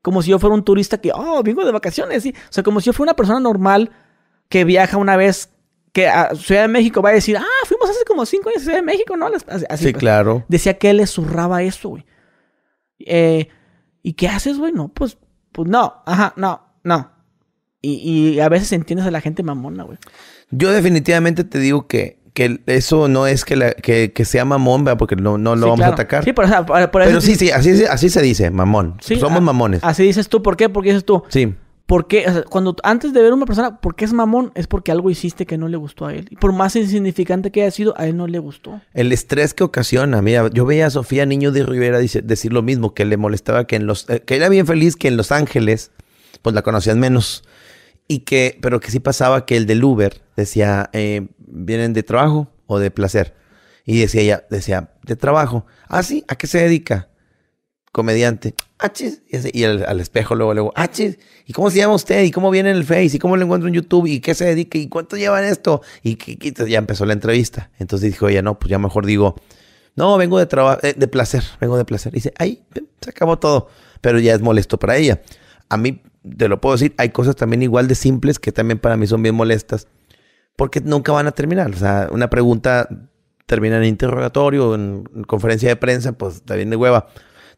[0.00, 2.34] Como si yo fuera un turista que, oh, vengo de vacaciones, sí.
[2.34, 3.90] O sea, como si yo fuera una persona normal
[4.48, 5.50] que viaja una vez
[5.92, 8.64] que a Ciudad de México va a decir, ah, fuimos hace como cinco años a
[8.64, 9.26] Ciudad de México, ¿no?
[9.26, 9.96] Así, Sí, pues.
[9.96, 10.44] claro.
[10.48, 12.04] Decía que él le zurraba eso, güey.
[13.00, 13.48] Eh,
[14.02, 14.72] ¿Y qué haces, güey?
[14.72, 15.18] No, pues,
[15.52, 17.10] pues no, ajá, no, no.
[17.82, 19.98] Y, y a veces entiendes a la gente mamona, güey.
[20.50, 24.84] Yo definitivamente te digo que, que eso no es que, la- que, que sea mamón,
[24.84, 24.98] ¿verdad?
[24.98, 25.92] porque no, no lo Sí, vamos claro.
[25.92, 26.24] a atacar.
[26.24, 28.96] Sí, pero, o sea, por- por eso Pero sí, sí, así, así se dice, mamón.
[29.00, 29.80] Sí, Somos ah, mamones.
[29.82, 30.68] Así dices tú, ¿por qué?
[30.68, 31.54] Porque dices tú, Sí.
[31.90, 32.24] ¿Por qué?
[32.28, 34.52] O sea, cuando antes de ver a una persona, ¿por qué es mamón?
[34.54, 36.28] Es porque algo hiciste que no le gustó a él.
[36.30, 38.80] Y por más insignificante que haya sido, a él no le gustó.
[38.94, 42.94] El estrés que ocasiona, mira, yo veía a Sofía Niño de Rivera decir lo mismo,
[42.94, 45.90] que le molestaba que en los, eh, que era bien feliz que en Los Ángeles,
[46.42, 47.42] pues la conocían menos.
[48.06, 52.52] Y que, pero que sí pasaba que el del Uber decía, eh, ¿vienen de trabajo
[52.66, 53.34] o de placer?
[53.84, 55.66] Y decía ella, decía, de trabajo.
[55.88, 57.09] Ah, sí, ¿a qué se dedica?
[57.92, 58.54] Comediante.
[58.78, 59.20] Ah, chis.
[59.28, 61.18] Y, al, espejo luego, luego, ah, chis.
[61.44, 62.22] ¿Y cómo se llama usted?
[62.22, 63.16] ¿Y cómo viene en el Face?
[63.16, 64.06] ¿Y cómo lo encuentro en YouTube?
[64.06, 64.78] ¿Y qué se dedica?
[64.78, 65.82] ¿Y cuánto llevan esto?
[66.04, 66.16] Y,
[66.68, 67.70] ya empezó la entrevista.
[67.80, 69.34] Entonces dijo ella, no, pues ya mejor digo,
[69.96, 72.12] no, vengo de trabajo, de placer, vengo de placer.
[72.12, 72.62] Y dice, ay,
[73.00, 73.68] se acabó todo.
[74.00, 75.20] Pero ya es molesto para ella.
[75.68, 76.00] A mí,
[76.38, 79.20] te lo puedo decir, hay cosas también igual de simples que también para mí son
[79.20, 79.88] bien molestas.
[80.54, 81.70] Porque nunca van a terminar.
[81.70, 82.88] O sea, una pregunta
[83.46, 87.08] termina en interrogatorio, en, en conferencia de prensa, pues bien de hueva.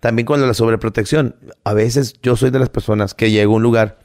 [0.03, 1.37] También con la sobreprotección.
[1.63, 4.01] A veces yo soy de las personas que llego a un lugar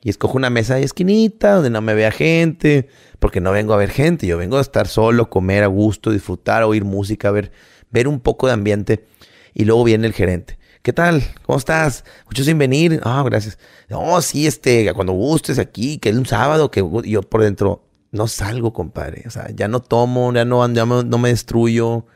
[0.00, 2.88] y escojo una mesa de esquinita donde no me vea gente,
[3.18, 6.62] porque no vengo a ver gente, yo vengo a estar solo, comer a gusto, disfrutar,
[6.62, 7.50] oír música, ver,
[7.90, 9.04] ver un poco de ambiente.
[9.52, 10.56] Y luego viene el gerente.
[10.82, 11.20] ¿Qué tal?
[11.42, 12.04] ¿Cómo estás?
[12.26, 13.00] Mucho sin venir.
[13.02, 13.58] Ah, gracias.
[13.88, 18.28] No, sí, este, cuando gustes aquí, que es un sábado, que yo por dentro no
[18.28, 19.24] salgo, compadre.
[19.26, 22.06] O sea, ya no tomo, ya no, ya no me destruyo.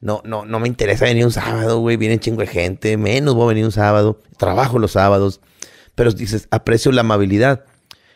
[0.00, 1.96] No, no, no me interesa venir un sábado, güey.
[1.96, 2.96] Viene chingo de gente.
[2.96, 4.20] Menos voy a venir un sábado.
[4.36, 5.40] Trabajo los sábados.
[5.94, 7.64] Pero dices, aprecio la amabilidad.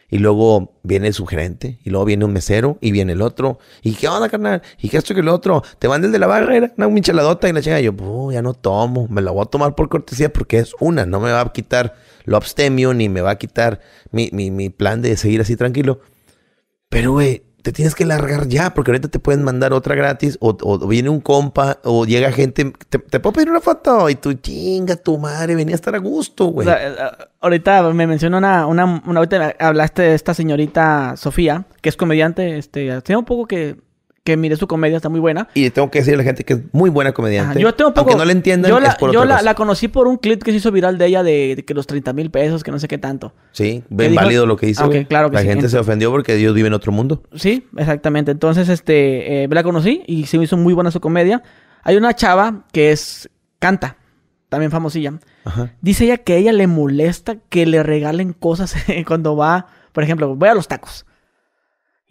[0.08, 3.58] Y luego viene su gerente, y luego viene un mesero, y viene el otro.
[3.80, 4.60] ¿Y qué onda, carnal?
[4.78, 5.62] ¿Y qué esto que el otro?
[5.78, 7.80] Te van desde la barrera, una micheladota y la chinga.
[7.80, 11.06] Yo, "Oh, ya no tomo, me la voy a tomar por cortesía porque es una,
[11.06, 11.94] no me va a quitar
[12.26, 13.80] lo abstemio, ni me va a quitar
[14.10, 16.00] mi, mi, mi plan de seguir así tranquilo.
[16.90, 20.56] Pero, güey, te tienes que largar ya, porque ahorita te pueden mandar otra gratis, o,
[20.62, 24.96] o- viene un compa, o llega gente, te, puedo pedir una foto, y tú, chinga
[24.96, 26.68] tu madre, venía a estar a gusto, güey.
[26.68, 26.94] eh, eh,
[27.40, 32.58] ahorita me mencionó una, una, una- ahorita hablaste de esta señorita Sofía, que es comediante,
[32.58, 33.76] este, hace un poco que,
[34.24, 35.48] que miré su comedia, está muy buena.
[35.54, 37.52] Y tengo que decirle a la gente que es muy buena comediante.
[37.52, 39.34] Ajá, Yo tengo poco, Aunque no le entiendan, yo la, es por yo otra la,
[39.36, 39.44] cosa.
[39.44, 41.88] la conocí por un clip que se hizo viral de ella de, de que los
[41.88, 43.34] 30 mil pesos, que no sé qué tanto.
[43.50, 44.22] Sí, ¿Qué ven dijo?
[44.22, 44.84] válido lo que hizo.
[44.84, 45.48] Ah, claro que La sí.
[45.48, 47.22] gente se ofendió porque Dios vive en otro mundo.
[47.34, 48.30] Sí, exactamente.
[48.30, 51.42] Entonces, este, eh, la conocí y se me hizo muy buena su comedia.
[51.82, 53.28] Hay una chava que es,
[53.58, 53.96] canta,
[54.48, 55.14] también famosilla.
[55.44, 55.72] Ajá.
[55.80, 58.76] Dice ella que a ella le molesta que le regalen cosas
[59.06, 61.06] cuando va, por ejemplo, voy a los tacos.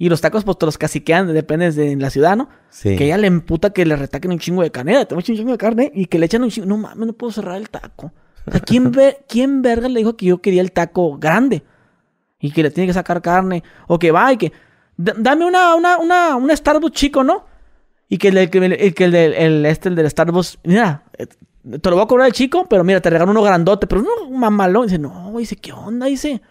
[0.02, 2.50] Y los tacos, pues te los caciquean, depende de la ciudad, ¿no?
[2.72, 2.96] Sí.
[2.96, 5.06] Que ella le emputa que le retaquen un chingo de carne.
[5.06, 6.66] Te un chingo de carne y que le echan un chingo.
[6.66, 8.12] No mames, no puedo cerrar el taco.
[8.48, 11.62] O sea, ¿quién, ve, ¿quién verga le dijo que yo quería el taco grande?
[12.40, 13.64] Y que le tiene que sacar carne.
[13.88, 14.52] O que va y que.
[14.98, 17.46] "D- Dame una, una, una, un Starbucks chico, ¿no?
[18.10, 20.58] Y que el, el, el el- este, el del Starbucks.
[20.64, 23.86] Mira, eh, te lo voy a cobrar el chico, pero mira, te regalo uno grandote,
[23.86, 24.88] pero uno mamalón.
[24.88, 26.08] Dice, no, dice, ¿qué onda?
[26.08, 26.42] Dice,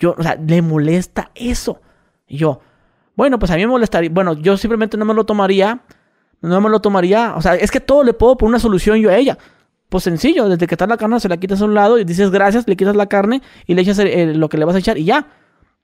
[0.00, 1.80] yo, o sea, le molesta eso.
[2.28, 2.60] Y yo,
[3.16, 5.80] bueno, pues a mí me molestaría, bueno, yo simplemente no me lo tomaría,
[6.40, 9.10] no me lo tomaría, o sea, es que todo le puedo poner una solución yo
[9.10, 9.38] a ella.
[9.88, 12.30] Pues sencillo, desde que está la carne se la quitas a un lado y dices
[12.30, 14.78] gracias, le quitas la carne y le echas el- el- lo que le vas a
[14.78, 15.26] echar y ya.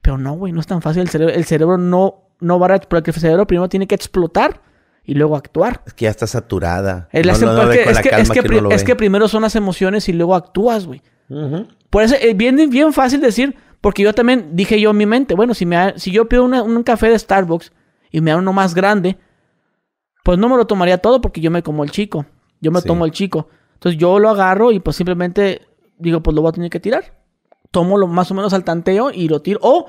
[0.02, 1.00] Pero no, güey, no es tan fácil.
[1.02, 2.78] El cerebro, el cerebro no, no va a...
[2.80, 4.60] Porque el cerebro primero tiene que explotar
[5.04, 5.80] y luego actuar.
[5.86, 7.08] Es que ya está saturada.
[7.46, 8.10] No, no, no es, que, es, que,
[8.74, 11.00] es primero son las emociones y luego actúas, güey.
[11.88, 15.34] Por eso es bien, bien fácil decir, porque yo también dije yo en mi mente,
[15.34, 17.70] bueno, si, me da- si yo pido una- un café de Starbucks
[18.10, 19.18] y me da uno más grande,
[20.24, 22.24] pues no me lo tomaría todo porque yo me como el chico.
[22.62, 22.86] Yo me Sí.
[22.86, 23.48] tomo el chico.
[23.74, 25.60] Entonces yo lo agarro y pues simplemente
[25.98, 27.20] digo, pues lo voy a tener que tirar.
[27.70, 29.58] Tomo lo más o menos al tanteo y lo tiro.
[29.62, 29.86] O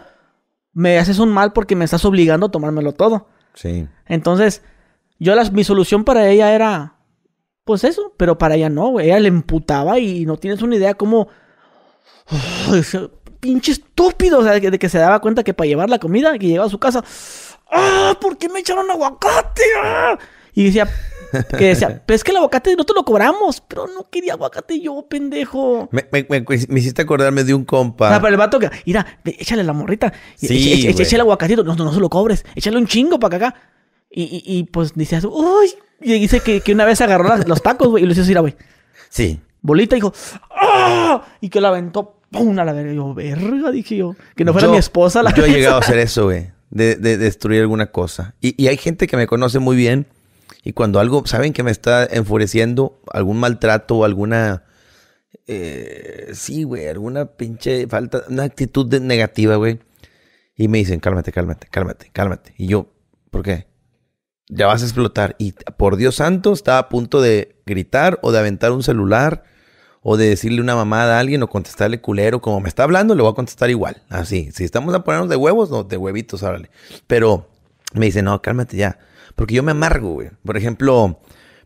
[0.74, 3.30] me haces un mal porque me estás obligando a tomármelo todo.
[3.54, 3.88] Sí.
[4.08, 4.62] Entonces,
[5.20, 6.98] yo las, mi solución para ella era,
[7.64, 9.06] pues eso, pero para ella no, güey.
[9.08, 11.30] Ella le emputaba y no tienes una idea cómo...
[13.40, 16.48] pinche estúpido, o sea, de que, se daba cuenta que para llevar la comida, que
[16.48, 17.04] llegaba a su casa,
[17.72, 18.18] ¡ah!
[18.20, 19.64] ¿Por qué me echaron aguacate?
[19.84, 20.18] ¡Ah!
[20.54, 20.88] Y decía,
[21.58, 24.80] que decía, pero es que el aguacate no te lo cobramos, pero no quería aguacate
[24.80, 25.90] yo, pendejo.
[25.92, 28.16] Me, me- me- me hiciste acordarme de un compa.
[28.16, 30.14] Ah, pero el vato que, mira, échale la morrita.
[30.40, 31.04] y Sí, echa- echa- güey.
[31.08, 31.64] échale aguacatito.
[31.64, 32.46] No, no, no se lo cobres.
[32.56, 33.56] Échale un chingo para acá.
[34.10, 35.74] Y, y, y, pues dice, uy.
[36.00, 38.30] Y dice que, que una vez agarró las- los tacos, güey, y lo hizo así,
[38.30, 38.56] "Mira, güey.
[39.10, 39.42] Sí.
[39.62, 40.14] Bolita, dijo,
[40.52, 41.22] ¡ah!
[41.42, 42.58] Y que la aventó, ¡pum!
[42.60, 42.92] a la verga.
[42.92, 44.16] Y yo, verga, dije yo.
[44.36, 46.52] Que no fuera Yo- mi esposa la Yo he llegado a hacer eso, güey.
[46.70, 48.36] De, de destruir alguna cosa.
[48.42, 50.08] Y, y hay gente que me conoce muy bien.
[50.64, 54.64] Y cuando algo, saben que me está enfureciendo, algún maltrato o alguna.
[55.48, 59.80] eh, sí, güey, alguna pinche falta, una actitud de- negativa, güey.
[60.56, 62.54] Y me dicen, cálmate, cálmate, cálmate, cálmate.
[62.58, 62.92] Y yo,
[63.30, 63.68] ¿por qué?
[64.48, 65.36] Ya vas a explotar.
[65.38, 69.44] Y por Dios santo, estaba a punto de gritar o de aventar un celular
[70.08, 72.40] o de decirle una mamada a alguien o contestarle culero.
[72.40, 74.04] Como me está hablando, le voy a contestar igual.
[74.08, 74.52] Así.
[74.54, 76.70] Si estamos a ponernos de huevos, no, de huevitos, órale.
[77.08, 77.50] Pero
[77.92, 79.00] me dice, no, cálmate ya.
[79.36, 80.30] Porque yo me amargo, güey.
[80.46, 81.22] Por ejemplo,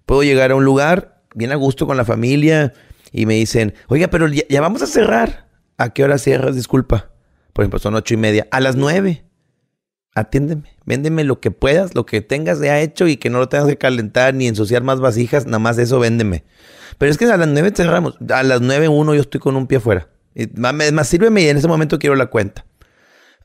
[0.05, 2.71] puedo llegar a un lugar bien a gusto con la familia
[3.11, 5.49] y me dicen, oiga, pero ya, ya vamos a cerrar.
[5.77, 6.55] ¿A qué hora cierras?
[6.55, 7.11] Disculpa.
[7.51, 8.47] Por ejemplo, son ocho y media.
[8.51, 9.25] A las nueve.
[10.15, 13.67] Atiéndeme, véndeme lo que puedas, lo que tengas ya hecho y que no lo tengas
[13.67, 16.45] que calentar ni ensuciar más vasijas, nada más eso véndeme.
[16.99, 19.65] Pero es que a las nueve cerramos, a las nueve uno yo estoy con un
[19.65, 20.09] pie afuera.
[20.35, 22.65] Y, más sírveme y en ese momento quiero la cuenta.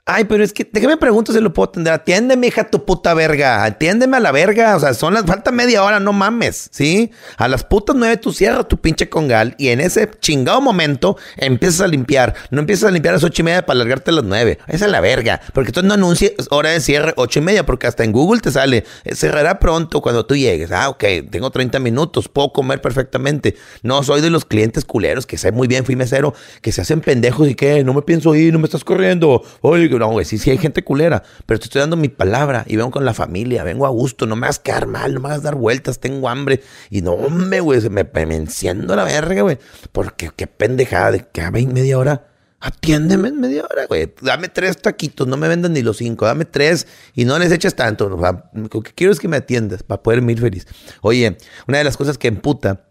[0.07, 1.95] Ay, pero es que, déjame pregunto si lo puedo atender.
[1.95, 3.65] Atiéndeme, hija tu puta verga.
[3.65, 4.77] Atiéndeme a la verga.
[4.77, 7.11] O sea, son las, falta media hora, no mames, ¿sí?
[7.39, 11.81] A las putas nueve tú cierras tu pinche congal y en ese chingado momento empiezas
[11.81, 12.35] a limpiar.
[12.51, 14.59] No empiezas a limpiar a las ocho y media para alargarte a las nueve.
[14.69, 15.41] Esa es la verga.
[15.55, 18.51] Porque tú no anuncias hora de cierre ocho y media porque hasta en Google te
[18.51, 20.71] sale, eh, cerrará pronto cuando tú llegues.
[20.71, 23.57] Ah, ok, tengo 30 minutos, puedo comer perfectamente.
[23.83, 27.01] No soy de los clientes culeros que sé muy bien, fui mesero, que se hacen
[27.01, 29.43] pendejos y que no me pienso ir, no me estás corriendo.
[29.63, 32.77] Oye, no, güey, sí, sí hay gente culera, pero te estoy dando mi palabra y
[32.77, 35.43] vengo con la familia, vengo a gusto, no me hagas quedar mal, no me hagas
[35.43, 36.63] dar vueltas, tengo hambre.
[36.91, 39.59] Y no, hombre, güey, me, me enciendo la verga, güey.
[39.93, 42.29] Porque qué pendejada de que a media hora.
[42.61, 44.15] Atiéndeme en media hora, güey.
[44.23, 46.25] Dame tres taquitos, no me vendan ni los cinco.
[46.25, 48.09] Dame tres y no les eches tanto.
[48.09, 50.67] Lo que quiero es que me atiendas para poder ir feliz.
[51.03, 51.37] Oye,
[51.69, 52.87] una de las cosas que emputa,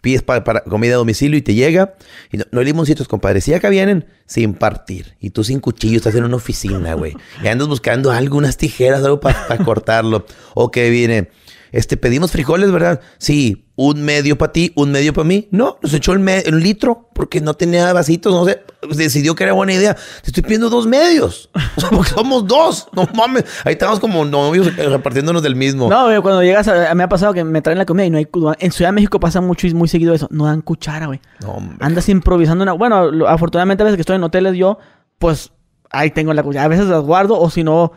[0.00, 1.94] pides para, para comida a domicilio y te llega
[2.30, 3.40] y no, no limoncitos, compadre.
[3.40, 7.14] Si acá vienen sin partir y tú sin cuchillo estás en una oficina, güey.
[7.42, 10.26] Y andas buscando algo, unas tijeras, algo para cortarlo.
[10.54, 11.30] O que viene,
[11.72, 13.00] este, pedimos frijoles, ¿verdad?
[13.18, 15.48] Sí, un medio para ti, un medio para mí.
[15.52, 18.60] No, nos echó el, el litro porque no tenía vasitos, no sé.
[18.96, 19.94] Decidió que era buena idea.
[19.94, 21.50] Te estoy pidiendo dos medios.
[21.76, 22.88] O sea, porque somos dos.
[22.92, 23.44] No mames.
[23.64, 25.88] Ahí estamos como novios eh, repartiéndonos del mismo.
[25.88, 28.18] No, güey, cuando llegas, a, me ha pasado que me traen la comida y no
[28.18, 28.26] hay...
[28.58, 30.26] En Ciudad de México pasa mucho y muy seguido eso.
[30.30, 31.20] No dan cuchara, güey.
[31.40, 31.58] No.
[31.80, 32.72] Andas improvisando una...
[32.72, 34.78] Bueno, afortunadamente a veces que estoy en hoteles yo,
[35.18, 35.52] pues
[35.90, 36.64] ahí tengo la cuchara.
[36.64, 37.92] A veces las guardo o si no,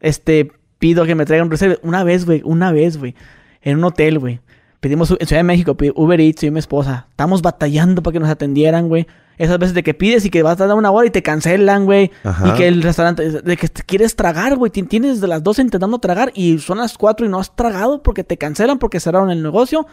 [0.00, 1.78] este, pido que me traigan un reserve.
[1.84, 3.14] Una vez, güey, una vez, güey,
[3.62, 4.40] en un hotel, güey.
[4.80, 7.06] Pedimos en Ciudad de México, Uber Eats y mi esposa.
[7.10, 9.06] Estamos batallando para que nos atendieran, güey.
[9.36, 11.84] Esas veces de que pides y que vas a dar una hora y te cancelan,
[11.84, 12.10] güey.
[12.48, 14.70] Y que el restaurante, de que te quieres tragar, güey.
[14.70, 18.02] Ti- Tienes desde las 12 intentando tragar y son las 4 y no has tragado
[18.02, 19.86] porque te cancelan, porque cerraron el negocio,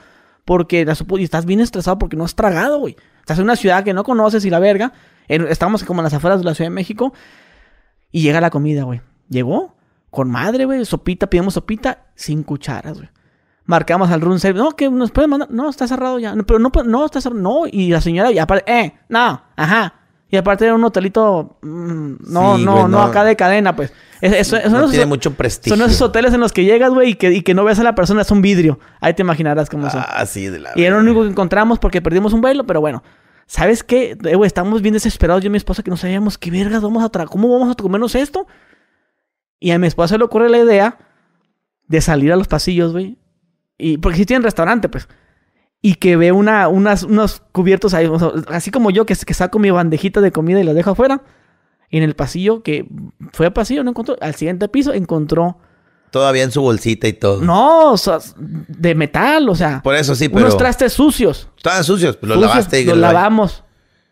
[0.45, 0.85] porque
[1.17, 2.95] y estás bien estresado porque no has tragado, güey.
[3.19, 4.93] Estás en una ciudad que no conoces y la verga.
[5.27, 7.13] En- estamos como en las afueras de la Ciudad de México
[8.11, 9.01] y llega la comida, güey.
[9.29, 9.75] Llegó
[10.17, 10.83] con madre, güey.
[10.83, 13.07] Sopita, pedimos sopita sin cucharas, güey.
[13.65, 14.63] Marcamos al room service.
[14.63, 15.51] No, que nos puede mandar.
[15.51, 16.33] No, está cerrado ya.
[16.33, 17.39] No, pero no, no, está cerrado.
[17.39, 17.61] No.
[17.71, 19.93] Y la señora ya apare- Eh, no, ajá.
[20.31, 23.93] Y aparte era un hotelito, mm, no, Sí, no, no, acá de cadena, pues.
[24.19, 25.77] Es- es- no esos- tiene mucho prestigio.
[25.77, 27.83] Son esos hoteles en los que llegas, güey, y que, y que no ves a
[27.83, 28.79] la persona, es un vidrio.
[28.99, 30.01] Ahí te imaginarás cómo son.
[30.03, 32.81] Ah, sí, de la Y era lo único que encontramos porque perdimos un vuelo, pero
[32.81, 33.03] bueno.
[33.45, 34.17] ¿Sabes qué?
[34.25, 37.01] Eh, güey, estamos bien desesperados yo y mi esposa que no sabíamos qué vergas vamos
[37.03, 38.47] a tra ¿Cómo vamos a comernos esto?
[39.59, 40.97] Y a mi esposa se le ocurre la idea
[41.87, 43.17] de salir a los pasillos, güey.
[43.77, 45.07] Y porque sí tienen restaurante, pues.
[45.81, 49.33] Y que ve una, unas, unos cubiertos ahí, o sea, así como yo que, que
[49.33, 51.21] saco mi bandejita de comida y la dejo afuera.
[51.89, 52.87] Y en el pasillo, que
[53.31, 54.17] fue al pasillo, no encontró.
[54.19, 55.59] Al siguiente piso encontró.
[56.11, 57.41] Todavía en su bolsita y todo.
[57.41, 59.81] No, o sea, de metal, o sea.
[59.83, 60.41] Por eso sí, pero...
[60.41, 61.49] unos trastes sucios.
[61.57, 62.81] Estaban sucios, pues los Sucios, lavaste.
[62.81, 63.63] y Los lavamos.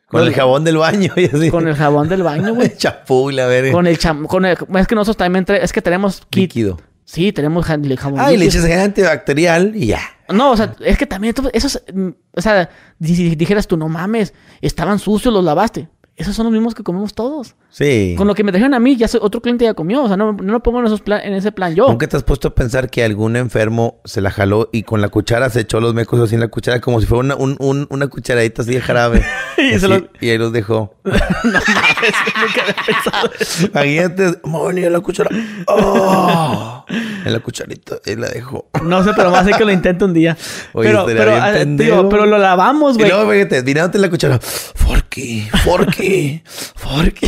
[0.07, 1.49] Con el jabón del baño y así.
[1.49, 2.73] Con el jabón del baño, güey.
[2.77, 3.71] Chapú y la verga.
[3.71, 4.25] con el cham...
[4.27, 4.57] Con el...
[4.75, 5.45] Es que nosotros también...
[5.45, 6.41] tra- Es que tenemos kit.
[6.43, 6.79] líquido.
[7.05, 8.65] Sí, tenemos jabón Ah, y le líquido.
[8.65, 10.01] echas antibacterial y ya.
[10.29, 11.33] No, o sea, es que también...
[11.53, 11.81] Esos...
[11.93, 12.69] mm, O sea,
[13.01, 15.87] si dijeras tú, no mames, estaban sucios, los lavaste.
[16.17, 17.55] Esos son los mismos que comemos todos.
[17.69, 18.15] Sí.
[18.17, 20.01] Con lo que me trajeron a mí, ya soy- otro cliente ya comió.
[20.01, 21.89] O sea, no, no lo pongo en, esos plan- en ese plan yo.
[21.89, 25.09] ¿Nunca te has puesto a pensar que algún enfermo se la jaló y con la
[25.09, 27.85] cuchara se echó los mecos así en la cuchara como si fuera una, un- un-
[27.89, 29.25] una cucharadita así de jarabe?
[29.57, 30.95] Y Así, los- y ahí los dejó.
[31.03, 31.61] no mames,
[32.41, 33.29] nunca había pensado
[34.91, 35.29] la cuchara.
[35.67, 36.85] ¡Oh!
[37.25, 38.67] En la cucharita y la dejó.
[38.83, 40.37] No sé, pero más sé que lo intento un día.
[40.73, 43.09] Oye, pero, pero, digo, pero lo lavamos, Y güey.
[43.11, 44.39] luego, fíjate, mirándote la cuchara.
[46.05, 47.27] Forky, Forky,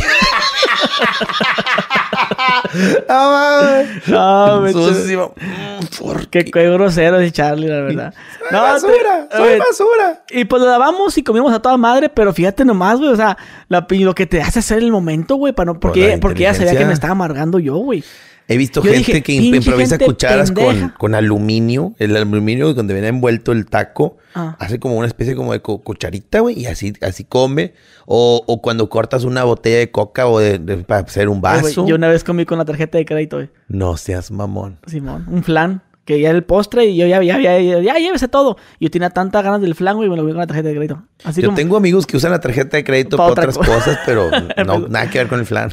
[3.08, 4.08] no mames.
[4.08, 5.34] No, me Sucio.
[5.36, 6.26] Mm, Forky.
[6.30, 8.14] Qué, qué grosero es Charlie, la verdad.
[8.50, 10.22] Soy basura, te- soy basura.
[10.30, 13.10] Y pues lo lavamos y comimos a toda madre, pero fíjate nomás, güey.
[13.10, 13.36] O sea,
[13.68, 16.54] la, lo que te hace hacer el momento, güey, para no, Por porque, porque ella
[16.54, 18.04] sabía que me estaba amargando yo, güey.
[18.50, 21.94] He visto Yo gente dije, que improvisa gente cucharas con, con aluminio.
[21.98, 24.16] El aluminio donde viene envuelto el taco.
[24.34, 24.56] Ah.
[24.58, 26.58] Hace como una especie como de cu- cucharita, güey.
[26.58, 27.74] Y así, así come.
[28.06, 31.86] O, o cuando cortas una botella de coca o de, de- para hacer un vaso.
[31.86, 33.50] Yo una vez comí con la tarjeta de crédito, güey.
[33.68, 34.78] No seas mamón.
[34.86, 35.82] Simón, un flan.
[36.06, 38.56] Que ya era el postre y yo ya, ya, ya, ya, ya llévese todo.
[38.78, 40.68] Y yo tenía tantas ganas del flan, güey, y me lo comí con la tarjeta
[40.70, 41.02] de crédito.
[41.22, 41.56] Así Yo como...
[41.56, 43.74] tengo amigos que usan la tarjeta de crédito Pa' para otra otras cosa.
[43.74, 44.30] cosas, pero
[44.66, 45.70] no, nada que ver con el flan.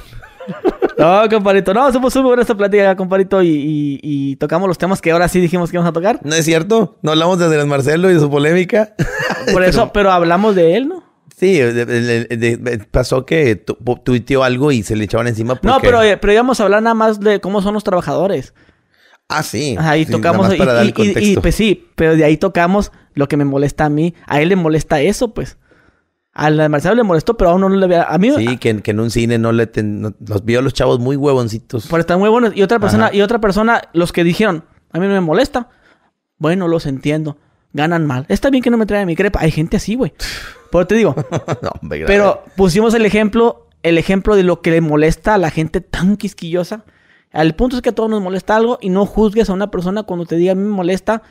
[0.97, 1.73] No, compadrito.
[1.73, 3.41] No, somos súper buena esta plática, compadrito.
[3.43, 6.19] Y, y, y tocamos los temas que ahora sí dijimos que íbamos a tocar.
[6.23, 6.97] ¿No es cierto?
[7.01, 8.93] ¿No hablamos de Andrés Marcelo y de su polémica?
[9.51, 11.03] Por eso, pero hablamos de él, ¿no?
[11.35, 15.55] Sí, de- de- de- de- pasó que tu- tuiteó algo y se le echaban encima
[15.55, 15.67] porque...
[15.67, 18.53] No, pero, eh, pero íbamos a hablar nada más de cómo son los trabajadores.
[19.27, 19.75] Ah, sí.
[19.77, 20.47] Ahí Sí, tocamos.
[20.47, 23.43] más Y, para dar el y- pues sí, pero de ahí tocamos lo que me
[23.43, 24.13] molesta a mí.
[24.27, 25.57] A él le molesta eso, pues.
[26.35, 28.03] Al Marcelo le molestó, pero a uno no le había.
[28.03, 28.29] A mí.
[28.35, 29.67] Sí, que, en- que en un cine no le...
[29.67, 31.87] ten- no- los vio a los chavos muy huevoncitos.
[31.87, 32.51] Por estar muy buenos.
[32.55, 33.15] Y otra persona, Ajá.
[33.15, 35.69] y otra persona, los que dijeron, a mí no me molesta.
[36.37, 37.37] Bueno, los entiendo.
[37.71, 38.25] Ganan mal.
[38.27, 39.39] Está bien que no me traigan mi crepa.
[39.41, 40.13] Hay gente así, güey.
[40.71, 41.15] Por te digo.
[41.61, 45.51] no, hombre, Pero pusimos el ejemplo, el ejemplo de lo que le molesta a la
[45.51, 46.83] gente tan quisquillosa.
[47.31, 50.03] Al punto es que a todos nos molesta algo y no juzgues a una persona
[50.03, 51.21] cuando te diga a mí me molesta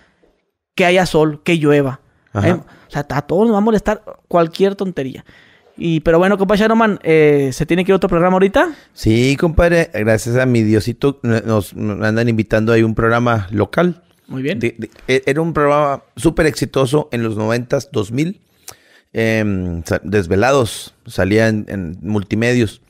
[0.75, 2.01] que haya sol, que llueva.
[2.33, 2.55] Ajá.
[2.84, 5.25] O sea, a todos nos va a molestar cualquier tontería.
[5.77, 8.75] Y, pero bueno, compa Sharoman, eh, ¿se tiene que ir a otro programa ahorita?
[8.93, 14.03] Sí, compadre, gracias a mi Diosito nos, nos andan invitando ahí un programa local.
[14.29, 14.59] Muy bien.
[14.61, 18.41] De- de- e- era un programa súper exitoso en los 90s, 2000.
[19.13, 22.81] em, desvelados, salía en, en multimedios.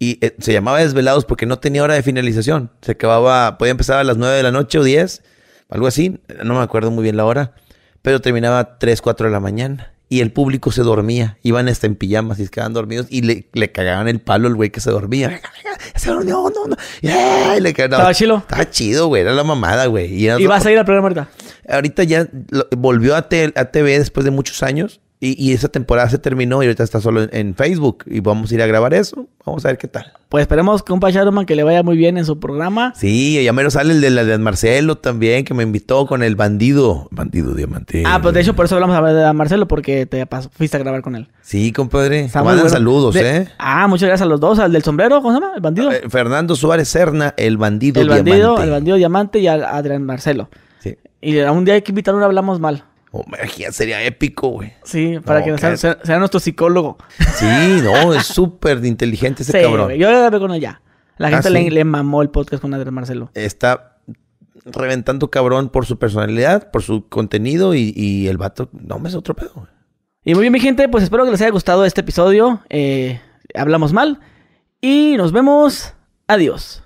[0.00, 2.70] Y eh, se llamaba Desvelados porque no tenía hora de finalización.
[2.82, 5.22] Se acababa, podía empezar a las 9 de la noche o 10,
[5.68, 6.20] algo así.
[6.44, 7.54] No me acuerdo muy bien la hora.
[8.02, 9.92] Pero terminaba 3, 4 de la mañana.
[10.10, 11.36] Y el público se dormía.
[11.42, 13.06] Iban hasta en pijamas y se quedaban dormidos.
[13.10, 15.28] Y le, le cagaban el palo al güey que se dormía.
[15.28, 16.76] Venga, venga, se durmió, no, no.
[17.02, 18.36] Yeah, y le cagaban- ¿Estaba chilo?
[18.38, 19.20] Estaba chido, güey.
[19.22, 20.24] Era la mamada, güey.
[20.26, 21.28] ¿Y vas a ir al programa ahorita?
[21.68, 25.00] Ahorita ya lo- volvió a, te- a TV después de muchos años.
[25.20, 28.04] Y, y esa temporada se terminó y ahorita está solo en, en Facebook.
[28.06, 29.26] Y vamos a ir a grabar eso.
[29.44, 30.12] Vamos a ver qué tal.
[30.28, 32.92] Pues esperemos, compa Sharoman, que le vaya muy bien en su programa.
[32.94, 36.36] Sí, ya mero sale el de la de Marcelo también, que me invitó con el
[36.36, 37.08] bandido.
[37.10, 38.04] Bandido diamante.
[38.06, 40.80] Ah, pues de hecho por eso hablamos a ver de Marcelo, porque te fuiste a
[40.80, 41.26] grabar con él.
[41.40, 42.24] Sí, compadre.
[42.34, 42.68] Mandan bueno.
[42.68, 43.48] saludos, De- ¿eh?
[43.58, 45.54] Ah, muchas gracias a los dos, al del sombrero, ¿cómo se llama?
[45.56, 45.90] El bandido.
[45.90, 48.64] Eh, Fernando Suárez Serna, el bandido el bandido, diamante.
[48.64, 50.48] el bandido diamante y al Adrián Marcelo.
[50.78, 50.96] Sí.
[51.20, 52.84] Y a un día hay que invitar a un hablamos mal.
[53.10, 54.72] Hombre, ya sería épico, güey.
[54.84, 56.98] Sí, para No, que sea, sea- sea nuestro psicólogo.
[57.34, 59.86] Sí, no, es súper inteligente ese Sí, cabrón.
[59.86, 60.82] güey, yo ya grabé con ya.
[61.16, 61.54] La Ah, gente ¿sí?
[61.54, 63.30] le, le mamó el podcast con Adrián Marcelo.
[63.34, 63.98] Está
[64.66, 69.14] reventando cabrón por su personalidad, por su contenido y, y el vato, no me es
[69.14, 69.52] otro pedo.
[69.54, 69.66] güey.
[70.24, 72.60] Y muy bien, mi gente, pues espero que les haya gustado este episodio.
[72.68, 73.20] Eh,
[73.54, 74.20] hablamos mal.
[74.80, 75.94] Y nos vemos.
[76.26, 76.82] Adiós.